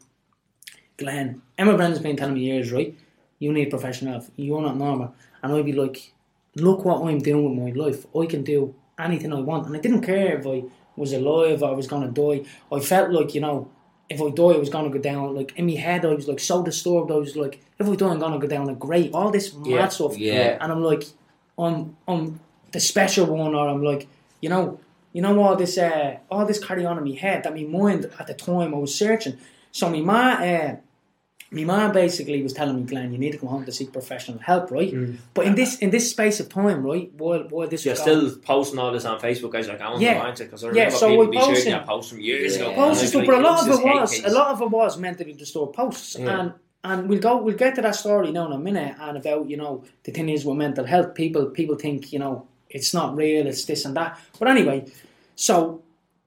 [0.97, 2.95] Glenn, Emma Brennan's been telling me years, right?
[3.39, 4.31] You need professional help.
[4.37, 5.15] You're not normal.
[5.43, 6.13] And I'd be like,
[6.57, 8.07] look what I'm doing with my life.
[8.15, 9.67] I can do anything I want.
[9.67, 10.65] And I didn't care if I
[10.97, 12.49] was alive or I was going to die.
[12.71, 13.71] I felt like, you know,
[14.11, 15.35] if I die, I was going to go down.
[15.35, 17.11] Like, in my head, I was like so disturbed.
[17.11, 19.15] I was like, if I die, I'm going to go down like great.
[19.15, 20.19] All this mad Yeah, stuff.
[20.19, 20.59] yeah.
[20.61, 21.05] And I'm like,
[21.59, 22.41] I'm, I'm
[22.73, 24.09] the special one, or I'm like,
[24.43, 24.81] you know,
[25.13, 28.11] you know all this uh, all this carry on in my head that my mind
[28.19, 29.39] at the time I was searching.
[29.73, 30.77] So my ma, uh,
[31.53, 34.39] my mom basically was telling me, Glenn, you need to come home to seek professional
[34.39, 34.93] help, right?
[34.93, 35.17] Mm.
[35.35, 38.79] But in this in this space of time, right, while while this You're still posting
[38.79, 39.67] all this on Facebook, guys.
[39.69, 40.15] Like I want Yeah.
[40.15, 42.57] to answer because I Yeah, remember so people be sharing posting- that post from years
[42.57, 42.63] Yeah.
[42.63, 42.75] ago.
[42.75, 44.25] posts and And stuff, it's but a lot of it was case.
[44.25, 46.41] a lot of it was mentally disturbed posts, Yeah.
[46.41, 46.53] and
[46.83, 49.57] and we'll go we'll get to that story now in a minute, and about you
[49.57, 53.47] know the thing is with mental health, people people think you know it's not real,
[53.49, 54.85] it's this and that, but anyway,
[55.35, 55.83] so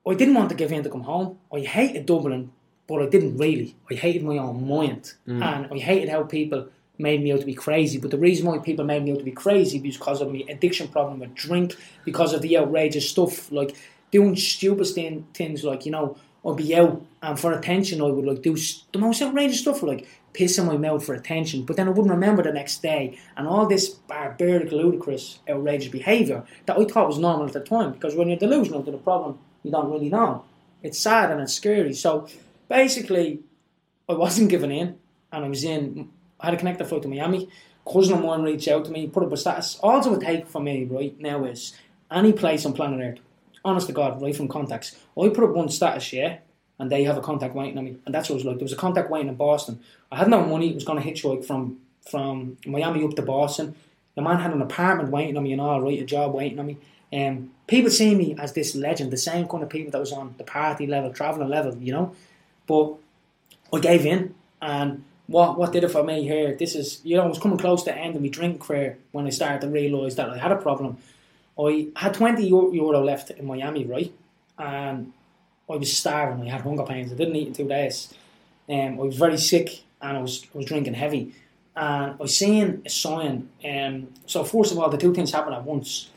[0.06, 1.38] I didn't want to give in to come home.
[1.54, 2.52] I hated Dublin,
[2.94, 3.76] but I didn't really.
[3.90, 5.40] I hated my own mind, mm.
[5.40, 5.44] Mm.
[5.44, 6.68] and I hated how people
[6.98, 7.98] made me out to be crazy.
[7.98, 10.44] But the reason why people made me out to be crazy was because of my
[10.48, 11.76] addiction problem with drink,
[12.06, 13.76] because of the outrageous stuff like
[14.12, 18.26] doing stupid thing, things like you know I'd be out and for attention I would
[18.26, 18.56] like do
[18.92, 22.14] the most outrageous stuff like piss in my mouth for attention, but then I wouldn't
[22.14, 27.20] remember the next day, and all this barbaric, ludicrous, outrageous behaviour that I thought was
[27.20, 27.94] normal at the time.
[27.94, 30.44] Because when you're delusional to the problem, you don't really know.
[30.82, 31.94] It's sad and it's scary.
[31.94, 32.28] So
[32.70, 33.42] basically,
[34.08, 34.98] I wasn't giving in,
[35.32, 36.10] and I was in.
[36.40, 37.50] I had a connected flight to Miami.
[37.92, 39.78] Cousin of mine reached out to me, put up a status.
[39.82, 41.74] All it would take for me right now is
[42.12, 43.24] any place on planet Earth.
[43.66, 44.96] Honest to God, right from contacts.
[45.20, 46.38] I put up one status, yeah,
[46.80, 48.58] and they have a contact waiting on me, and that's what it was like.
[48.58, 49.80] There was a contact waiting in Boston.
[50.12, 50.70] I had no money.
[50.70, 51.80] It was going to hitchhike from
[52.10, 53.76] from Miami up to Boston.
[54.16, 56.68] The man had an apartment waiting on me and all, right, a job waiting on
[56.68, 56.78] me.
[57.14, 60.36] Um, people see me as this legend, the same kind of people that was on
[60.38, 62.16] the party level, traveling level, you know.
[62.68, 62.94] But
[63.74, 66.56] I gave in, and what what did it for me here?
[66.56, 68.98] This is you know I was coming close to the end of my drink career
[69.12, 70.98] when I started to realise that I had a problem.
[71.60, 74.14] I had twenty euro left in Miami, right,
[74.58, 75.14] and
[75.70, 76.48] I was starving.
[76.48, 77.12] I had hunger pains.
[77.12, 78.14] I didn't eat in two days.
[78.70, 81.34] Um, I was very sick, and I was I was drinking heavy.
[81.76, 83.50] And I was seen a sign.
[83.66, 86.10] Um, so first of all, the two things happened at once.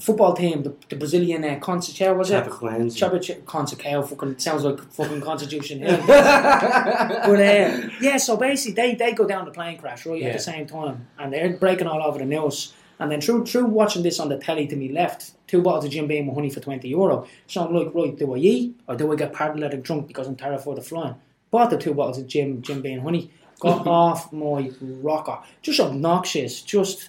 [0.00, 2.42] Football team, the, the Brazilian uh, Conceição, was it?
[2.44, 3.44] Chapecoense.
[3.44, 6.02] Conceição, fucking sounds like fucking Constitution Hill.
[6.06, 10.38] but uh, yeah, so basically they, they go down the plane crash right at the
[10.38, 12.72] same time, and they're breaking all over the news.
[12.98, 15.90] And then through through watching this on the telly to me left, two bottles of
[15.90, 17.26] Jim Beam with honey for twenty euro.
[17.46, 20.36] So I'm like, right, do I eat or do I get paralytic drunk because I'm
[20.36, 21.14] terrified of flying?
[21.50, 25.38] Bought the two bottles of Jim Jim Beam honey, got off my rocker.
[25.62, 27.08] Just obnoxious, just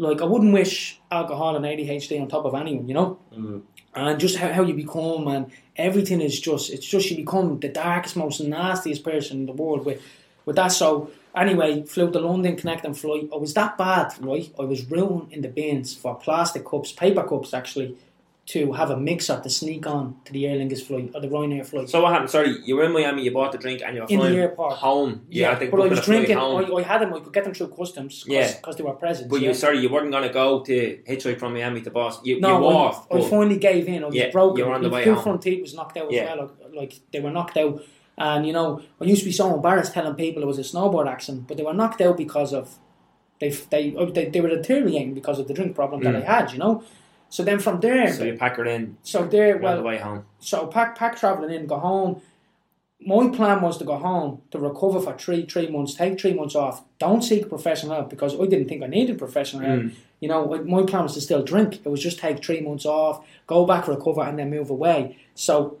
[0.00, 3.18] like I wouldn't wish alcohol and ADHD on top of anyone, you know?
[3.36, 3.62] Mm.
[3.94, 7.68] And just how, how you become and everything is just it's just you become the
[7.68, 10.00] darkest most nastiest person in the world with
[10.46, 10.68] with that.
[10.68, 14.52] So anyway flew to London connecting flight I was that bad right?
[14.58, 17.96] I was ruining in the bins for plastic cups paper cups actually
[18.54, 21.64] to have a mixer to sneak on to the Aer Lingus flight or the Ryanair
[21.64, 22.30] flight So what happened?
[22.30, 23.22] Sorry, you were in Miami.
[23.22, 24.72] You bought the drink and you were In the flying airport.
[24.74, 25.12] home.
[25.28, 26.56] Yeah, I think but I was drinking home.
[26.64, 28.72] I, I had them I could get them through customs because Yeah.
[28.76, 29.48] they were presents But yeah.
[29.48, 30.74] you sorry, you weren't gonna go to
[31.08, 32.22] hitchhike from Miami to Boston.
[32.26, 33.18] You, No, you were.
[33.22, 34.02] I, I finally gave in.
[34.02, 34.58] I was Yeah, broken.
[34.58, 35.22] you were on the My way home.
[35.22, 36.22] front teeth was knocked out Yeah.
[36.32, 36.50] as well.
[36.62, 37.82] Like, like they were knocked out.
[38.18, 38.68] And you know,
[39.00, 41.62] I used to be so embarrassed telling people it was a snowboard accident, but they
[41.62, 42.78] were knocked out because of
[43.38, 46.22] they they oh, they, they were deteriorating because of the drink problem that Mm.
[46.22, 46.52] I had.
[46.52, 46.82] You know.
[47.30, 50.26] So then from there, so you pack her in so there, on the way home.
[50.40, 52.20] so pack pack traveling in, go home.
[53.00, 56.56] My plan was to go home to recover for three three months, take three months
[56.56, 56.84] off.
[56.98, 59.80] Don't seek professional help because I didn't think I needed professional help.
[59.80, 59.94] Mm.
[60.18, 61.80] You know, my plan was to still drink.
[61.84, 65.16] It was just take three months off, go back, recover, and then move away.
[65.34, 65.78] So,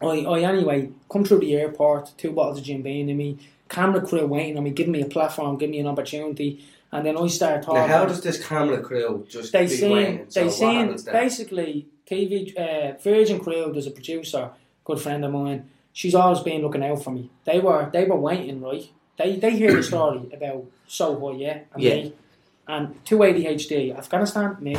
[0.00, 3.38] I, I anyway come through the airport, two bottles of Jim Beam in me,
[3.68, 6.64] camera crew waiting on me, giving me a platform, giving me an opportunity,
[6.94, 7.80] and then I start talking.
[7.80, 10.26] Now, how does this camera crew just they be seen waiting?
[10.30, 13.70] So they seen basically TV uh, Virgin Crew.
[13.72, 14.50] There's a producer,
[14.84, 15.68] good friend of mine.
[15.92, 17.30] She's always been looking out for me.
[17.44, 18.88] They were they were waiting right.
[19.18, 21.94] They they hear the story about Soho, yeah, and Yeah.
[21.94, 22.12] me,
[22.66, 24.76] and two ADHD, Afghanistan, me,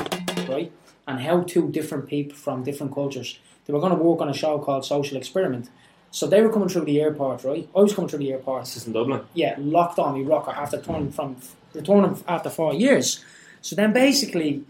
[0.49, 0.71] right,
[1.07, 3.39] and how two different people from different cultures.
[3.65, 5.69] They were going to work on a show called Social Experiment.
[6.11, 7.67] So they were coming through the airport, right?
[7.75, 9.21] I was coming through the airport This is in Dublin.
[9.33, 11.35] yeah, locked on me rocker after turning from
[11.75, 13.23] returning after four years.
[13.61, 14.63] So then basically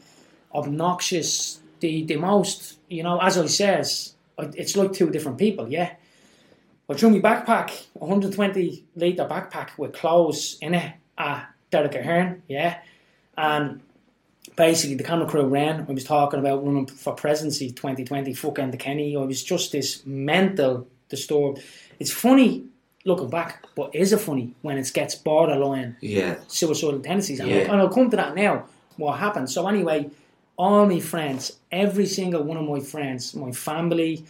[0.54, 5.96] obnoxious, the the most, you know, as I says, it's like two different people, yeah.
[6.88, 12.80] I threw my backpack, 120 litre backpack with clothes in it at Derek Ahern, yeah.
[13.38, 13.82] And
[14.56, 15.86] basically the camera crew ran.
[15.88, 19.18] I was talking about running for presidency 2020, fucking the Kenny.
[19.18, 21.62] I was just this mental disturbed.
[22.00, 22.66] It's funny
[23.06, 26.36] looking back, but is it funny when it gets borderline Yeah.
[26.48, 27.40] suicidal tendencies?
[27.40, 27.58] And, Yeah.
[27.58, 28.66] I'll, and I'll come to that now,
[28.98, 29.50] what happened.
[29.50, 30.10] So anyway,
[30.58, 34.26] all my friends, every single one of my friends, my family,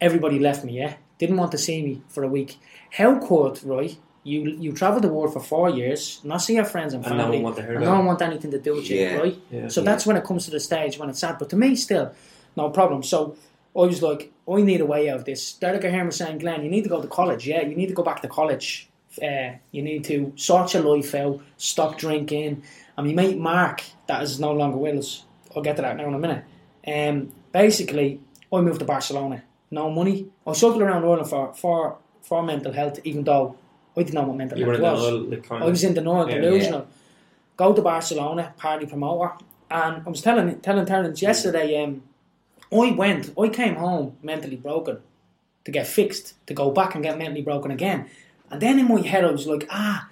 [0.00, 0.94] everybody left me, yeah?
[1.18, 2.58] Didn't want to see me for a week.
[2.90, 6.94] How could, right, you you travel the world for four years, not see your friends
[6.94, 8.74] and And no family, one want to hear and no one want anything to do
[8.74, 9.16] with you, Yeah.
[9.22, 9.36] right?
[9.52, 9.68] Yeah.
[9.68, 11.36] So that's when it comes to the stage when it's sad.
[11.38, 12.10] But to me, still,
[12.56, 13.02] no problem.
[13.04, 13.36] So
[13.76, 15.54] I was like, I need a way out of this.
[15.54, 17.46] Derek Ahern was saying, Glenn, you need to go to college.
[17.48, 18.88] Yeah, you need to go back to college.
[19.22, 22.62] Uh, you need to sort your life out, stop drinking.
[22.96, 25.24] And my mate Mark, that is no longer with us.
[25.54, 26.44] I'll get to that now in a minute.
[26.86, 28.20] Um, basically,
[28.52, 29.42] I moved to Barcelona.
[29.70, 30.28] No money.
[30.46, 33.56] I cycled around Ireland for, for, for mental health, even though
[33.96, 35.40] I didn't know what mental You were health in was.
[35.46, 36.40] kind I was in the North, Yeah.
[36.40, 36.86] delusional.
[37.56, 39.32] Go to Barcelona, party promoter.
[39.70, 42.02] And I was telling telling Terence yesterday, um,
[42.72, 44.98] I went, I came home mentally broken
[45.64, 48.08] to get fixed, to go back and get mentally broken again.
[48.50, 50.08] And then in my head, I was like, ah,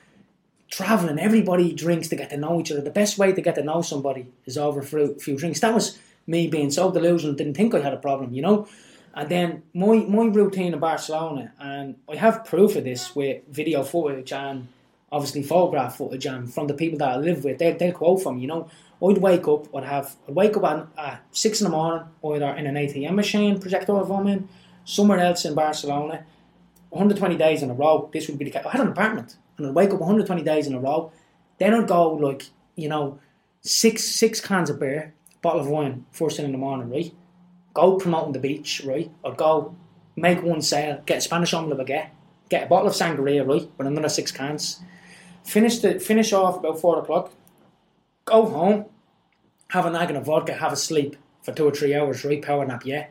[0.68, 2.80] traveling, everybody drinks to get to know each other.
[2.80, 5.60] The best way to get to know somebody is over a few, drinks.
[5.60, 8.66] That was me being so delusional, didn't think I had a problem, you know?
[9.14, 13.84] And then my, my routine in Barcelona, and I have proof of this with video
[13.84, 14.66] footage and
[15.12, 18.38] obviously photograph footage and from the people that I live with, they, they'll quote from,
[18.38, 18.68] you know,
[19.04, 22.50] I'd wake up, I'd have, I'd wake up at uh, 6 in the morning, either
[22.54, 24.42] in an ATM machine, projectile vomit,
[24.84, 26.24] somewhere else in Barcelona,
[26.90, 28.64] 120 days in a row, this would be the case.
[28.64, 31.12] I had an apartment, and I'd wake up 120 days in a row,
[31.58, 32.44] then I'd go like,
[32.76, 33.18] you know,
[33.62, 37.12] six six cans of beer, bottle of wine, first thing in the morning, right?
[37.72, 39.10] Go promoting the beach, right?
[39.24, 39.74] I'd go
[40.16, 42.08] make one sale, get a Spanish omelette baguette,
[42.48, 44.80] get a bottle of sangria, right, with another six cans.
[45.42, 47.32] Finish the finish off about four o'clock.
[48.24, 48.86] Go home,
[49.68, 52.42] have a nagging of vodka, have a sleep for two or three hours, right?
[52.42, 53.06] Power nap, yeah.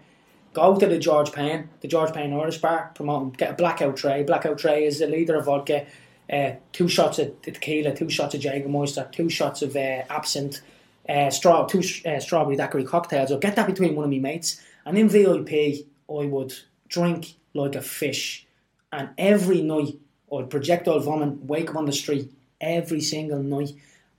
[0.53, 4.23] Go to the George Payne, the George Payne Irish bar, promote, get a blackout tray.
[4.23, 5.85] Blackout tray is a litre of vodka,
[6.31, 10.61] uh, two shots of tequila, two shots of Jägermeister, two shots of uh, absinthe,
[11.09, 13.31] uh, straw, two uh, strawberry daiquiri cocktails.
[13.31, 14.61] I'll get that between one of my mates.
[14.85, 16.53] And in VIP, I would
[16.87, 18.45] drink like a fish.
[18.91, 19.97] And every night,
[20.31, 22.31] I'd projectile vomit, wake up on the street
[22.61, 23.71] every single night.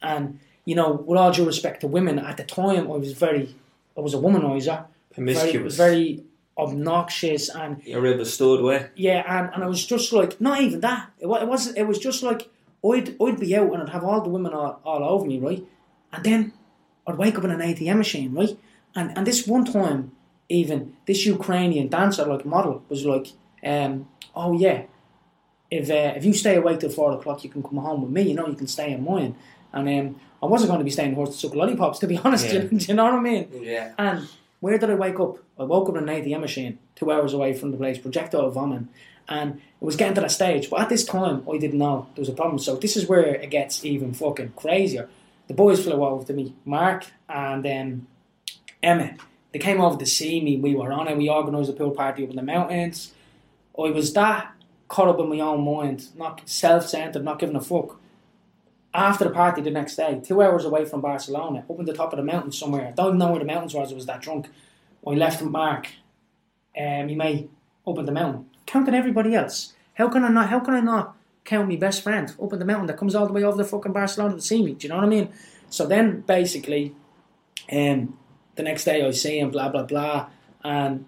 [0.03, 3.55] And, you know, with all due respect to women, at the time, I was very,
[3.97, 4.87] I was a womanizer.
[5.15, 5.77] Very, promiscuous.
[5.77, 6.25] very
[6.57, 8.89] obnoxious and You're real stowed away.
[8.97, 11.11] yeah, and, and I was just like, not even that.
[11.19, 11.79] It, it wasn't.
[11.79, 12.51] It was just like
[12.85, 15.65] I'd I'd be out and I'd have all the women all, all over me, right?
[16.13, 16.53] And then
[17.07, 18.57] I'd wake up in an ATM machine, right?
[18.95, 20.13] And and this one time,
[20.49, 23.29] even this Ukrainian dancer, like model, was like,
[23.65, 24.85] um, oh yeah,
[25.71, 28.23] if uh, if you stay awake till four o'clock, you can come home with me.
[28.23, 29.35] You know, you can stay in mine.
[29.75, 32.47] And um, I wasn't going to be staying horse to suck lollipops, to be honest.
[32.47, 32.61] Yeah.
[32.61, 33.49] Do, you, do you know what I mean?
[33.53, 33.93] Yeah.
[33.99, 34.27] And
[34.61, 35.39] where did I wake up?
[35.59, 38.89] I woke up in an ATM machine, two hours away from the place, projectile vomiting.
[39.29, 40.71] And it was getting to that stage.
[40.71, 42.59] But at this time, I didn't know there was a problem.
[42.59, 45.09] So this is where it gets even fucking crazier.
[45.49, 48.07] The boys flew over to me, Mark and um,
[48.83, 49.15] Emma.
[49.53, 50.57] They came over to see me.
[50.57, 51.17] We were on it.
[51.17, 53.13] We organised a pool party up in the mountains.
[53.79, 54.53] I was that
[54.89, 57.99] caught up in my own mind, not self-centered, not giving a fuck.
[58.95, 62.13] After the party the next day, two hours away from Barcelona, up in the top
[62.13, 62.87] of the mountain somewhere.
[62.87, 63.91] I don't know where the mountains was.
[63.91, 64.49] I was that drunk.
[65.05, 65.89] I left Mark,
[66.79, 67.49] um, he may
[67.87, 69.75] up in the mountain, counting everybody else.
[69.95, 70.49] How can I not?
[70.49, 73.27] How can I not count my best friend up in the mountain that comes all
[73.27, 74.75] the way over the fucking Barcelona to see me?
[74.75, 75.29] Do you know what I mean?
[75.71, 76.95] So then, basically,
[77.71, 78.17] um,
[78.55, 80.29] the next day I see him, blah blah blah,
[80.63, 81.05] and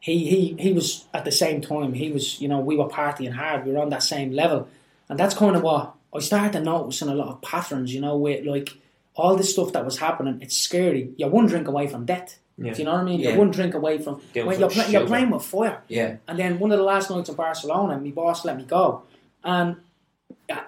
[0.00, 1.94] he he he was at the same time.
[1.94, 3.66] He was, you know, we were partying hard.
[3.66, 4.68] We were on that same level,
[5.08, 7.92] and that's kind of what I started noticing a lot of patterns.
[7.92, 8.70] You know, with like
[9.14, 10.38] all this stuff that was happening.
[10.42, 11.12] It's scary.
[11.16, 12.38] You're one drink away from death.
[12.56, 12.72] Yeah.
[12.72, 13.20] Do you know what I mean?
[13.20, 13.30] Yeah.
[13.30, 15.82] You're one drink away from Getting when some you're, play, you're playing with fire.
[15.88, 16.16] Yeah.
[16.28, 19.02] And then one of the last nights in Barcelona, my boss let me go,
[19.42, 19.76] and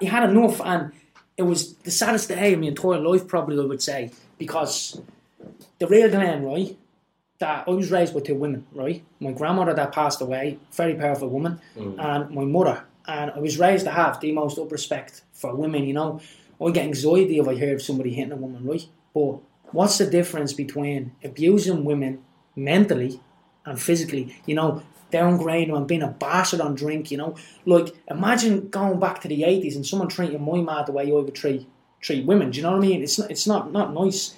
[0.01, 0.93] he had enough, and
[1.37, 5.01] it was the saddest day of my entire life, probably I would say, because
[5.79, 6.77] the real Glenn, right?
[7.39, 9.05] That I was raised with two women, right?
[9.21, 12.03] My grandmother that passed away, very powerful woman, mm.
[12.03, 15.85] and my mother, and I was raised to have the most up respect for women.
[15.85, 16.21] You know,
[16.65, 18.87] I get anxiety if I hear of somebody hitting a woman, right?
[19.15, 19.39] But
[19.73, 22.23] what's the difference between abusing women
[22.55, 23.21] mentally
[23.65, 24.37] and physically?
[24.47, 27.11] You know, downgrading them and being a bastard on drink.
[27.11, 30.93] You know, like imagine going back to the eighties and someone treating my mad the
[30.93, 31.67] way I would treat
[32.01, 32.51] treat women.
[32.51, 33.03] Do you know what I mean?
[33.03, 34.35] It's not, it's not not nice.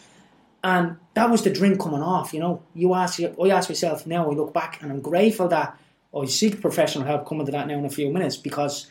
[0.65, 2.35] And that was the drink coming off.
[2.35, 4.31] You know, you ask I ask myself now.
[4.31, 5.79] I look back and I'm grateful that
[6.15, 7.27] I seek professional help.
[7.27, 8.91] Coming to that now in a few minutes because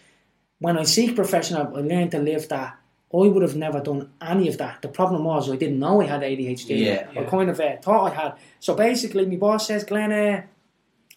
[0.60, 2.78] when I seek professional help, I learned to live that.
[3.14, 4.82] I would have never done any of that.
[4.82, 6.86] The problem was I didn't know I had ADHD.
[6.86, 8.34] Yeah, I kind of uh, thought I had.
[8.60, 10.42] So basically, my boss says, Glenn, uh,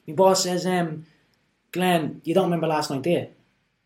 [0.06, 1.06] my boss says, um,
[1.72, 3.26] Glenn, you don't remember last night, do you?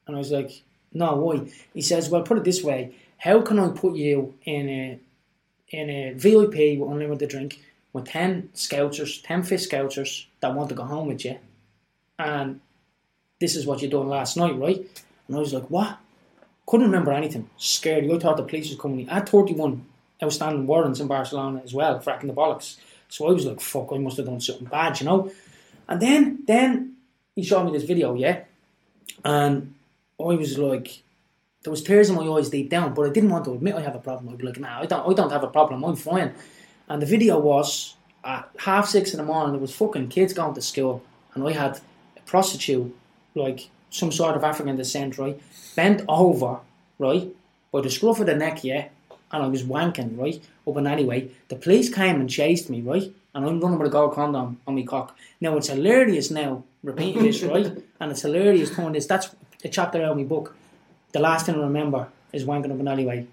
[0.06, 0.62] And I was like,
[0.92, 1.50] no, why?
[1.72, 2.94] He says, well, put it this way.
[3.16, 5.00] How can I put you in a
[5.70, 7.60] in a VIP with unlimited drink
[7.92, 11.38] with 10 scouters, 10 fish scouters that want to go home with you?
[12.18, 12.60] And
[13.40, 14.86] this is what you done last night, right?
[15.28, 15.98] And I was like, what?
[16.66, 17.50] Couldn't remember anything.
[17.56, 18.10] Scared.
[18.10, 19.08] I thought the police was coming.
[19.10, 19.84] I had 31
[20.22, 22.76] outstanding warrants in Barcelona as well, fracking the bollocks.
[23.08, 25.30] So I was like, fuck, I must have done something bad, you know?
[25.88, 26.96] And then, then
[27.34, 28.44] he showed me this video, yeah,
[29.24, 29.74] and
[30.18, 31.02] I was like,
[31.62, 33.80] there was tears in my eyes deep down, but I didn't want to admit I
[33.80, 34.28] have a problem.
[34.28, 35.84] I'd be like, nah, I don't, I don't have a problem.
[35.84, 36.34] I'm fine.
[36.88, 39.52] And the video was at half six in the morning.
[39.52, 41.02] There was fucking kids going to school,
[41.34, 41.80] and I had
[42.26, 42.94] prostitute,
[43.34, 45.40] like some sort of African descent, right,
[45.76, 46.58] bent over,
[46.98, 47.28] right,
[47.72, 48.88] by the scruff of the neck, yeah,
[49.32, 51.28] and I was wanking, right, up and anyway.
[51.48, 54.74] The police came and chased me, right, and I'm running with a gold condom on
[54.74, 55.16] my cock.
[55.40, 57.66] Now it's hilarious now, repeating this, right,
[58.00, 59.06] and it's hilarious telling this.
[59.06, 59.34] That's
[59.64, 60.54] a chapter out of my book.
[61.12, 63.26] The last thing I remember is wanking up an alleyway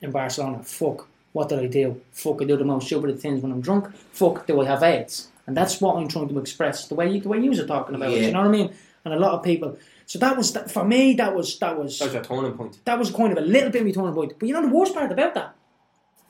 [0.00, 0.62] in Barcelona.
[0.62, 2.00] Fuck, what did I do?
[2.12, 3.94] Fuck, I do the most stupid things when I'm drunk.
[4.12, 5.28] Fuck, do I have AIDS?
[5.46, 6.88] And that's what I'm trying to express.
[6.88, 8.74] The way you, the way you were talking about it, you know what I mean?
[9.04, 9.78] And a lot of people.
[10.06, 11.14] So that was for me.
[11.14, 12.78] That was that was That was a turning point.
[12.84, 14.32] that was kind of a little bit of a turning point.
[14.38, 15.54] But you know the worst part about that?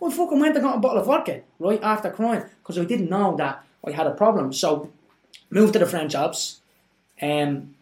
[0.05, 3.09] I fucking went and got a bottle of vodka, right, after crying, because I didn't
[3.09, 4.53] know that I had a problem.
[4.53, 4.93] So,
[5.49, 6.61] moved to the French Alps.
[7.23, 7.75] Um,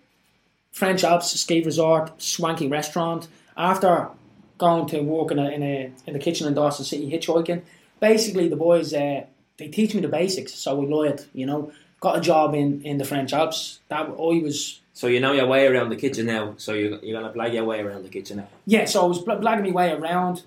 [0.70, 3.26] French Alps ski resort, swanky restaurant.
[3.56, 4.10] After
[4.58, 7.62] going to work in a, in a in the kitchen in Dawson City hitchhiking,
[8.00, 9.24] basically the boys uh,
[9.58, 10.54] they teach me the basics.
[10.54, 13.80] So we learned, you know, got a job in, in the French Alps.
[13.88, 16.54] That I was So you know your way around the kitchen now.
[16.56, 18.48] So you're, you're gonna blag your way around the kitchen now.
[18.66, 20.42] Yeah, so I was blagging my way around,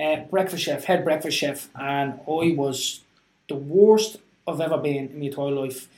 [0.00, 3.00] uh, breakfast chef, head breakfast chef, and I was
[3.48, 5.88] the worst I've ever been in my entire life.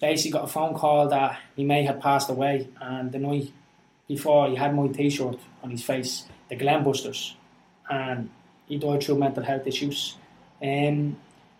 [0.00, 3.52] Basically, got a phone call that he may had passed away, and the night
[4.08, 7.36] before, he had my T-shirt on his face, the Glenn Busters,
[7.88, 8.30] and
[8.66, 10.16] he died through mental health issues.
[10.62, 11.16] Um,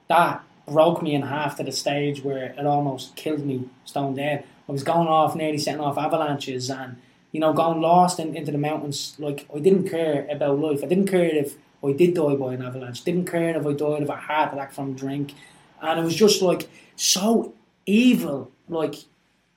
[0.08, 4.44] that broke me in half to the stage where it almost killed me stone dead.
[4.68, 6.96] I was going off, nearly setting off avalanches, and
[7.32, 9.16] you know, going lost in, into the mountains.
[9.18, 10.80] Like I didn't care about life.
[10.82, 13.02] I didn't care if I did die by an avalanche.
[13.02, 15.34] Didn't care if I died of a heart attack from drink,
[15.82, 17.52] and it was just like so
[17.86, 18.94] evil, like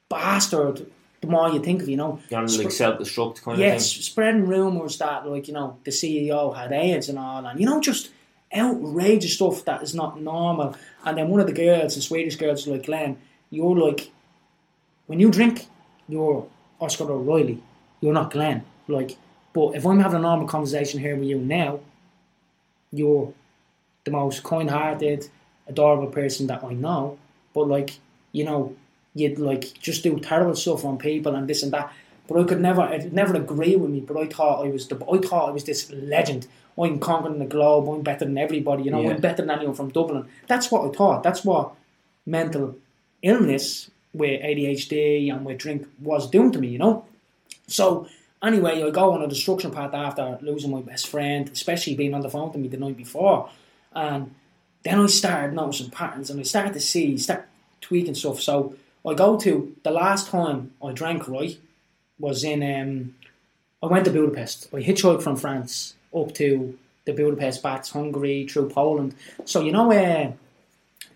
[0.10, 0.88] bastard.
[1.22, 3.94] The more you think of, you know, You're Sp- like self destruct kind yes, of
[3.94, 4.02] thing.
[4.03, 7.80] spreading rumours that like you know the CEO had AIDS and all, and you know
[7.80, 8.10] just
[8.56, 10.76] outrageous stuff that is not normal.
[11.06, 13.18] And then one of the girls, the Swedish girls, like Glenn,
[13.50, 14.12] you're like
[15.08, 15.68] when you drink,
[16.08, 16.48] you're
[16.80, 17.62] Oscar O'Reilly.
[18.02, 18.64] You're not Glenn.
[18.88, 19.18] Like,
[19.54, 21.80] but if I'm having a normal conversation here with you now,
[22.92, 23.34] you're
[24.04, 25.30] the most kind-hearted,
[25.68, 27.18] adorable person that I know.
[27.54, 28.00] But like,
[28.32, 28.76] you know,
[29.14, 31.94] you'd like just do terrible stuff on people and this and that.
[32.28, 34.00] But I could never, it never agree with me.
[34.00, 36.48] But I thought I was the, I thought I was this legend.
[36.78, 37.88] I'm conquering the globe.
[37.90, 38.84] I'm better than everybody.
[38.84, 39.12] You know, Yeah.
[39.12, 40.26] I'm better than anyone from Dublin.
[40.48, 41.24] That's what I thought.
[41.24, 41.74] That's what
[42.26, 42.76] mental
[43.22, 46.70] illness with ADHD and with drink was doing to me.
[46.70, 47.06] You know.
[47.68, 48.08] So
[48.41, 52.22] anyway, I go on a destruction path after losing my best friend, especially being on
[52.22, 53.50] the phone to me the night before,
[53.94, 54.34] and
[54.84, 57.48] then I started noticing patterns and I started to see, start
[57.82, 58.41] tweaking stuff.
[58.41, 58.76] So
[59.08, 61.58] I go to the last time I drank right
[62.19, 63.15] was in um,
[63.81, 64.69] I went to Budapest.
[64.73, 69.15] I hitchhiked from France up to the Budapest Bats, Hungary, through Poland.
[69.45, 70.31] So you know uh,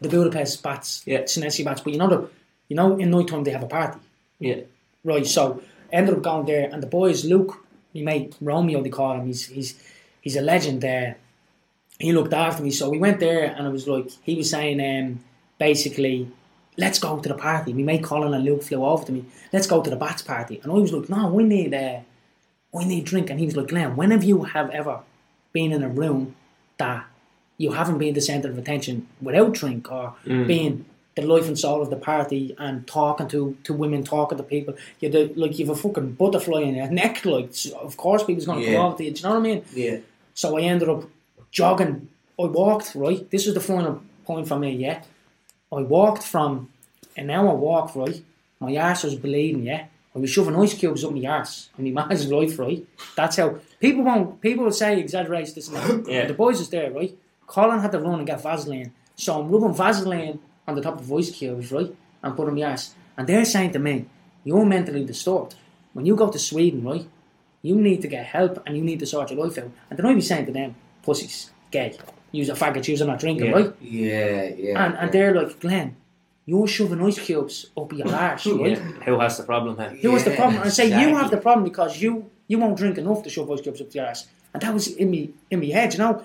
[0.02, 1.22] the Budapest Bats, Yeah.
[1.24, 2.30] Sinesi Bats, but you know the
[2.68, 4.00] you know in night time they have a party.
[4.40, 4.62] Yeah.
[5.04, 5.62] Right, so
[5.92, 7.64] ended up going there, and the boys, Luke,
[7.94, 9.28] he mate Romeo, they call him.
[9.28, 9.82] He's he's
[10.22, 11.18] he's a legend there.
[12.00, 14.80] He looked after me, so we went there, and it was like he was saying,
[14.82, 15.24] um,
[15.58, 16.30] basically,
[16.78, 17.74] let's go to the party.
[17.74, 19.26] My mate Colin and Luke flew over to me.
[19.54, 22.00] Let's go to the bats party, and I was like, no, we need uh,
[22.72, 25.00] we need drink, and he was like, Glenn, when have you have ever
[25.54, 26.36] been in a room
[26.78, 27.06] that
[27.58, 30.86] you haven't been the centre of attention without drink or being
[31.16, 34.76] the life and soul of the party and talking to, to women, talking to people.
[35.00, 37.26] You're the, like you've a fucking butterfly in your neck.
[37.26, 37.50] Like
[37.82, 38.74] of course people's gonna Yeah.
[38.76, 39.12] come over to you.
[39.12, 39.64] Do you know what I mean?
[39.74, 39.98] Yeah.
[40.36, 41.06] So I ended up
[41.50, 42.10] jogging.
[42.40, 43.28] I walked right.
[43.32, 44.74] This was the final point for me.
[44.76, 45.02] Yeah,
[45.72, 46.70] I walked from
[47.16, 48.22] an hour walk right.
[48.60, 49.64] My arse was bleeding.
[49.64, 49.86] Yeah,
[50.16, 52.58] I was shoving ice cubes up my arse and my man's life.
[52.58, 52.86] Right.
[53.16, 54.42] That's how people won't.
[54.42, 56.12] People will say exaggerates this and that.
[56.12, 56.26] Yeah.
[56.28, 56.92] The boys was there.
[56.92, 57.18] Right.
[57.46, 58.92] Colin had to run and get Vaseline.
[59.16, 61.72] So I'm rubbing Vaseline on the top of ice cubes.
[61.72, 61.94] Right.
[62.24, 62.96] And put on my arse.
[63.16, 64.06] And they're saying to me,
[64.44, 65.56] "You're mentally disturbed.
[65.94, 67.08] When you go to Sweden, right."
[67.64, 69.72] You need to get help and you need to sort your life out.
[69.90, 71.98] And then I be saying to them, pussies, gay,
[72.32, 73.52] use a faggot, use not drinking, Yeah.
[73.54, 73.74] right?
[73.82, 74.86] Yeah, yeah.
[74.86, 75.96] And and they're like, Glenn,
[76.46, 78.72] you're shoving ice cubes up your arse, right?
[78.72, 78.76] Yeah.
[79.06, 79.78] Who has the problem?
[79.78, 80.00] Hey?
[80.02, 80.56] Who was the problem?
[80.58, 83.52] And I say you have the problem because you you won't drink enough to shove
[83.52, 84.28] ice cubes up your arse.
[84.54, 86.24] And that was in me in me head, you know.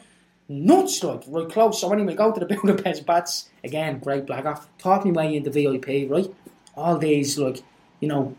[0.49, 1.81] Nuts like right close.
[1.81, 4.61] So anyway, go to the Budapest Bats again, great blagger.
[4.77, 6.29] Talk me way into VIP, right?
[6.77, 7.63] All these like,
[8.01, 8.35] you know,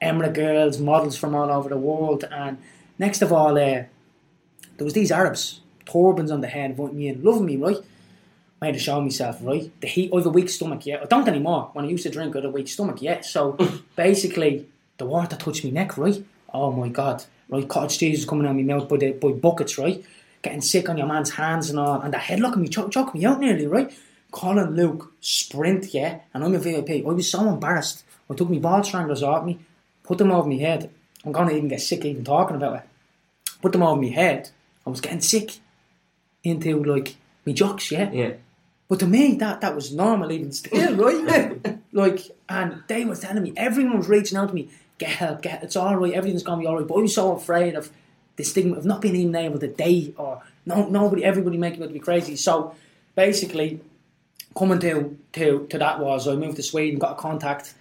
[0.00, 2.58] Emirates girls, models from all over the world, and
[2.98, 3.82] next of all, uh,
[4.76, 7.78] there was these Arabs, turbans on the head, inviting me in, loving me, right?
[8.60, 9.70] I had to show myself, right?
[9.80, 11.00] The heat, I have a weak stomach, yeah.
[11.02, 11.70] I don't anymore.
[11.72, 13.20] When I used to drink, I had a weak stomach, yeah.
[13.20, 13.56] So
[13.96, 14.66] basically,
[14.98, 16.24] the water touched my neck, right?
[16.52, 17.68] Oh my god, right?
[17.68, 20.04] Cottage cheese was coming out of my mouth by, the, by buckets, right?
[20.42, 22.90] Getting sick on your man's hands and all, and the head look at me, choke,
[22.90, 23.96] choke me out nearly, right?
[24.30, 26.90] Colin Luke, sprint, yeah, and I'm a VIP.
[26.90, 28.04] I was so embarrassed.
[28.28, 29.58] I took my ball stranglers off me,
[30.02, 30.90] put them over my head.
[31.24, 32.82] I'm gonna even get sick even talking about it.
[33.62, 34.50] Put them over my head.
[34.86, 35.58] I was getting sick
[36.48, 38.10] into like me jocks, yeah.
[38.10, 38.32] Yeah.
[38.88, 41.78] But to me, that that was normal even still, right?
[41.92, 45.62] like, and they was telling me, everyone was reaching out to me, get help, get
[45.62, 46.86] it's all right, everything's gonna be all right.
[46.86, 47.90] But I was so afraid of
[48.36, 51.88] the stigma of not being even able to date or no nobody, everybody making it
[51.88, 52.36] to be crazy.
[52.36, 52.74] So
[53.14, 53.80] basically,
[54.56, 57.74] coming to to to that was I moved to Sweden, got a contact.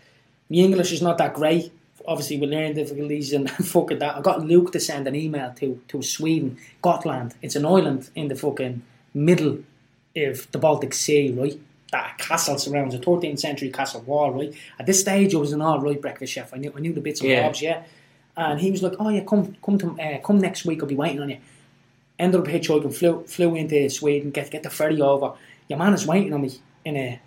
[0.49, 1.71] My English is not that great.
[2.07, 5.81] Obviously, with learning difficulties and fucking that, I got Luke to send an email to
[5.89, 7.35] to Sweden, Gotland.
[7.41, 8.81] It's an island in the fucking
[9.13, 9.59] middle
[10.15, 11.59] of the Baltic Sea, right?
[11.91, 14.53] That castle surrounds a 13th century castle wall, right?
[14.79, 16.53] At this stage, I was an all right breakfast chef.
[16.53, 17.43] I knew I knew the bits and Yeah.
[17.45, 17.83] bobs, yeah.
[18.35, 20.81] And he was like, "Oh yeah, come come to uh, come next week.
[20.81, 21.37] I'll be waiting on you."
[22.19, 25.33] Ended up hitchhiking, flew flew into Sweden, get get the ferry over.
[25.67, 26.51] Your man is waiting on me
[26.85, 27.19] in a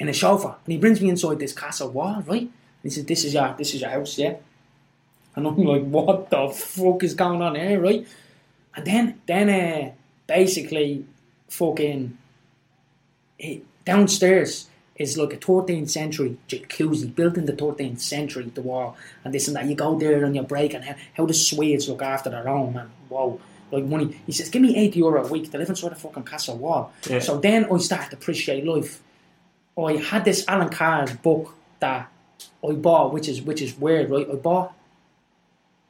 [0.00, 2.50] in a chauffeur, and he brings me inside this castle wall, right?
[2.82, 4.34] He said, "This is your this is your house, yeah."
[5.34, 8.06] And I'm like, "What the fuck is going on here, right?"
[8.74, 9.92] And then then uh,
[10.26, 11.04] basically,
[11.48, 12.16] fucking
[13.38, 18.96] it, downstairs is like a 13th century jacuzzi built in the 13th century, the wall,
[19.24, 19.66] and this and that.
[19.66, 22.74] You go there on your break, and how, how the Swedes look after their own,
[22.74, 22.90] man.
[23.08, 23.40] Wow.
[23.70, 26.24] Like money, he says, give me 80 euro a week to live inside a fucking
[26.24, 26.92] castle wall.
[27.08, 27.20] Yeah.
[27.20, 29.00] So then I started to appreciate life.
[29.78, 32.12] I had this Allen Carr's book that
[32.66, 34.28] I bought, which is which is weird, right?
[34.30, 34.74] I bought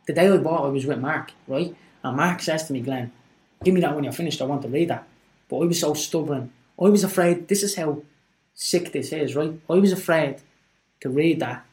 [0.06, 1.74] the day I bought, I was with Mark, right?
[2.02, 3.12] And Mark says to me, Glenn,
[3.64, 4.42] give me that when you're finished.
[4.42, 5.06] I want to read that.
[5.48, 6.52] But I was so stubborn.
[6.80, 7.48] I was afraid.
[7.48, 8.02] This is how
[8.54, 9.52] sick this is, right?
[9.70, 10.36] I was afraid
[11.00, 11.64] to read that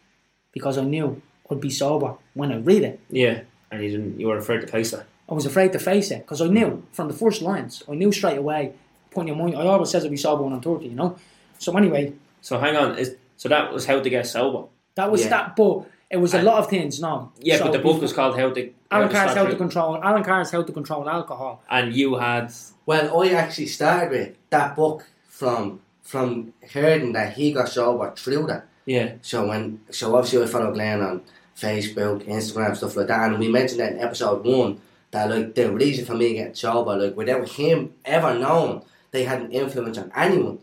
[0.52, 3.00] because I knew I'd be sober when I read it.
[3.10, 3.42] Yeah.
[3.72, 4.20] And you didn't.
[4.20, 5.06] You were afraid to face that.
[5.28, 7.84] I was afraid to face it because I knew from the first lines.
[7.90, 8.74] I knew straight away.
[9.12, 9.56] Putting your mind.
[9.56, 11.18] I always says I'd be sober when I'm thirty, you know.
[11.58, 12.98] So anyway, So hang on.
[12.98, 14.68] Is so that was how to get sober.
[14.96, 15.30] that was Yeah.
[15.30, 15.56] that.
[15.56, 15.76] But
[16.12, 17.00] it was a And- lot of things.
[17.00, 17.32] No.
[17.40, 18.62] Yeah, So but the book was called How uh, to.
[18.92, 19.92] Allen Carr's Stop how to control.
[20.04, 21.62] Allen Carr's how to control alcohol.
[21.70, 22.52] And you had.
[22.86, 25.06] Well, I actually started with that book
[25.40, 25.80] from
[26.12, 28.64] from hearing that he got sober through that.
[28.86, 29.08] Yeah.
[29.22, 31.22] So when so obviously I follow Glenn on
[31.56, 35.72] Facebook, Instagram, stuff like that, and we mentioned that in episode one that like the
[35.72, 40.12] reason for me getting sober, like without him ever knowing they had an influence on
[40.16, 40.60] anyone.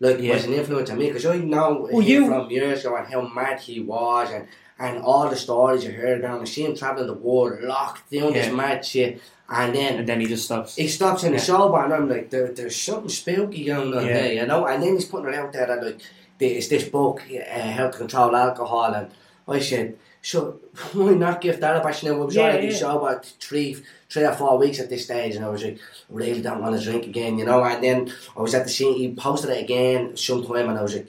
[0.00, 0.34] Like Yeah.
[0.34, 3.20] was an influence on me because I know Well, you- from years ago and how
[3.20, 4.46] mad he was and
[4.82, 8.32] and all the stories you heard about him, see him traveling the world, locked doing
[8.32, 8.52] this Yeah.
[8.54, 10.74] mad shit, and then And then he just stops.
[10.74, 11.44] he stops in the Yeah.
[11.44, 14.14] show, and I'm like, there, there's something spooky going on Yeah.
[14.14, 14.64] there, you know.
[14.64, 16.00] And then he's putting it out there that like,
[16.40, 19.08] is this book, uh, how to control alcohol, and
[19.46, 20.60] I said, so
[20.92, 22.02] why not give that a bash?
[22.02, 22.74] Now I was Yeah, already yeah.
[22.74, 23.76] sober three,
[24.10, 25.78] three or four weeks at this stage, and I was like,
[26.08, 27.62] really don't want to drink again, you know.
[27.64, 30.94] And then I was at the scene, he posted it again sometime, and I was
[30.96, 31.06] like,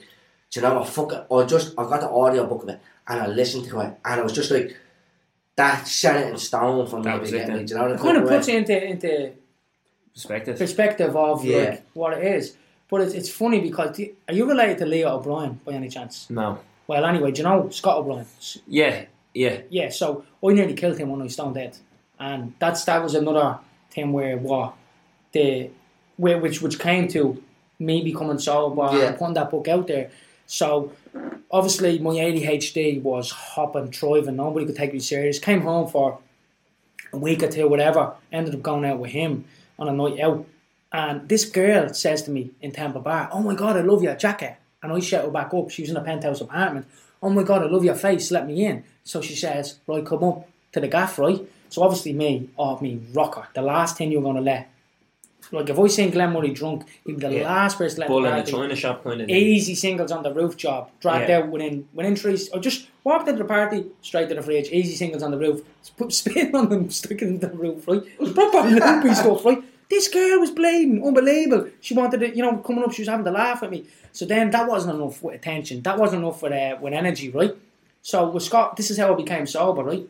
[0.50, 1.26] do you know what, fuck it.
[1.32, 4.20] I just, I got the audio book of it, and I listened to it, and
[4.20, 4.76] I was just like,
[5.56, 7.02] that set it in stone for me.
[7.04, 8.56] That to was get it me, do you know the It kind of puts you
[8.58, 9.32] into into
[10.14, 10.58] Perspective.
[10.58, 11.56] perspective of Yeah.
[11.70, 12.56] like what it is.
[12.90, 16.28] But it's, it's funny because do- are you related to Leo O'Brien by any chance?
[16.28, 16.58] No.
[16.86, 18.26] Well, anyway, do you know Scott O'Brien?
[18.66, 19.04] Yeah.
[19.34, 19.62] Yeah.
[19.70, 21.76] Yeah, so I nearly killed him when I was stone dead,
[22.20, 23.58] and that's that was another
[23.90, 24.74] thing where what
[25.32, 25.70] the
[26.16, 27.42] where which which came to
[27.78, 29.06] me becoming sober Yeah.
[29.08, 30.10] and putting that book out there.
[30.46, 30.92] So
[31.50, 34.36] obviously my ADHD was hopping, thriving.
[34.36, 35.38] Nobody could take me serious.
[35.38, 36.18] Came home for
[37.12, 38.12] a week or two, whatever.
[38.30, 39.46] Ended up going out with him
[39.78, 40.46] on a night out.
[40.92, 44.14] And this girl says to me in Tampa Bar, Oh my God, I love your
[44.14, 44.56] jacket.
[44.82, 45.70] And I shout her back up.
[45.70, 46.86] She was in a penthouse apartment.
[47.22, 48.30] Oh my God, I love your face.
[48.30, 48.84] Let me in.
[49.04, 51.40] So she says, Right, come up to the gaff, right?
[51.68, 53.46] So obviously me, oh, me, rocker.
[53.54, 54.68] The last thing you're going to let.
[55.50, 57.42] Like if I seen Glenn Murray drunk, he'd be the Yeah.
[57.44, 58.52] last person let Bull the in party.
[58.52, 59.36] china shop kind of thing.
[59.36, 60.88] Easy singles on the roof job.
[61.00, 61.38] Dragged Yeah.
[61.38, 62.48] out within within trees.
[62.50, 64.70] Or just walked into the party, straight to the fridge.
[64.70, 65.62] Easy singles on the roof.
[65.96, 68.02] Put spin on them, stick it into the roof, right?
[68.02, 69.62] It was proper loopy stuff, right?
[69.92, 71.68] This girl was bleeding, unbelievable.
[71.82, 73.84] She wanted to, you know, coming up, she was having to laugh at me.
[74.10, 75.82] So then that wasn't enough with attention.
[75.82, 77.54] That wasn't enough with uh, with energy, right?
[78.00, 80.08] So with Scott, this is how I became sober, right?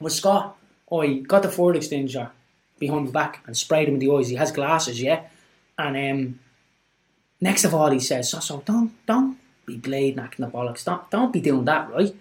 [0.00, 0.56] With Scott,
[0.90, 2.30] I got the Ford extinguisher
[2.78, 4.28] behind my back and sprayed him in the eyes.
[4.28, 5.24] He has glasses, yeah.
[5.76, 6.40] And um,
[7.42, 9.36] next of all, he says, "So, so don't, don't
[9.66, 10.82] be bleeding, acting the bollocks.
[10.82, 12.16] Don't, don't be doing that, right?"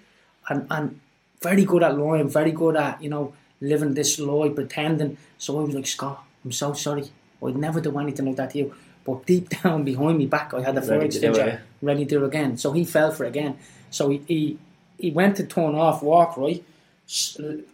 [0.49, 0.99] And and
[1.41, 3.31] very good at lying, very good at you know
[3.61, 5.15] living this lie, pretending.
[5.37, 7.05] So I was like, Scott, I'm so sorry.
[7.45, 8.75] I'd never do anything like that to you.
[9.05, 11.85] but deep down behind me back, I had the fire Ready to do extinguisher it.
[11.85, 12.57] ready to do it again.
[12.57, 13.57] So he fell for it again.
[13.89, 14.57] So he he,
[14.97, 16.63] he went to turn off, walk right,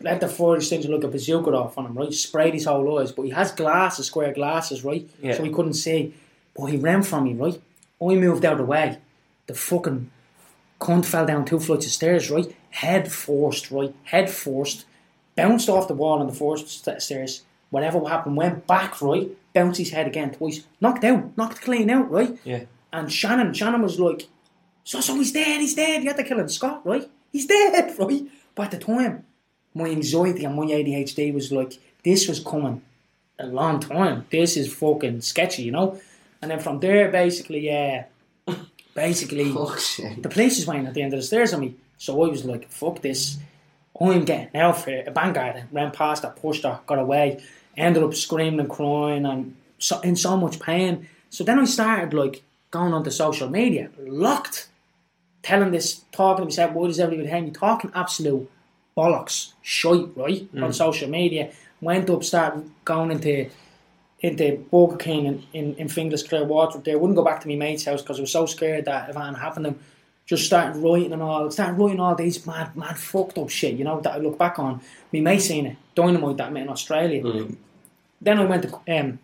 [0.02, 3.12] let the fire extinguisher look a bazooka off on him, right, sprayed his whole eyes,
[3.12, 5.34] but he has glasses, square glasses, right, Yeah.
[5.36, 6.14] so he couldn't see.
[6.56, 7.60] But he ran from me, right.
[8.02, 8.98] I moved out of the way.
[9.48, 10.10] The fucking
[10.80, 14.86] cunt fell down two flights of stairs, right, head forced, right, head forced.
[15.36, 16.70] bounced off the wall on the first
[17.02, 17.42] stairs.
[17.76, 22.10] Whatever happened, went back, right, bounced his head again twice, knocked out, knocked clean out,
[22.10, 22.38] right.
[22.46, 22.64] Yeah.
[22.94, 24.30] And Shannon, Shannon was like,
[24.86, 26.02] so, so he's dead, he's dead.
[26.02, 27.06] You had to kill him, Scott, right?
[27.34, 28.22] He's dead, right?
[28.56, 29.26] But at the time,
[29.74, 31.74] my anxiety and my ADHD was like,
[32.06, 32.82] this was coming
[33.38, 34.26] a long time.
[34.32, 36.00] This is fucking sketchy, you know?
[36.42, 38.06] And then from there, basically, yeah,
[38.94, 41.76] basically, the police is waiting at the end of the stairs on me.
[41.98, 43.38] So I was like, fuck this.
[44.00, 45.10] I'm getting out for it.
[45.10, 47.44] A vanguard ran past her, pushed her, got away,
[47.78, 51.08] ended up screaming and crying and so, in so much pain.
[51.30, 54.70] So then I started like going onto social media, locked,
[55.44, 57.52] telling this, talking to myself, why does everybody hate me?
[57.52, 58.50] Talking absolute
[58.98, 60.48] bollocks, shite, right?
[60.54, 60.74] On mm.
[60.74, 61.52] social media.
[61.82, 63.50] Went up, started going into
[64.22, 66.98] into Burger King in, in, in Finglas Clearwater there.
[66.98, 69.36] Wouldn't go back to my mate's house because I was so scared that if anything
[69.36, 69.80] happened to him,
[70.26, 73.84] just started writing and all, started writing all these mad, mad fucked up shit, you
[73.84, 74.82] know, that I look back on.
[75.12, 77.48] Me mate seen it, Dynamite that I met in Australia.
[78.22, 79.20] Then I went to um,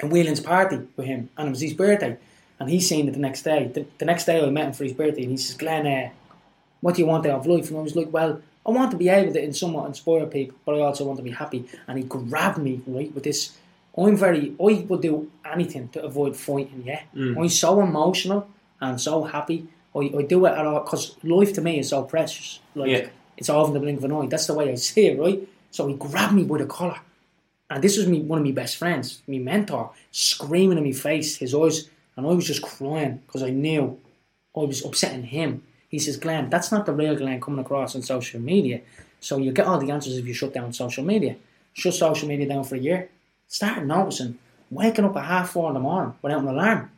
[0.00, 2.18] a Whelan's party with him and it was his birthday
[2.60, 3.70] and he seen it the next day.
[3.72, 6.10] The, the next day I met him for his birthday and he says, Glenn, uh,
[6.80, 7.70] what do you want out of life?
[7.70, 10.58] And I was like, well, I want to be able to in somewhat inspire people,
[10.66, 11.64] but I also want to be happy.
[11.86, 13.56] And he grabbed me, right, with this.
[13.96, 17.00] I'm very, I would do anything to avoid fighting, yeah.
[17.38, 18.46] I'm so emotional
[18.80, 19.66] and so happy.
[19.94, 22.60] I, I do it at all, because life to me is so precious.
[22.74, 23.08] Like, Yeah.
[23.36, 24.26] it's all in the blink of an eye.
[24.26, 25.40] That's the way I see it, right?
[25.70, 27.00] So he grabbed me by the collar.
[27.70, 31.36] And this was me, one of my best friends, my mentor, screaming in my face,
[31.36, 33.98] his eyes, and I was just crying because I knew
[34.56, 35.62] I was upsetting him.
[35.88, 38.80] He says, Glenn, that's not the real Glenn coming across on social media.
[39.20, 41.36] So you get all the answers if you shut down social media.
[41.74, 43.08] Shut social media down for a year.
[43.48, 44.38] Start noticing
[44.70, 46.90] waking up at half four in the morning without an alarm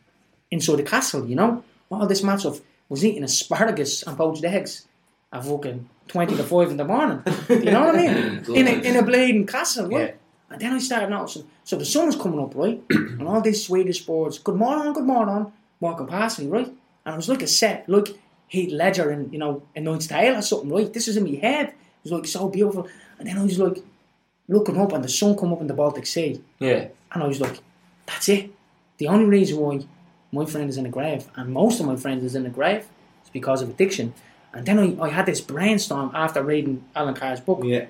[0.51, 1.63] inside the castle, you know?
[1.91, 2.61] All this match of
[2.91, 4.87] was eating asparagus and poached eggs
[5.33, 7.23] at fucking 20 to 5 in the morning.
[7.49, 8.45] You know what I mean?
[8.55, 10.09] in, a, in a bleeding castle, right?
[10.09, 10.15] Yeah.
[10.51, 12.83] And then I started noticing, so the sun was coming up, right?
[12.91, 16.67] and all these Swedish boards, good morning, good morning, walking past me, right?
[16.67, 18.09] And it was like a set, like
[18.49, 20.93] Heath Ledger in, you know, a Knight's Tale or something, right?
[20.93, 21.69] This was in my head.
[21.69, 22.89] It was like so beautiful.
[23.21, 23.85] And then I was like
[24.49, 26.43] looking up and the sun come up in the Baltic Sea.
[26.59, 26.89] Yeah.
[27.13, 27.61] And I was like,
[28.07, 28.51] that's it.
[28.99, 29.87] The only reason why
[30.33, 32.87] my friend is in the grave, and most of my friends is in the grave,
[33.25, 34.15] is because of addiction.
[34.53, 37.61] And then I, I had this brainstorm after reading Allen Carr's book.
[37.63, 37.87] Yeah.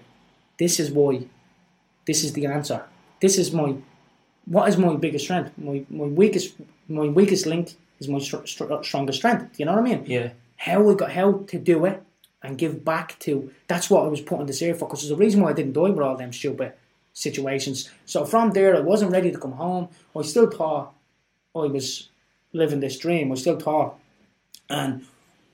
[0.58, 1.24] This is why,
[2.06, 2.84] this is the answer.
[3.20, 3.76] This is my,
[4.44, 5.52] what is my biggest strength?
[5.56, 6.54] My, my weakest,
[6.88, 9.58] my weakest link is my str- str- strongest strength.
[9.58, 10.04] You know what I mean?
[10.06, 10.30] Yeah.
[10.56, 12.02] how we got how to do it
[12.42, 15.16] and give back to that's what I was putting this here for because there's a
[15.16, 16.72] reason why I didn't die with all them stupid
[17.14, 17.90] situations.
[18.04, 19.88] So from there I wasn't ready to come home.
[20.14, 20.92] I still thought
[21.56, 22.09] I was
[22.52, 23.32] living this dream.
[23.32, 23.98] I still thought
[24.70, 25.04] and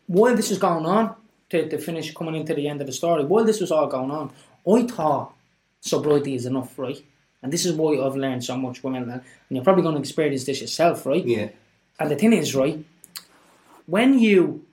[0.07, 1.17] while this was going on,
[1.49, 4.11] to, to finish coming into the end of the story, while this was all going
[4.11, 4.31] on,
[4.71, 5.33] I thought
[5.81, 7.03] sobriety is enough, right?
[7.43, 10.45] And this is why I've learned so much women and you're probably going to experience
[10.45, 11.25] this yourself, right?
[11.25, 11.49] Yeah.
[11.99, 12.85] And the thing is, right,
[13.87, 14.65] when you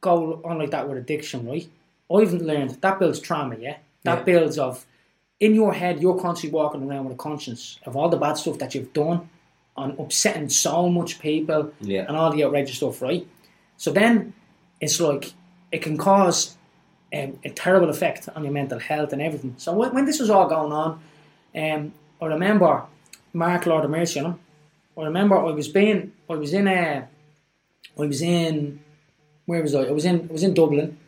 [0.00, 1.68] go on like that with addiction, right,
[2.12, 3.76] I've learned that builds trauma, yeah?
[4.04, 4.24] That Yeah.
[4.24, 4.86] builds of,
[5.40, 8.58] in your head, you're constantly walking around with a conscience of all the bad stuff
[8.58, 9.28] that you've done
[9.76, 12.04] on upsetting so much people Yeah.
[12.06, 13.26] and all the outrageous stuff, right?
[13.76, 14.34] So then
[14.80, 15.32] it's like,
[15.70, 16.56] it can cause
[17.14, 19.54] um, a terrible effect on your mental health and everything.
[19.58, 21.00] So when, when this was all going on,
[21.54, 22.84] um, I remember
[23.32, 24.38] Mark Lord of Mercy, you know,
[24.98, 27.08] I remember I was being, I was in a,
[27.98, 28.80] I was in,
[29.46, 29.84] where was I?
[29.84, 30.98] I was in, I was in Dublin,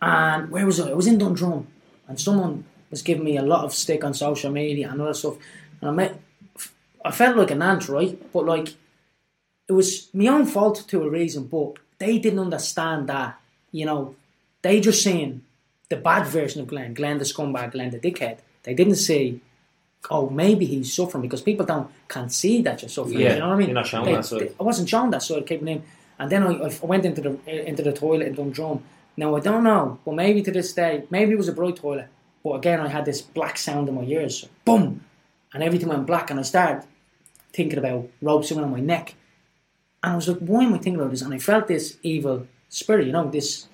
[0.00, 0.90] and where was I?
[0.90, 1.66] I was in Dundrum,
[2.06, 5.36] and someone was giving me a lot of stick on social media and other stuff,
[5.80, 6.20] and I met,
[7.04, 8.20] I felt like an ant, right?
[8.32, 8.68] But like,
[9.68, 13.38] it was my own fault to a reason, but they didn't understand that,
[13.72, 14.14] you know,
[14.62, 15.42] they just seen
[15.88, 18.38] the bad version of Glenn, Glenn the scumbag, Glenn the dickhead.
[18.64, 19.40] They didn't see,
[20.10, 23.20] oh, maybe he's suffering because people don't can't see that you're suffering.
[23.20, 23.68] Yeah, you know what I mean?
[23.68, 24.40] you're not shown They- that side.
[24.40, 25.82] they- I wasn't shown that side, keeping in,
[26.18, 28.82] and then I, I went into the into the toilet in Dundrum.
[29.16, 32.08] Now I don't know, but maybe to this day, maybe it was a bright toilet,
[32.44, 35.04] but again I had this black sound in my ears, boom,
[35.52, 36.86] and everything went black, and I started
[37.52, 39.14] thinking about ropes around my neck,
[40.02, 41.22] and I was like, why am I thinking about this?
[41.22, 43.66] And I felt this evil spirit, you know, this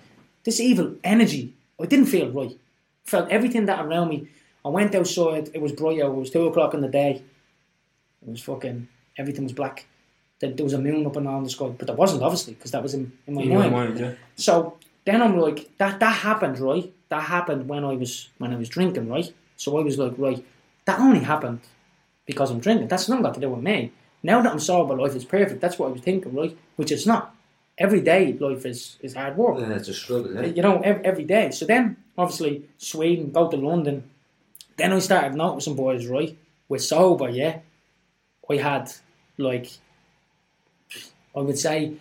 [0.45, 1.55] this evil energy.
[1.81, 2.57] I didn't feel right.
[3.05, 4.29] Felt everything that around me.
[4.65, 5.51] I went outside.
[5.53, 6.13] It was bright out.
[6.13, 7.23] It was two o'clock in the day.
[8.23, 8.89] It was fucking
[9.19, 9.87] everything was black.
[10.41, 12.71] That there was a moon up and on the sky, but there wasn't obviously because
[12.73, 13.73] that was in, in my In mind.
[13.73, 14.13] mind, yeah.
[14.37, 16.93] So then I'm like, that that happened, right?
[17.11, 19.33] That happened when I was when I was drinking, right?
[19.57, 20.45] So I was like, right,
[20.87, 21.61] that only happened
[22.27, 22.89] because I'm drinking.
[22.89, 23.93] That's nothing got to do with me.
[24.23, 25.61] Now that I'm sober, life is perfect.
[25.61, 26.57] That's what I was thinking, right?
[26.77, 27.35] Which it's not.
[27.77, 29.59] Every day, life is is hard work.
[29.59, 30.53] Yeah, it's a struggle, eh?
[30.57, 31.51] You know, every, every day.
[31.51, 34.09] So then, obviously, Sweden, go to London.
[34.77, 36.37] Then I started noticing boys, right?
[36.69, 37.59] With sober, yeah.
[38.49, 38.93] I had
[39.39, 39.71] like,
[41.35, 41.95] I would say,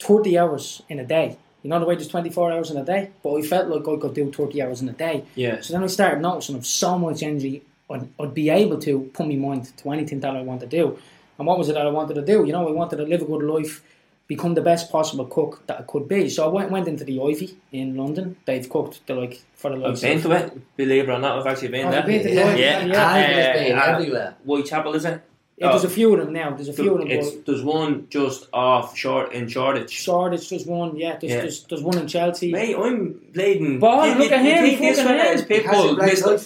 [0.00, 1.38] thirty hours in a day.
[1.62, 3.86] You know the way there's twenty four hours in a day, but I felt like
[3.86, 5.24] I could do thirty hours in a day.
[5.34, 5.60] Yeah.
[5.60, 9.26] So then I started noticing of so much energy I'd, I'd be able to put
[9.28, 10.98] my mind to anything that I want to do.
[11.38, 12.44] And what was it that I wanted to do?
[12.44, 13.82] You know, I wanted to live a good life,
[14.26, 16.28] become the best possible cook that I could be.
[16.28, 18.36] So I went, went into the Ivy in London.
[18.44, 21.46] They've cooked the like for the I've been to it, believe it or not, I've
[21.46, 21.98] actually been Oh, there.
[22.00, 22.60] you've been to the Yeah, Ivy?
[22.60, 22.84] yeah.
[22.84, 23.06] yeah.
[23.06, 24.34] I've Uh, been uh, everywhere.
[24.44, 25.22] Whitechapel, is it?
[25.56, 26.50] Yeah, there's a few of them now.
[26.54, 27.08] There's a few of them.
[27.10, 29.90] It's, but there's one just off short in Shoreditch.
[29.90, 30.96] Shoreditch, there's one.
[30.96, 31.40] Yeah, there's, Yeah.
[31.40, 32.52] There's, there's one in Chelsea.
[32.52, 33.80] Mate, I'm bleeding.
[33.80, 35.64] Boy, look at him, think this fucking fella is him.
[35.98, 36.38] Has a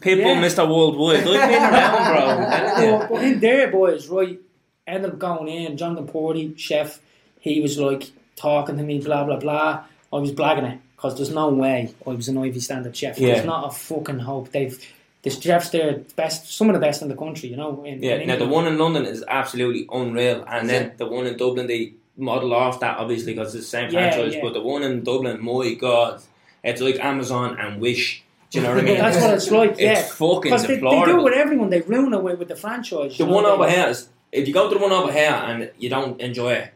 [0.00, 0.38] Pitbull, great Mr.
[0.38, 0.38] life.
[0.38, 0.42] Pitbull, Yeah.
[0.42, 0.68] Mr.
[0.68, 1.16] Worldwide.
[1.16, 2.26] I've been around, bro.
[2.26, 2.98] I'm telling.
[3.00, 4.38] But, but in there, boys, right,
[4.86, 5.76] ended up going in.
[5.76, 7.00] Jonathan Porty, chef,
[7.40, 9.84] he was like talking to me, blah, blah, blah.
[10.12, 13.18] I was blagging it because there's no way I was an Ivy standard chef.
[13.18, 13.34] Yeah.
[13.34, 14.50] There's not a fucking hope.
[14.52, 14.78] They've
[15.22, 17.82] this chefs there, best, some of the best in the country, you know.
[17.84, 20.98] In, Yeah, in now the one in London is absolutely unreal, and Is then it?
[20.98, 24.34] the one in Dublin they model off that obviously because it's the same Yeah, franchise.
[24.36, 24.40] yeah.
[24.42, 26.22] But the one in Dublin, my god,
[26.62, 28.22] it's like Amazon and Wish.
[28.50, 28.98] Do you know what I mean?
[29.04, 30.00] That's what it's like, yeah.
[30.00, 31.70] It's fucking Because they, they do it with everyone.
[31.70, 33.18] They ruin it with, with the franchise.
[33.18, 35.70] the one they- over here is if you go to the one over here and
[35.78, 36.72] you don't enjoy it.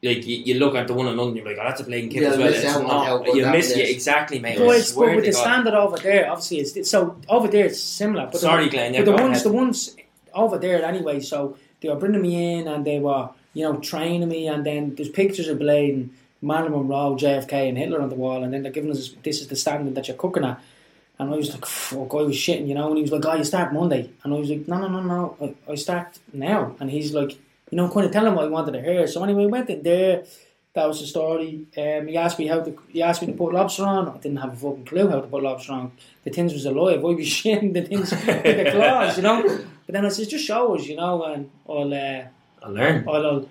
[0.00, 2.12] Like you, you look at the one in London, you're like, oh, that's a blatant
[2.12, 2.54] kid Yeah, as well.
[2.54, 3.34] It's out on how not.
[3.34, 3.78] You miss is.
[3.78, 4.56] yeah, exactly, mate.
[4.56, 5.40] But it's but with the God.
[5.40, 8.26] standard over there, obviously, it's, it's so over there it's similar.
[8.30, 8.94] But Sorry, the, Glenn.
[8.94, 9.44] Yeah, but the ones, ahead.
[9.46, 9.96] the ones
[10.34, 11.18] over there anyway.
[11.18, 14.46] So they were bringing me in and they were, you know, training me.
[14.46, 18.44] And then there's pictures of Blade and Marilyn Monroe, JFK, and Hitler on the wall.
[18.44, 20.60] And then they're giving us this is the standard that you're cooking at.
[21.18, 22.88] And I was like, fuck, I was shitting, you know.
[22.88, 24.10] And he was like, oh, you start Monday.
[24.22, 26.76] And I was like, no, no, no, no, I, I start now.
[26.78, 27.32] And he's like,
[27.70, 29.06] you know, kind of telling him what I wanted to hear.
[29.06, 30.24] So anyway, we went in there.
[30.74, 31.66] That was the story.
[31.76, 32.78] Um, he asked me how to.
[32.88, 34.08] He asked me to put lobster on.
[34.08, 35.92] I didn't have a fucking clue how to put lobster on.
[36.22, 37.00] The tins was alive.
[37.00, 39.42] I was shitting the things with the claws, you know.
[39.86, 42.24] But then I said, just show us, you know, and I'll, uh,
[42.62, 43.08] I learn.
[43.08, 43.48] I'll, I'll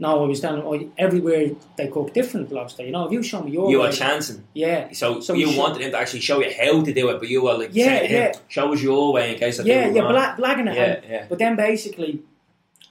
[0.00, 2.82] no, I was telling I, everywhere they cook different lobster.
[2.84, 4.42] You know, if you show me your You were way- chancing.
[4.54, 7.18] yeah, So, So you you wanted him to actually show you how to do it,
[7.20, 8.32] but you were like, Yeah, saying yeah.
[8.48, 10.12] show us your way in case I yeah, do it yeah, wrong.
[10.12, 10.76] black, blagging it.
[10.76, 11.26] Yeah, yeah.
[11.28, 12.20] But then basically,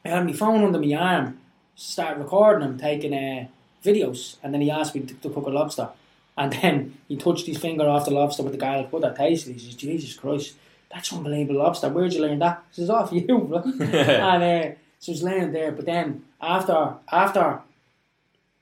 [0.06, 1.40] I had my phone under my arm,
[1.76, 3.48] started recording him, taking uh,
[3.84, 5.90] videos, and then he asked me to, to cook a lobster.
[6.38, 9.54] And then he touched his finger off the lobster with the garlic butter, tasted it.
[9.54, 10.56] He says, Jesus Christ,
[10.92, 11.90] that's unbelievable lobster.
[11.90, 12.64] Where'd you learn that?
[12.72, 13.22] He says, off you.
[13.28, 15.72] bro." and uh, so I was laying there.
[15.74, 17.62] But then after after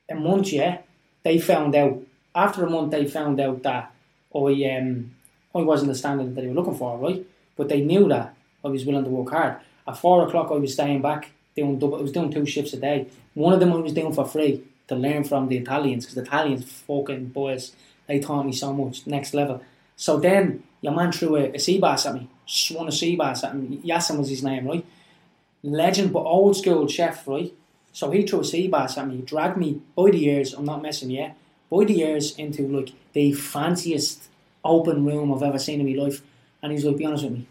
[0.10, 0.80] a month, yeah,
[1.24, 2.02] they found out.
[2.36, 3.92] After a month, they found out that
[4.34, 5.16] I um
[5.56, 7.26] I wasn't the standard that they were looking for, right?
[7.56, 9.58] But they knew that I was willing to work hard.
[9.88, 11.98] At four o'clock, I was staying back doing double.
[11.98, 13.08] I was doing two shifts a day.
[13.34, 16.24] One of them I was doing for free to learn from the Italians because the
[16.24, 17.74] Italians fucking boys.
[18.08, 19.62] They taught me so much, next level.
[19.98, 23.44] So then your man threw a, a sea bass at me, swung a sea bass
[23.44, 23.82] at me.
[23.84, 24.86] Yassin was his name, right?
[25.64, 27.54] Legend, but old school chef, right?
[27.98, 30.54] So he threw a sea bass at me, dragged me by the ears.
[30.54, 31.32] I'm not messing, yeah,
[31.68, 34.30] by the ears into like the fanciest
[34.64, 36.22] open room I've ever seen in my life.
[36.62, 37.48] And he's like, "Be honest with me."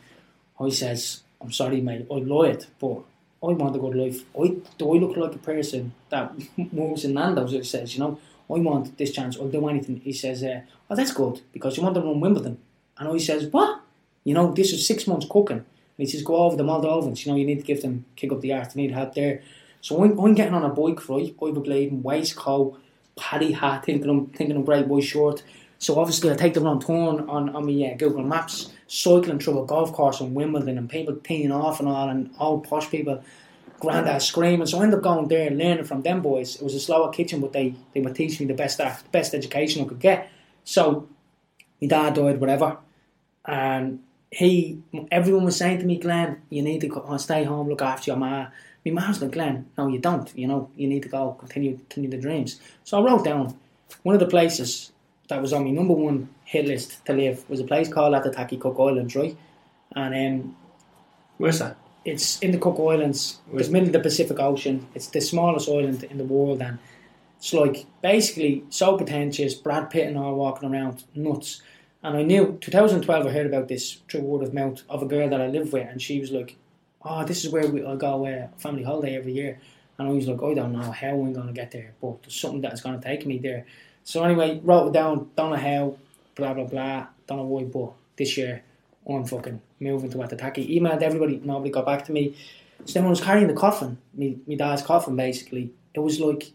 [0.60, 2.06] I says, "I'm sorry, mate.
[2.08, 2.98] I lied, but
[3.42, 4.18] I want a good life.
[4.40, 4.46] I
[4.78, 6.32] do I look like a person that
[6.72, 8.12] moves in Nando's?" He says, "You know,
[8.48, 9.36] I want this chance.
[9.36, 12.58] I'll do anything." He says, uh, "Oh, that's good because you want to run Wimbledon."
[12.98, 13.80] And I says, "What?
[14.22, 15.64] You know, this is six months cooking."
[15.94, 17.26] And he says, "Go over the Moldovans.
[17.26, 18.74] You know, you need to give them kick up the arse.
[18.74, 19.42] They need help there."
[19.86, 21.32] So I'm, I'm getting on a bike, right?
[21.38, 22.76] Over blading, waistcoat,
[23.14, 25.44] paddy hat, thinking I'm thinking I'm great boy short.
[25.78, 29.62] So obviously I take the wrong turn on, on my uh, Google Maps, cycling through
[29.62, 33.22] a golf course in Wimbledon and people teeing off and all and old posh people
[33.78, 34.66] granddad screaming.
[34.66, 36.56] So I ended up going there and learning from them boys.
[36.56, 39.08] It was a slower kitchen but they, they would teach me the best uh, the
[39.10, 40.28] best education I could get.
[40.64, 41.08] So
[41.80, 42.78] my dad died, whatever.
[43.44, 44.00] And
[44.32, 44.82] he
[45.12, 48.48] everyone was saying to me, Glenn, you need to stay home, look after your ma.
[48.90, 50.30] My Glenn, no, you don't.
[50.36, 52.60] You know, you need to go continue continue the dreams.
[52.84, 53.58] So I wrote down
[54.02, 54.92] one of the places
[55.28, 58.60] that was on my number one hit list to live was a place called Aitutaki
[58.60, 59.36] Cook Islands, right?
[59.94, 60.56] And um,
[61.38, 61.76] Where's that?
[62.06, 64.86] it's in the Cook Islands, it's middle of the Pacific Ocean.
[64.94, 66.78] It's the smallest island in the world, and
[67.38, 69.54] it's like basically so pretentious.
[69.54, 71.62] Brad Pitt and all walking around nuts.
[72.02, 73.26] And I knew 2012.
[73.26, 75.88] I heard about this through word of mouth of a girl that I lived with,
[75.88, 76.56] and she was like,
[77.06, 79.60] oh, this is where we I go uh, family holiday every year.
[79.98, 82.38] And I was like, I don't know how I'm going to get there, but there's
[82.38, 83.64] something that's going to take me there.
[84.04, 85.96] So anyway, wrote it down, don't know how,
[86.34, 88.62] blah, blah, blah, don't know why, but this year
[89.08, 90.78] I'm fucking moving to Aitutaki.
[90.78, 92.36] Emailed everybody, nobody got back to me.
[92.84, 96.20] So then when I was carrying the coffin, me, me dad's coffin basically, it was
[96.20, 96.52] like,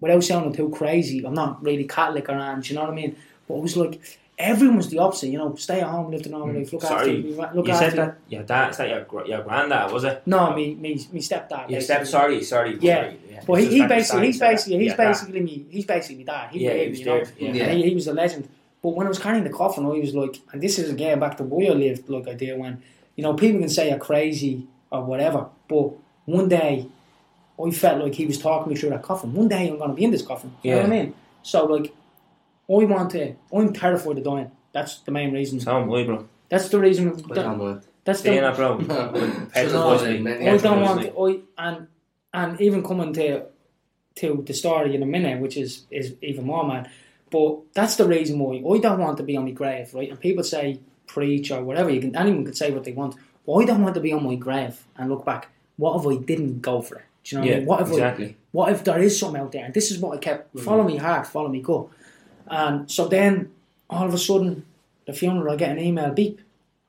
[0.00, 3.16] without sounding too crazy, I'm not really Catholic or anything, you know what I mean?
[3.48, 4.00] But it was like,
[4.40, 6.58] everyone was the opposite, you know, stay at home, live the normal mm.
[6.58, 9.26] life, look after you, look you after said that your dad, is that your gr-
[9.26, 9.92] your granddad?
[9.92, 10.22] Was it?
[10.26, 11.70] No, me, me, me stepdad.
[11.70, 12.06] Your step.
[12.06, 12.78] Sorry, sorry.
[12.80, 13.02] Yeah.
[13.02, 13.42] sorry, yeah.
[13.46, 15.66] But he, he basically, he's basically, he's yeah, basically me.
[15.70, 16.50] He's basically me dad.
[16.50, 17.16] He Yeah, gave he was you know.
[17.38, 17.52] Yeah.
[17.52, 17.64] Yeah.
[17.64, 18.48] And he, he was a legend.
[18.82, 21.36] But when I was carrying the coffin, I was like, and this is again back
[21.36, 22.82] to where I lived, like I did when,
[23.16, 25.92] you know, people can say you're crazy or whatever, but
[26.24, 26.86] one day
[27.62, 29.34] I felt like he was talking me through that coffin.
[29.34, 30.54] One day I'm going to be in this coffin.
[30.62, 31.14] You know what I mean?
[31.42, 31.94] So, like,
[32.70, 34.50] I want to, I'm terrified of dying.
[34.72, 35.58] That's the main reason.
[35.60, 36.28] So am I, bro.
[36.48, 37.22] That's the reason.
[37.26, 38.78] But I'm That's Staying the, up, bro.
[38.78, 39.48] No.
[39.52, 40.48] Petrifies me.
[40.48, 41.42] I don't want me.
[41.58, 41.86] I and
[42.32, 43.46] and even coming to
[44.16, 46.90] to the story in a minute, which is is even more mad.
[47.30, 50.10] But that's the reason why I don't want to be on my grave, right?
[50.10, 51.90] And people say preach or whatever.
[51.90, 53.16] You can anyone can say what they want.
[53.46, 55.48] But I don't want to be on my grave and look back.
[55.76, 57.04] What if I didn't go for it?
[57.24, 57.66] Do you know what I mean?
[57.66, 58.36] What if I exactly.
[58.52, 59.64] what if there is something out there?
[59.64, 61.88] And this is what I kept follow me hard, follow me gut.
[62.50, 63.50] And so then
[63.88, 64.64] all of a sudden,
[65.06, 66.40] the funeral, I get an email beep.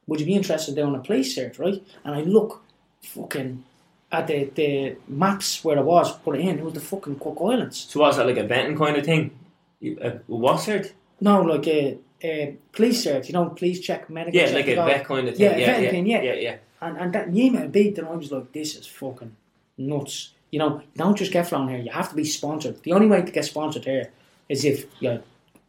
[0.07, 1.81] Would you be interested in doing a police search, right?
[2.03, 2.61] And I look
[3.03, 3.63] fucking
[4.11, 7.37] at the, the maps where it was, put it in, it was the fucking Cook
[7.39, 7.87] Islands.
[7.89, 9.31] So was that like a betting kind of thing?
[9.79, 10.87] You, uh, what search?
[11.21, 14.55] No, like a, a police search, you know, police check, medical Yeah, check.
[14.55, 14.85] like you a know.
[14.87, 15.43] bet kind of thing.
[15.45, 16.21] Yeah, a Yeah, yeah, thing, yeah.
[16.23, 16.55] yeah, yeah.
[16.81, 19.35] And, and that email beat, and I was like, this is fucking
[19.77, 20.33] nuts.
[20.51, 22.83] You know, you don't just get flown here, you have to be sponsored.
[22.83, 24.11] The only way to get sponsored here
[24.49, 25.21] is if you're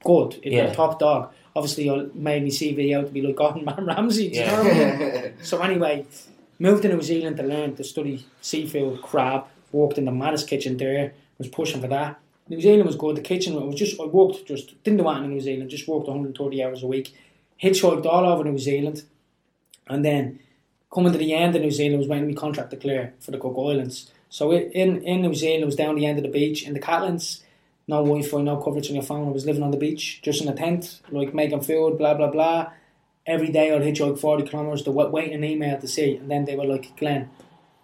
[0.04, 0.70] good, if you're Yeah.
[0.70, 1.30] a top dog.
[1.54, 4.72] Obviously, you made me CV out to be like Gordon Ramsay, do you know what
[4.72, 5.32] I mean?
[5.42, 6.06] So anyway,
[6.58, 10.76] moved to New Zealand to learn to study seafood, crab, worked in the maddest kitchen
[10.76, 12.18] there, was pushing for that.
[12.48, 15.30] New Zealand was good, the kitchen was just, I worked just, didn't do anything in
[15.34, 17.14] New Zealand, just worked 130 hours a week,
[17.62, 19.02] hitchhiked all over New Zealand,
[19.88, 20.40] and then
[20.92, 23.38] coming to the end of New Zealand was when we contract to clear for the
[23.38, 24.10] Cook Islands.
[24.28, 26.66] So in, in New Zealand, it was down the end of the beach.
[26.66, 27.40] In the Catlins,
[27.88, 29.28] no Wi-Fi, no coverage on your phone.
[29.28, 32.30] I was living on the beach, just in a tent, like making food, blah, blah,
[32.30, 32.72] blah.
[33.26, 36.16] Every day I'd hitchhike 40 kilometres to wait, an email to see.
[36.16, 37.30] And then they were like, Glenn,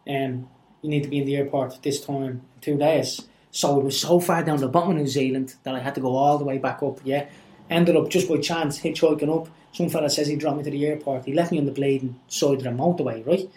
[0.08, 0.48] um,
[0.82, 3.22] you need to be in the airport this time two days.
[3.50, 6.00] So it was so far down the bottom of New Zealand that I had to
[6.00, 7.26] go all the way back up, yeah.
[7.70, 9.48] Ended up just by chance hitchhiking up.
[9.72, 11.24] Some fella says he dropped me to the airport.
[11.24, 13.48] He left me on the bleeding side of the motorway, right?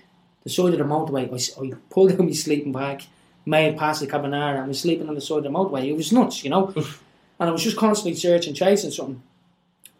[0.44, 1.32] The side of the motorway.
[1.32, 3.04] I pulled out my sleeping bag,
[3.46, 5.88] made past the carbonara, and was sleeping on the side of the motorway.
[5.88, 6.74] It was nuts, you know?
[6.76, 9.22] and I was just constantly searching, chasing something.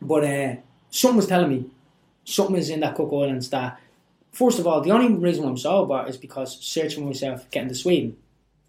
[0.02, 0.56] But uh,
[0.90, 1.66] something was telling me
[2.24, 3.80] something is in that Cook Islands that,
[4.32, 7.76] first of all, the only reason I'm sober is because searching for myself, getting to
[7.76, 8.16] Sweden.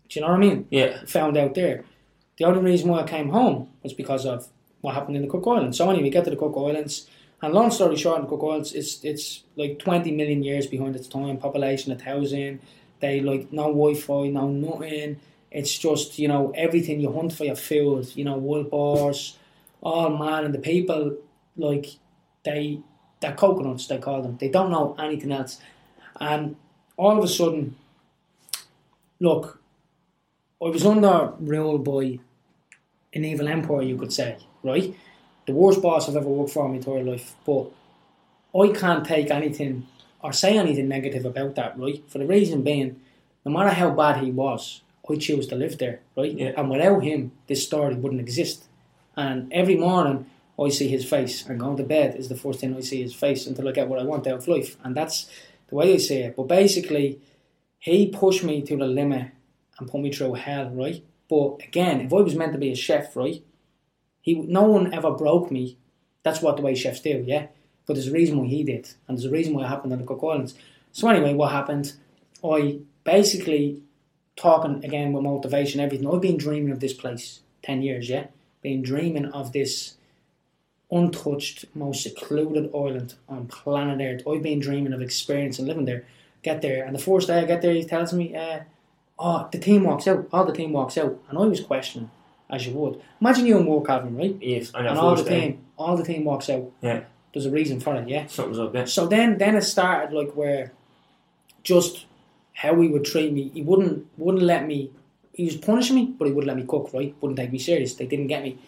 [0.08, 0.66] Do you know what I mean?
[0.70, 1.04] Yeah.
[1.06, 1.84] Found out there.
[2.38, 4.48] The only reason why I came home was because of
[4.80, 5.78] what happened in the Cook Islands.
[5.78, 7.08] So anyway, we get to the Cook Islands,
[7.40, 10.96] and long story short, in the Cook Islands, it's it's like 20 million years behind
[10.96, 12.60] its time, population a thousand.
[13.02, 15.18] They like no Wi-Fi, no nothing.
[15.50, 18.06] It's just you know everything you hunt for your food.
[18.14, 19.36] You know wild boars,
[19.80, 21.16] all oh, man, and the people
[21.56, 21.86] like
[22.44, 22.78] they
[23.20, 24.38] they're coconuts they call them.
[24.38, 25.58] They don't know anything else,
[26.20, 26.54] and
[26.96, 27.74] all of a sudden,
[29.18, 29.60] look,
[30.64, 32.20] I was under rule by
[33.14, 34.94] an evil empire, you could say, right?
[35.46, 37.66] The worst boss I've ever worked for in my entire life, but
[38.56, 39.88] I can't take anything
[40.22, 42.02] or say anything negative about that, right?
[42.08, 43.00] For the reason being,
[43.44, 46.32] no matter how bad he was, I chose to live there, right?
[46.32, 46.52] Yeah.
[46.56, 48.64] And without him, this story wouldn't exist.
[49.16, 50.26] And every morning,
[50.58, 53.14] I see his face, and going to bed is the first thing I see his
[53.14, 55.28] face until I get what I want out of life, and that's
[55.68, 56.36] the way I see it.
[56.36, 57.20] But basically,
[57.78, 59.32] he pushed me to the limit
[59.78, 61.02] and put me through hell, right?
[61.28, 63.42] But again, if I was meant to be a chef, right,
[64.20, 65.78] he no one ever broke me.
[66.22, 67.46] That's what the way chefs do, yeah.
[67.86, 69.98] But there's a reason why he did, and there's a reason why it happened on
[69.98, 70.54] the Cook Islands.
[70.92, 71.94] So anyway, what happened?
[72.44, 73.82] I basically
[74.36, 76.12] talking again with motivation, everything.
[76.12, 78.26] I've been dreaming of this place ten years, yeah.
[78.62, 79.96] Been dreaming of this
[80.90, 84.28] untouched, most secluded island on planet Earth.
[84.28, 86.04] I've been dreaming of experiencing living there.
[86.42, 88.60] Get there, and the first day I get there, he tells me, uh,
[89.18, 90.26] "Oh, the team walks out.
[90.32, 92.10] All the team walks out," and I was questioning,
[92.50, 93.00] as you would.
[93.20, 94.36] Imagine you in work, Calvin, right?
[94.40, 96.70] Yes, and all the team, all the team walks out.
[96.80, 97.04] Yeah.
[97.32, 98.26] There's a reason for it, yeah.
[98.26, 98.84] Something's up, yeah.
[98.84, 100.72] So then, then it started like where,
[101.62, 102.06] just
[102.54, 103.50] how he would treat me.
[103.54, 104.90] He wouldn't wouldn't let me.
[105.32, 106.90] He was punishing me, but he wouldn't let me cook.
[106.92, 107.14] Right?
[107.20, 107.94] Wouldn't take me serious.
[107.94, 108.58] They didn't get me.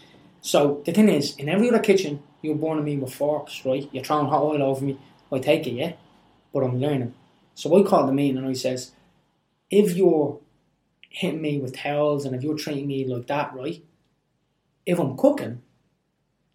[0.41, 3.89] So the thing is, in every other kitchen, you're burning me with forks, right?
[3.93, 4.99] You're throwing hot oil over me.
[5.33, 5.93] I take it, yeah,
[6.53, 7.15] but I'm learning.
[7.55, 8.93] So I called the meeting and I says,
[9.71, 10.39] if you're
[11.09, 13.83] hitting me with towels and if you're treating me like that, right?
[14.85, 15.63] If I'm cooking,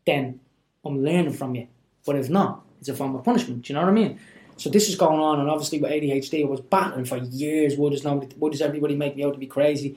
[0.06, 0.40] then
[0.86, 1.68] I'm learning from you.
[2.10, 3.62] But if not, it's a form of punishment.
[3.62, 4.20] Do you know what I mean?
[4.58, 7.78] So this is going on, and obviously with ADHD, I was battling for years.
[7.78, 8.36] What does nobody?
[8.36, 9.96] Why does everybody make me out to be crazy?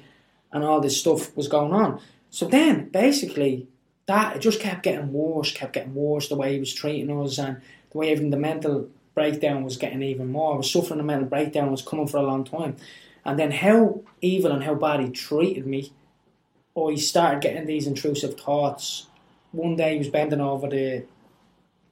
[0.52, 2.02] And all this stuff was going on.
[2.28, 3.66] So then, basically,
[4.04, 6.28] that it just kept getting worse, kept getting worse.
[6.28, 10.02] The way he was treating us, and the way even the mental breakdown was getting
[10.02, 10.52] even more.
[10.52, 11.70] I was suffering a mental breakdown.
[11.70, 12.76] Was coming for a long time,
[13.24, 15.94] and then how evil and how bad he treated me.
[16.74, 19.06] Or he started getting these intrusive thoughts.
[19.52, 21.04] One day he was bending over the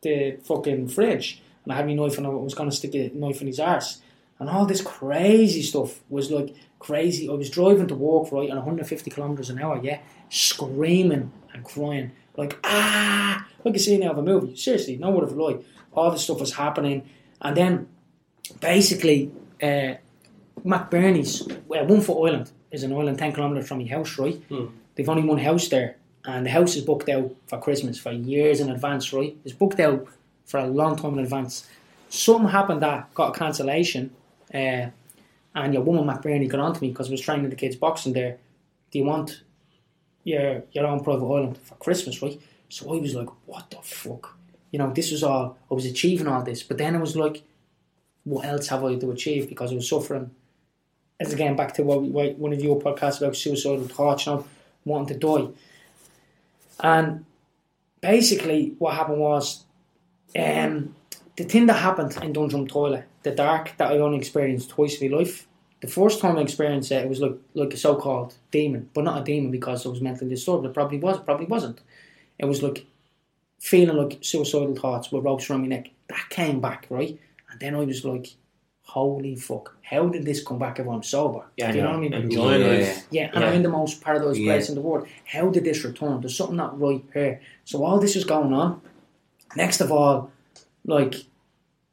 [0.02, 3.10] the fucking fridge and I had my knife and I was going to stick a
[3.14, 4.00] knife in his arse.
[4.38, 7.28] And all this crazy stuff was like crazy.
[7.28, 10.00] I was driving to work, right, on 150 kilometres an hour, yeah,
[10.30, 12.12] screaming and crying.
[12.36, 14.56] Like, ah, like a scene out of a movie.
[14.56, 15.58] Seriously, no word of a lie.
[15.92, 17.08] All this stuff was happening.
[17.42, 17.88] And then,
[18.60, 19.30] basically,
[19.62, 19.94] uh,
[20.64, 24.40] McBurney's, well, One Foot Island is an island 10 kilometres from my house, right?
[24.94, 25.96] They've only one house there.
[26.30, 29.36] And the house is booked out for Christmas for years in advance, right?
[29.44, 30.06] It's booked out
[30.44, 31.68] for a long time in advance.
[32.08, 34.10] Something happened that got a cancellation,
[34.54, 34.86] uh,
[35.54, 38.12] and your woman McBurney got on to me because I was training the kids boxing
[38.12, 38.38] there.
[38.90, 39.42] Do you want
[40.24, 42.40] your your own private island for Christmas, right?
[42.68, 44.36] So I was like, what the fuck?
[44.70, 47.42] You know, this was all I was achieving all this, but then I was like,
[48.24, 49.48] what else have I to achieve?
[49.48, 50.30] Because I was suffering.
[51.18, 54.46] As again, back to what, what one of your podcasts about suicidal thoughts, you know,
[54.84, 55.48] wanting to die.
[56.82, 57.24] And
[58.00, 59.64] basically, what happened was
[60.36, 60.94] um,
[61.36, 65.10] the thing that happened in Dundrum Toilet, the dark that I only experienced twice in
[65.10, 65.46] my life.
[65.80, 69.20] The first time I experienced it, it was like like a so-called demon, but not
[69.20, 70.66] a demon because I was mentally disturbed.
[70.66, 71.80] It probably was, it probably wasn't.
[72.38, 72.86] It was like
[73.58, 75.90] feeling like suicidal thoughts with ropes around my neck.
[76.08, 77.18] That came back, right?
[77.50, 78.34] And then I was like,
[78.94, 81.42] holy fuck, how did this come back if I'm sober?
[81.56, 82.12] Yeah, Do you know what I mean?
[82.12, 82.66] Enjoying Yeah.
[82.68, 83.06] life.
[83.10, 83.48] Yeah, and Yeah.
[83.48, 85.06] I'm in the most paradise place in the world.
[85.24, 86.20] How did this return?
[86.20, 87.40] There's something not right here.
[87.64, 88.80] So all this is going on.
[89.56, 90.30] Next of all,
[90.84, 91.14] like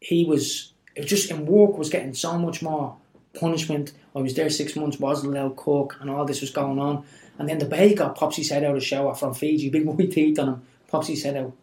[0.01, 2.95] he was, it was just in work was getting so much more
[3.39, 3.93] punishment.
[4.15, 7.03] I was there six months, wasn't allowed cook, and all this was going on.
[7.37, 10.11] And then the baker pops his head out of the shower from Fiji, big white
[10.11, 10.61] teeth on him.
[10.87, 11.53] Pops his head out.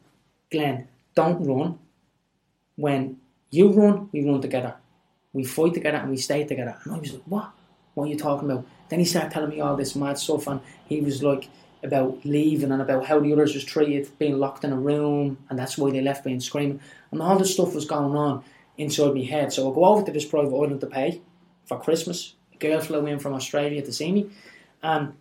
[0.52, 0.86] Glenn,
[1.16, 1.78] don't run.
[2.77, 3.16] When
[3.51, 4.74] you run, we run together.
[5.35, 6.78] We fight together and we stay together.
[6.85, 7.51] And I was like, what?
[7.93, 8.66] What are you talking about?
[8.89, 11.48] Then he started telling me all this mad stuff, and he was like
[11.82, 15.59] about leaving and about how the others was treated, being locked in a room, and
[15.59, 16.81] that's why they left me and screaming.
[17.11, 18.43] And all this stuff was going on
[18.78, 19.52] inside my head.
[19.52, 21.20] So I go over to this private island to pay
[21.66, 22.35] for Christmas.
[22.55, 24.31] A girl flew in from Australia to see me,
[24.82, 25.12] and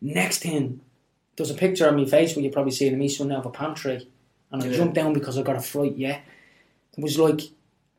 [0.00, 0.80] next thing,
[1.36, 3.40] there's a picture of my face where you probably see it in me swinging out
[3.40, 4.08] of a palm tree,
[4.50, 4.76] and I Yeah.
[4.76, 5.96] jumped down because I got a fright.
[5.96, 6.20] Yeah,
[6.96, 7.42] it was like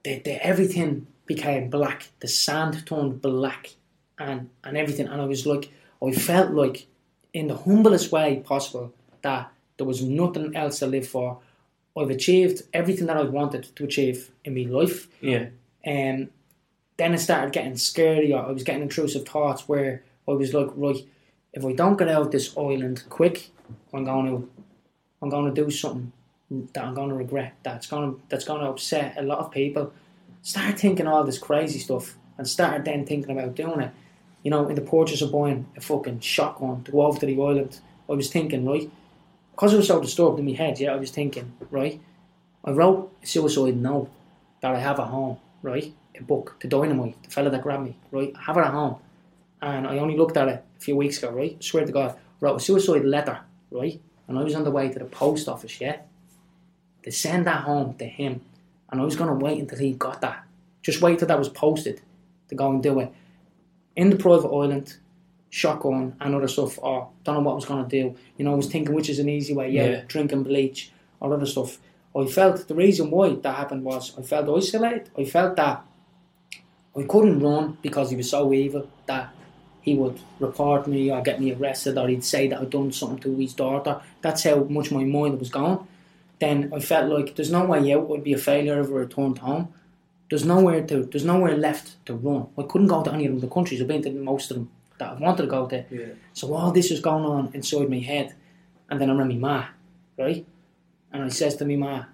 [0.04, 2.10] the, the everything became black.
[2.20, 3.76] The sand turned black,
[4.18, 5.08] and and everything.
[5.08, 5.72] And I was like,
[6.04, 6.88] I felt like,
[7.34, 11.40] in the humblest way possible, that there was nothing else to live for.
[11.98, 15.08] I've achieved everything that I wanted to achieve in my life.
[15.22, 15.48] Yeah.
[15.86, 16.30] Um,
[16.98, 18.48] then I started getting scarier.
[18.48, 21.06] I was getting intrusive thoughts where I was like, right,
[21.54, 23.50] if I don't get out of this island quick,
[23.94, 24.50] I'm going to,
[25.22, 26.12] I'm going to do something
[26.50, 27.56] that I'm going to regret.
[27.64, 29.94] That's going to, that's going to upset a lot of people.
[30.42, 33.92] Start thinking all this crazy stuff, and started then thinking about doing it.
[34.44, 37.42] You know, in the purchase of buying a fucking shotgun to go over to the
[37.42, 38.90] island, I was thinking, right,
[39.52, 40.80] because I was so disturbed in my head.
[40.80, 42.00] Yeah, I was thinking, right,
[42.64, 44.10] I wrote a suicide note
[44.62, 45.94] that I have at home, right?
[46.18, 48.34] A book, The Dynamite, the fella that grabbed me, right?
[48.36, 48.96] I have it at home.
[49.62, 51.58] And I only looked at it a few weeks ago, right?
[51.60, 53.40] I swear to God, I wrote a suicide letter,
[53.72, 54.02] right?
[54.28, 55.98] And I was on the way to the post office, yeah?
[57.04, 58.42] To send that home to him.
[58.92, 60.44] And I was going to wait until he got that.
[60.82, 62.02] Just wait till that was posted
[62.50, 63.12] to go and do it.
[63.96, 64.96] In the private island,
[65.50, 68.16] shotgun and other stuff, or don't know what I was going to do.
[68.38, 70.02] You know, I was thinking which is an easy way, yeah, Yeah.
[70.08, 71.78] drinking bleach all other stuff.
[72.16, 75.10] I felt the reason why that happened was I felt isolated.
[75.18, 75.84] I felt that
[76.98, 79.30] I couldn't run because he was so evil that
[79.82, 83.20] he would report me or get me arrested or he'd say that I'd done something
[83.20, 84.02] to his daughter.
[84.22, 85.80] That's how much my mind was going.
[86.40, 88.10] Then I felt like there's no way out.
[88.12, 89.74] I'd be a failure if I returned home.
[90.30, 91.04] There's nowhere to.
[91.04, 92.48] There's nowhere left to run.
[92.58, 93.82] I couldn't go to any of the countries.
[93.82, 95.84] I've been to most of them that I wanted to go to.
[95.90, 96.06] Yeah.
[96.34, 98.36] So all this was going on inside my head,
[98.90, 99.66] and then I'm my ma,
[100.18, 100.46] right?
[101.12, 102.06] And I says to me ma,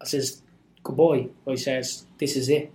[0.00, 0.40] I says,
[0.82, 1.28] goodbye.
[1.46, 2.72] I says, this is it.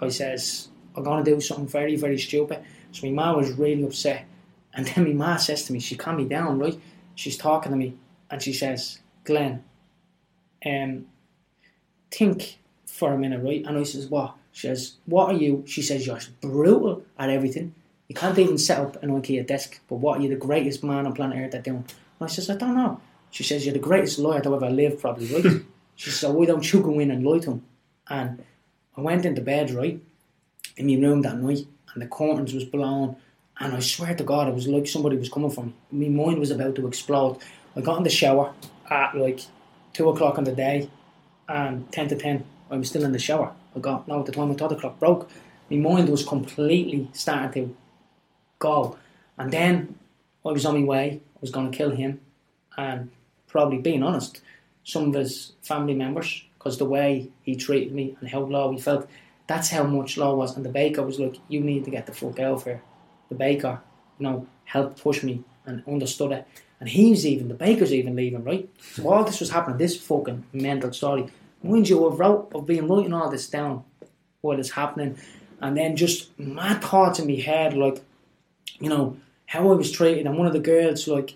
[0.00, 2.62] I says, I'm gonna do something very, very stupid.
[2.92, 4.26] So my ma was really upset.
[4.72, 6.78] And then my ma says to me, she calmed me down, right?
[7.14, 7.94] She's talking to me
[8.30, 9.62] and she says, Glenn,
[10.64, 11.06] um,
[12.10, 13.64] think for a minute, right?
[13.66, 14.36] And I says, what?
[14.54, 17.74] She says, "What are you?" She says, "You're brutal at everything.
[18.06, 19.80] You can't even set up an IKEA desk.
[19.88, 21.84] But what are you the greatest man on planet Earth at doing?"
[22.18, 23.00] And I says, "I don't know."
[23.32, 25.62] She says, "You're the greatest lawyer to ever live, probably, right?"
[25.96, 27.62] she says, "So why don't you go in and lie to him?"
[28.08, 28.44] And
[28.96, 30.00] I went into bed, right,
[30.76, 33.16] in my room that night, and the curtains was blown,
[33.58, 35.74] and I swear to God, it was like somebody was coming for me.
[35.90, 37.38] My mind was about to explode.
[37.74, 38.52] I got in the shower
[38.88, 39.40] at like
[39.94, 40.90] two o'clock in the day,
[41.48, 43.52] and ten to ten, I was still in the shower.
[43.74, 45.30] I got no at the time I thought the clock broke.
[45.70, 47.76] My mind was completely starting to
[48.58, 48.98] go,
[49.38, 49.98] and then
[50.44, 51.20] I was on my way.
[51.36, 52.20] I was going to kill him,
[52.76, 53.10] and
[53.48, 54.42] probably being honest,
[54.84, 58.80] some of his family members, because the way he treated me and how low he
[58.80, 59.08] felt,
[59.46, 60.56] that's how much low was.
[60.56, 62.82] And the baker was like, "You need to get the fuck out of here."
[63.28, 63.80] The baker,
[64.18, 66.46] you know, helped push me and understood it.
[66.80, 68.68] And he's even the baker's even leaving, right?
[68.92, 69.78] So all this was happening.
[69.78, 71.28] This fucking mental story.
[71.62, 73.84] Mind you, I've wrote, I've been writing all this down
[74.42, 75.16] while it's happening,
[75.60, 78.02] and then just mad thoughts in my head, like,
[78.78, 81.34] you know, how I was treated, and one of the girls, like,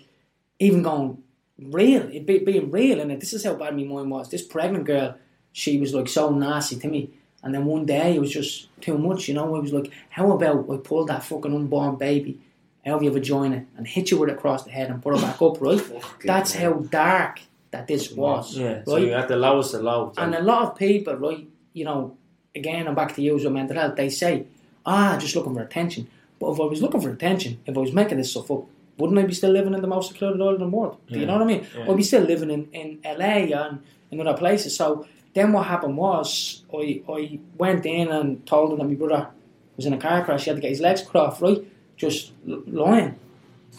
[0.59, 1.23] even going
[1.57, 4.29] real, it be, being real, and this is how bad my mind was.
[4.29, 5.15] This pregnant girl,
[5.51, 7.09] she was like so nasty to me,
[7.41, 9.55] and then one day it was just too much, you know.
[9.55, 12.39] I was like, how about I pull that fucking unborn baby
[12.85, 15.21] out of your vagina and hit you with it across the head and put it
[15.21, 15.81] back up, right?
[16.23, 17.41] That's how dark
[17.71, 18.85] that this was, Yeah, right?
[18.87, 20.13] so you're at the lowest of low.
[20.17, 22.17] And a lot of people, right, you know,
[22.55, 24.45] again, I'm back to usual mental health, they say,
[24.85, 26.07] ah, just looking for attention.
[26.39, 28.63] But if I was looking for attention, if I was making this stuff up,
[28.97, 30.97] wouldn't I be still living in the most secluded island in the world?
[31.07, 31.65] Do you know what I mean?
[31.77, 31.89] Yeah.
[31.89, 33.81] I'd be still living in, in LA and
[34.11, 34.75] in other places.
[34.75, 39.29] So then what happened was I, I went in and told them that my brother
[39.77, 40.43] was in a car crash.
[40.45, 41.63] He had to get his legs cut off, right?
[41.99, 43.13] Just lying.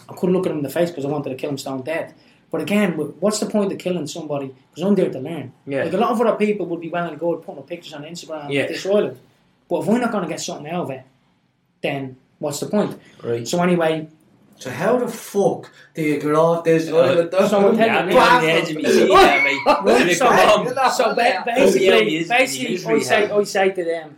[0.07, 1.81] I couldn't look at him in the face because I wanted to kill him stone
[1.81, 2.13] dead.
[2.51, 4.53] But again, what's the point of killing somebody?
[4.69, 5.51] Because I'm there to learn.
[5.65, 5.83] Yeah.
[5.83, 8.03] Like a lot of other people would be well and good putting up pictures on
[8.03, 8.63] Instagram Yeah.
[8.63, 9.19] of this island.
[9.69, 11.03] But if we're not going to get something out of it,
[11.81, 12.99] then what's the point?
[13.23, 13.47] Right.
[13.47, 14.07] So anyway,
[14.59, 17.29] So how the fuck do you get off this Uh, island?
[17.31, 19.59] so I'll tell Yeah, you, me on the edge of me seat there, mate.
[19.65, 20.91] Right, so- Come on.
[20.91, 23.31] So basically, is- basically, he I say.
[23.31, 24.17] I say to them,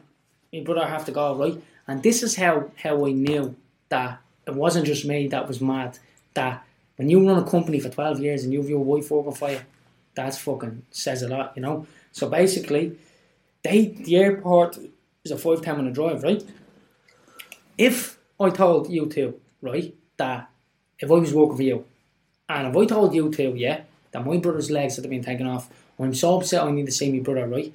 [0.52, 1.58] "My brother I have to go right,"
[1.88, 3.56] and this is how how I knew
[3.94, 6.00] that it wasn't just me that was mad.
[6.34, 6.66] That
[6.96, 9.52] when you run a company for twelve years and you have your wife working for
[9.52, 9.60] you,
[10.16, 11.86] that's fucking says a lot, you know.
[12.12, 12.98] So basically,
[13.64, 14.80] they the airport
[15.24, 16.44] is a five ten minute drive, right?
[17.78, 20.50] If I told you two, right, that
[20.98, 21.86] if I was working for you,
[22.50, 25.70] and if I told you two, yeah, that my brother's legs had been taken off,
[26.00, 27.72] I'm so upset I need to see my brother, right?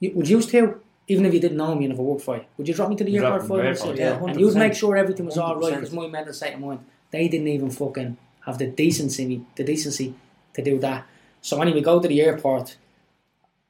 [0.00, 2.44] Would you two, even if you didn't know me and if I worked for you,
[2.56, 3.80] would you drop me to the airport me five to the minutes?
[3.82, 4.20] airport, later?
[4.22, 5.76] yeah, and you'd make sure everything was all right 100%.
[5.76, 6.80] because my mental state of mind.
[7.10, 8.16] They didn't even fucking
[8.46, 10.14] have the decency, the decency
[10.54, 11.06] to do that.
[11.42, 12.76] So anyway, go to the airport.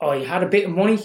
[0.00, 0.98] I had a bit of money,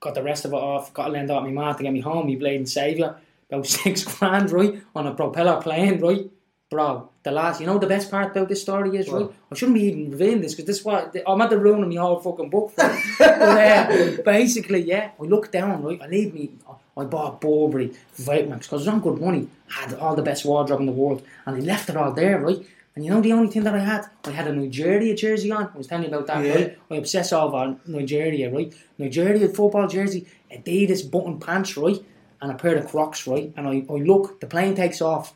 [0.00, 2.00] got the rest of it off, got to lend out my man to get me
[2.00, 3.16] home, me bleeding saviour.
[3.50, 4.82] About six grand, right?
[4.94, 6.30] On a propeller plane, right?
[6.68, 9.28] Bro, the last, you know the best part about this story is, right?
[9.52, 12.00] I shouldn't be even revealing this because this is what, I'm at the ruining my
[12.00, 12.72] whole fucking book.
[12.72, 12.82] For
[13.20, 16.00] but uh, basically, yeah, I look down, right?
[16.02, 16.50] I leave me,
[16.96, 20.80] I bought Burberry, Vitamax, because I was on good money, had all the best wardrobe
[20.80, 22.58] in the world, and I left it all there, right?
[22.96, 24.06] And you know the only thing that I had?
[24.24, 25.70] I had a Nigeria jersey on.
[25.72, 26.54] I was telling you about that, Yeah.
[26.54, 26.78] right?
[26.90, 28.74] I obsess over Nigeria, right?
[28.98, 32.04] Nigeria football jersey, Adidas button pants, right?
[32.40, 33.52] And a pair of Crocs, right?
[33.56, 35.32] And I, I look, the plane takes off,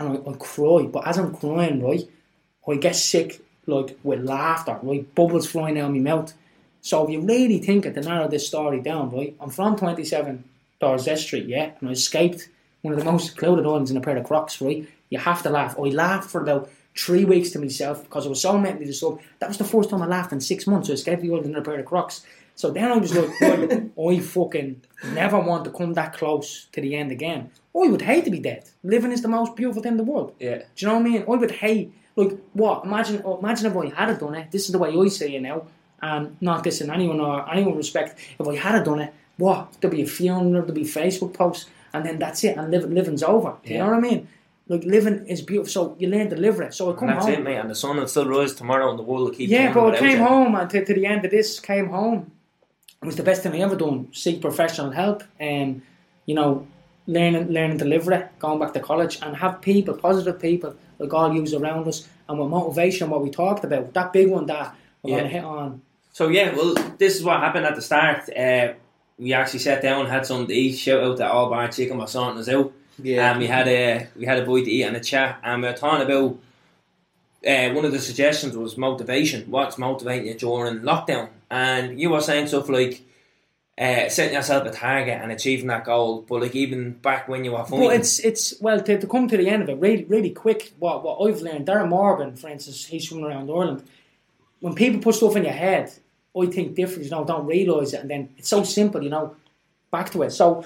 [0.00, 0.88] and I, I cry.
[0.90, 2.08] But as I'm crying, right,
[2.68, 5.14] I get sick, like, with laughter, right?
[5.14, 6.32] Bubbles flying out of my mouth.
[6.82, 9.36] So if you really think it, to narrow this story down, right?
[9.40, 10.42] I'm from 27
[10.80, 11.72] Dorset Street, yeah?
[11.80, 12.48] And I escaped
[12.82, 14.88] one of the most secluded islands in a pair of Crocs, right?
[15.10, 15.78] You have to laugh.
[15.78, 19.22] I laughed for about three weeks to myself because I was so mentally disturbed.
[19.38, 20.88] That was the first time I laughed in six months.
[20.88, 22.24] I escaped the island in a pair of Crocs.
[22.54, 23.30] So then I was like,
[23.98, 24.82] I fucking
[25.12, 27.50] never want to come that close to the end again.
[27.74, 28.68] I would hate to be dead.
[28.82, 30.34] Living is the most beautiful thing in the world.
[30.40, 30.58] Yeah.
[30.58, 31.22] Do you know what I mean?
[31.22, 32.84] I would hate, like, what?
[32.84, 34.50] Imagine oh, imagine if I had done it.
[34.50, 35.66] This is the way I see it now.
[36.02, 38.18] And not this in anyone or anyone respect.
[38.38, 39.76] If I had done it, what?
[39.80, 42.56] There'd be a funeral, there'd be Facebook posts, and then that's it.
[42.56, 43.56] And live, living's over.
[43.64, 44.28] Do you know what I mean?
[44.66, 45.70] Like, living is beautiful.
[45.70, 46.74] So you learn to live it.
[46.74, 47.34] So I come And that's home.
[47.34, 47.56] it, mate.
[47.56, 49.50] And the sun will still rise tomorrow, and the world will keep.
[49.50, 52.32] Yeah, but I came home and to, to the end of this, came home.
[53.02, 54.08] It was the best thing I ever done.
[54.12, 55.82] Seek professional help and
[56.26, 56.66] you know,
[57.16, 61.12] learning learning to live it, going back to college and have people, positive people like
[61.14, 63.92] all yous around us and with motivation what we talked about.
[63.94, 65.16] That big one that we're Yeah.
[65.18, 65.82] gonna hit on.
[66.12, 68.20] So yeah, well, this is what happened at the start.
[68.36, 68.74] Uh,
[69.18, 70.76] we actually sat down, had something to eat.
[70.76, 72.72] Shout out to All Bar Chicken by sorting us out.
[73.02, 73.30] Yeah.
[73.30, 75.68] And we had a we had a boy to eat and a chat, and we
[75.68, 76.38] were talking about.
[77.46, 79.50] Uh, one of the suggestions was motivation.
[79.50, 81.30] What's motivating you during lockdown?
[81.50, 83.00] And you were saying stuff like,
[83.80, 86.20] uh, setting yourself a target and achieving that goal.
[86.28, 89.26] But like even back when you were But fighting, it's it's well to, to come
[89.28, 90.74] to the end of it really really quick.
[90.78, 93.82] What what I've learned, Darren Morgan, for instance, he's from around Ireland.
[94.60, 95.90] When people put stuff in your head,
[96.38, 97.04] I think different.
[97.04, 99.02] You know, don't realise it, and then it's so simple.
[99.02, 99.34] You know,
[99.90, 100.32] back to it.
[100.32, 100.64] So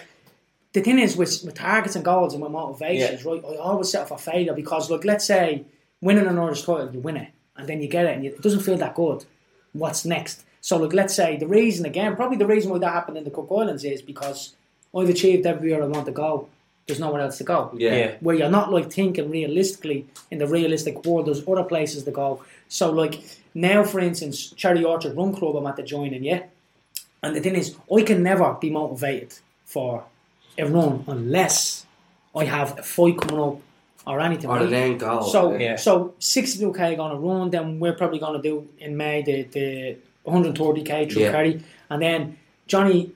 [0.73, 3.43] the thing is with, with targets and goals and with motivations, right?
[3.45, 5.65] I always set up for failure because, like, let's say
[6.01, 8.43] winning an Irish title, you win it, and then you get it, and you, it
[8.43, 9.24] doesn't feel that good.
[9.73, 10.45] What's next?
[10.65, 13.31] So, like, let's say the reason again, probably the reason why that happened in the
[13.31, 14.55] Cook Islands is because
[14.97, 16.49] I've achieved everywhere I want to go.
[16.86, 17.95] There's nowhere else to go Yeah.
[17.97, 21.27] yeah, where you're not like thinking realistically in the realistic world.
[21.27, 22.43] There's other places to go.
[22.69, 23.23] So like
[23.53, 26.45] now, for instance, Cherry Orchard Run Club, I'm at the joining, yeah.
[27.23, 29.35] And the thing is, I can never be motivated
[29.66, 30.05] for
[30.57, 31.85] a run unless
[32.35, 33.59] I have a fight coming up
[34.07, 34.49] or anything.
[34.49, 34.70] Or right?
[34.70, 35.24] the end goal.
[35.24, 35.77] So Yeah.
[35.77, 37.51] so 62k going to run.
[37.51, 41.30] Then we're probably going to do in May the the 130k through Yeah.
[41.32, 41.60] Kerry,
[41.90, 43.12] and then Johnny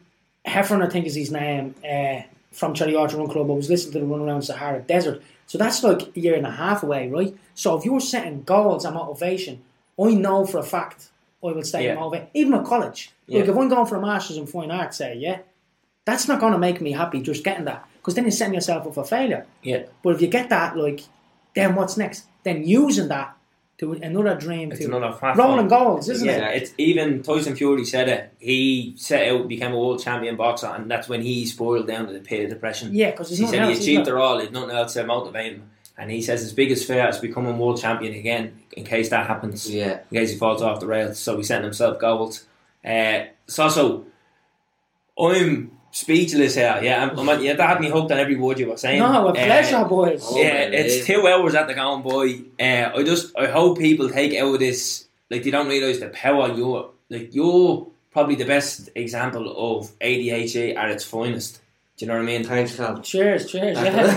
[0.46, 2.22] Heffern, I think is his name, uh,
[2.52, 3.50] from Cherry Orchard Run Club.
[3.50, 5.22] I was listening to the run around Sahara Desert.
[5.46, 7.34] So that's like a year and a half away, right?
[7.54, 9.62] So if you're setting goals and motivation,
[10.00, 11.08] I know for a fact
[11.42, 11.94] I will stay Yeah.
[11.94, 12.28] motivated.
[12.34, 15.38] Even at college, like if I'm going for a masters in fine arts, say yeah,
[16.04, 18.86] that's not going to make me happy just getting that because then you're setting yourself
[18.86, 19.46] up for failure.
[19.62, 19.84] yeah.
[20.02, 21.00] But if you get that, like,
[21.54, 22.24] then what's next?
[22.44, 23.36] Then using that
[23.78, 25.48] to another dream It's to another platform.
[25.48, 26.62] rolling goals, isn't yeah, it?
[26.62, 28.32] it's even Tyson Fury said it.
[28.38, 32.12] He set out, became a world champion boxer, and that's when he spoiled down to
[32.12, 32.90] the pit of depression.
[32.92, 33.82] Yeah, because there's he nothing said he else.
[33.82, 34.38] achieved isn't it all.
[34.38, 35.70] There's nothing else to motivate him.
[35.96, 39.68] And he says his biggest fear is becoming world champion again, in case that happens.
[39.68, 40.00] yeah.
[40.10, 41.18] In case he falls off the rails.
[41.18, 42.46] So he's setting himself goals.
[42.84, 44.04] Uh, it's also,
[45.18, 46.78] I'm speechless here.
[46.82, 49.00] Yeah, I'm, I'm, yeah, that had me hooked on every word you were saying.
[49.00, 50.22] No, a Uh, pleasure, boys.
[50.24, 51.14] Oh, yeah, man, it's yeah.
[51.14, 52.40] two hours at the going, boy.
[52.60, 56.08] Uh, I just I hope people take out of this like they don't realize the
[56.08, 59.44] power you're like you're probably the best example
[59.76, 61.60] of ADHD at its finest.
[61.98, 62.44] Do you know what I mean?
[62.44, 63.00] Thanks, Cal.
[63.00, 63.76] Cheers, cheers.
[63.76, 64.08] Yeah.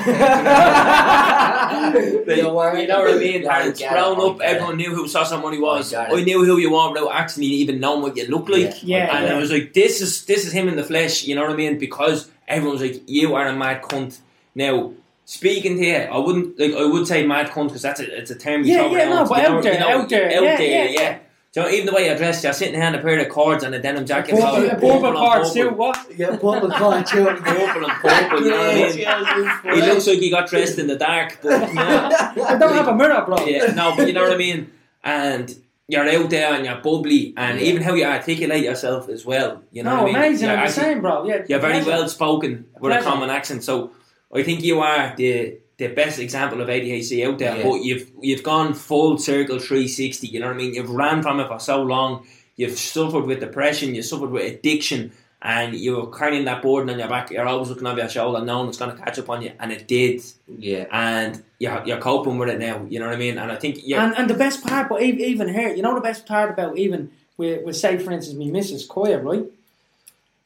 [1.91, 2.79] You know what?
[2.79, 3.41] you know what I mean?
[3.41, 4.43] Yeah, I grown I up, it.
[4.43, 5.91] everyone knew who Sasa Money was.
[5.91, 8.83] I I, knew who you were without actually even knowing what you look like.
[8.83, 9.33] Yeah, and yeah.
[9.33, 11.23] I was like, this is this is him in the flesh.
[11.23, 11.79] You know what I mean?
[11.79, 14.19] Because everyone's like, you are a mad cunt.
[14.53, 14.93] Now,
[15.25, 16.73] speaking to you, I wouldn't like.
[16.73, 19.25] I would say mad cunt because that's a it's a term you Yeah, yeah, no,
[19.27, 21.01] but out there, you know, out there, out yeah, there, yeah.
[21.01, 21.19] yeah.
[21.53, 23.27] Do you know, even the way you're dressed, you're sitting here in a pair of
[23.27, 24.35] cords and a denim jacket.
[24.35, 25.69] Purple, all purple, on cards purple.
[25.71, 25.75] too.
[25.75, 26.07] What?
[26.17, 27.25] Yeah, purple card too.
[27.25, 29.75] Purple and purple, you know what I mean?
[29.75, 32.33] He looks like he got dressed in the dark, but yeah.
[32.47, 33.45] I don't have a mirror, bro.
[33.45, 34.71] Yeah, no, but you know what I mean.
[35.03, 35.53] And
[35.89, 37.65] you're out there and you're bubbly, and Yeah.
[37.65, 39.61] even how you articulate yourself as well.
[39.71, 40.15] You know no, what I mean?
[40.15, 40.47] amazing.
[40.47, 41.25] You're, I'm the same, bro.
[41.25, 43.65] Yeah, you're very well spoken with a common accent.
[43.65, 43.91] So
[44.33, 47.57] I think you are the the best example of ADHD out there.
[47.57, 47.63] Yeah.
[47.63, 50.27] But you've you've gone full circle 360.
[50.27, 50.73] You know what I mean?
[50.75, 52.25] You've ran from it for so long.
[52.55, 53.95] You've suffered with depression.
[53.95, 55.11] You suffered with addiction.
[55.43, 57.31] And you're carrying that burden on your back.
[57.31, 59.71] You're always looking over your shoulder, knowing it's going to catch up on you, and
[59.71, 60.21] it did.
[60.47, 60.85] Yeah.
[60.91, 62.85] And you're, you're coping with it now.
[62.87, 63.39] You know what I mean?
[63.39, 66.01] And I think you're, And, and the best part, but even here, you know the
[66.11, 68.87] best part about even with, with say for instance, me Mrs.
[68.87, 69.45] Koya, right?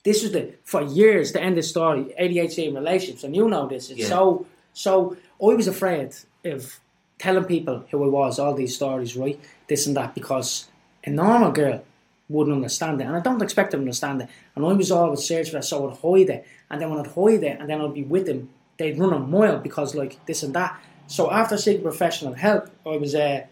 [0.06, 3.50] This was the for years the end of the story, ADHD in relationships, and you
[3.50, 3.90] know this.
[3.90, 4.08] It's Yeah.
[4.08, 5.18] so so.
[5.42, 6.14] I was afraid
[6.46, 6.80] of
[7.18, 9.40] telling people who I was, all these stories, right?
[9.68, 10.68] This and that, because
[11.04, 11.84] a normal girl
[12.28, 14.30] wouldn't understand it, and I don't expect them to understand it.
[14.56, 17.12] And I was always searching for it, so I'd hide it, and then when I'd
[17.12, 20.44] hide it, and then I'd be with them, they'd run a mile because like this
[20.44, 20.80] and that.
[21.08, 23.46] So after seeking professional help, I was uh,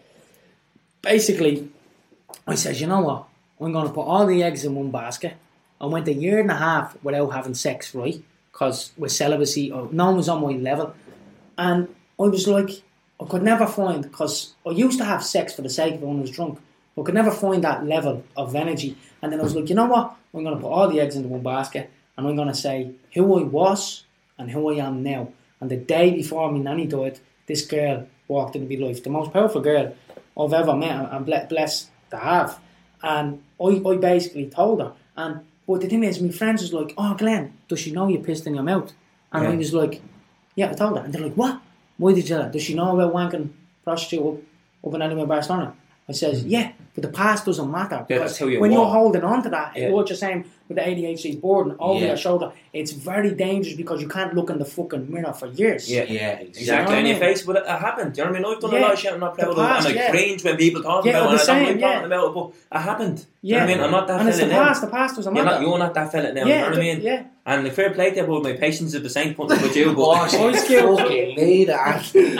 [1.02, 1.68] basically,
[2.46, 3.24] I said, you know what?
[3.60, 5.34] I'm going to put all the eggs in one basket.
[5.80, 8.20] I went a year and a half without having sex, right?
[8.52, 10.94] Because with celibacy, no one was on my level.
[11.56, 12.82] And I was like,
[13.20, 16.06] I could never find, because I used to have sex for the sake of it
[16.06, 16.58] when I was drunk.
[16.98, 18.96] I could never find that level of energy.
[19.22, 20.14] And then I was like, you know what?
[20.32, 22.92] I'm going to put all the eggs into one basket and I'm going to say
[23.14, 24.04] who I was
[24.38, 25.32] and who I am now.
[25.60, 29.32] And the day before my nanny died, this girl walked into my life, the most
[29.32, 29.94] powerful girl
[30.38, 32.60] I've ever met and blessed to have.
[33.02, 34.92] And I, I basically told her.
[35.16, 38.18] And but the thing is, my friends was like, "Oh, Glenn, does she know you
[38.18, 38.92] pissed in your mouth?"
[39.32, 40.02] And I was like,
[40.54, 41.60] "Yeah, I told her." And they're like, "What?
[41.98, 42.50] Why did you tell her?
[42.50, 43.50] Does she know about wanking
[43.84, 44.36] prostitute up,
[44.86, 45.74] up in anywhere Barcelona?"
[46.08, 48.04] I says, "Yeah, but the past doesn't matter.
[48.08, 48.74] Yeah, because when are.
[48.74, 49.90] you're holding on to that, Yeah.
[49.90, 52.06] what you're saying with the ADHD burden over Yeah.
[52.08, 55.90] your shoulder, it's very dangerous because you can't look in the fucking mirror for years."
[55.90, 56.04] Yeah.
[56.08, 58.12] Yeah, Exactly, You and know you what I face, but it happened.
[58.14, 58.54] Do you know what I mean?
[58.56, 60.10] I've done a lot of shit I'm not proud of, past, and I yeah.
[60.10, 61.92] cringe when people talk Yeah, about it, the and I don't same, like yeah.
[61.92, 63.16] talking about it, but it happened.
[63.18, 63.84] Do you know what I mean?
[63.84, 64.64] I'm not that and it's the fella now.
[64.68, 64.80] past.
[64.80, 65.56] The past doesn't You're matter.
[65.60, 67.00] not, you're not that fella now, yeah, you know what I mean?
[67.02, 67.22] yeah.
[67.46, 70.28] And the fair play there, but my patience is the same point with you, but
[70.30, 70.98] she's skilled.
[70.98, 71.76] fucking leader.
[71.76, 72.36] fucking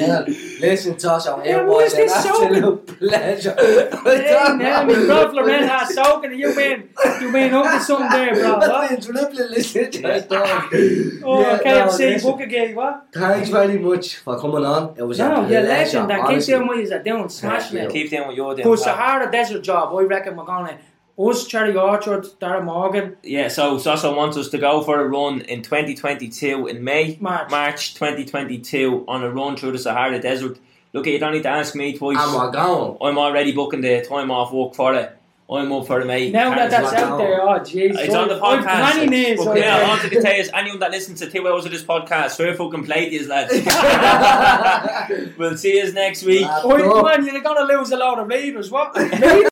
[0.00, 0.24] hell.
[0.60, 2.46] Listen to us, Yeah, it what was is an this soaking?
[2.56, 3.54] absolute pleasure.
[3.58, 6.88] Hey, now, me brother Lorraine has soaking and you win.
[7.20, 8.58] You been up to something there, bro?
[8.60, 8.88] That's What?
[8.90, 11.20] been dribbling listening to your story.
[11.24, 12.30] Oh, Yeah, no, KFC listen.
[12.30, 13.06] book again, what?
[13.12, 14.94] Thanks very much for coming on.
[14.96, 16.10] It was a No, pleasure, you're legend.
[16.10, 16.54] That keep honestly.
[16.54, 17.84] doing what you're doing, smashing Yeah.
[17.84, 17.90] it.
[17.92, 18.56] Keep doing what you're doing.
[18.68, 18.94] Because pal.
[18.94, 20.78] Sahara Desert job, I reckon we're gonna
[21.18, 25.40] us, Cherry Orchard, Dara Morgan, Yeah, so Sasso wants us to go for a run
[25.42, 27.50] in 2022 in May, March.
[27.50, 30.58] March 2022 on a run through the Sahara Desert.
[30.92, 32.16] Look, you don't need to ask me twice.
[32.20, 32.96] And we're going.
[33.02, 35.15] I'm already booking the time off work for it.
[35.48, 36.32] I'm up for it, mate.
[36.32, 37.18] Now that that's out that.
[37.18, 37.96] there, oh jeez.
[37.96, 38.92] It's on the I've podcast.
[38.92, 39.38] plenty names.
[39.44, 39.86] But out yeah, there.
[39.86, 42.36] all I can tell you is anyone that listens to two hours of this podcast,
[42.36, 43.52] fair fucking play these lads.
[45.38, 46.44] we'll see you next week.
[46.46, 47.02] Uh, Oi, go.
[47.02, 48.72] man, you're gonna lose a lot of readers.
[48.72, 48.92] What?
[48.96, 49.46] When you finish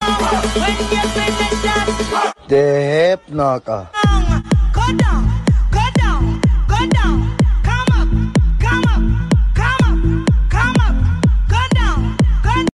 [1.62, 3.88] that The hip knocker.
[4.72, 5.30] go down,
[5.70, 7.23] go down, go down.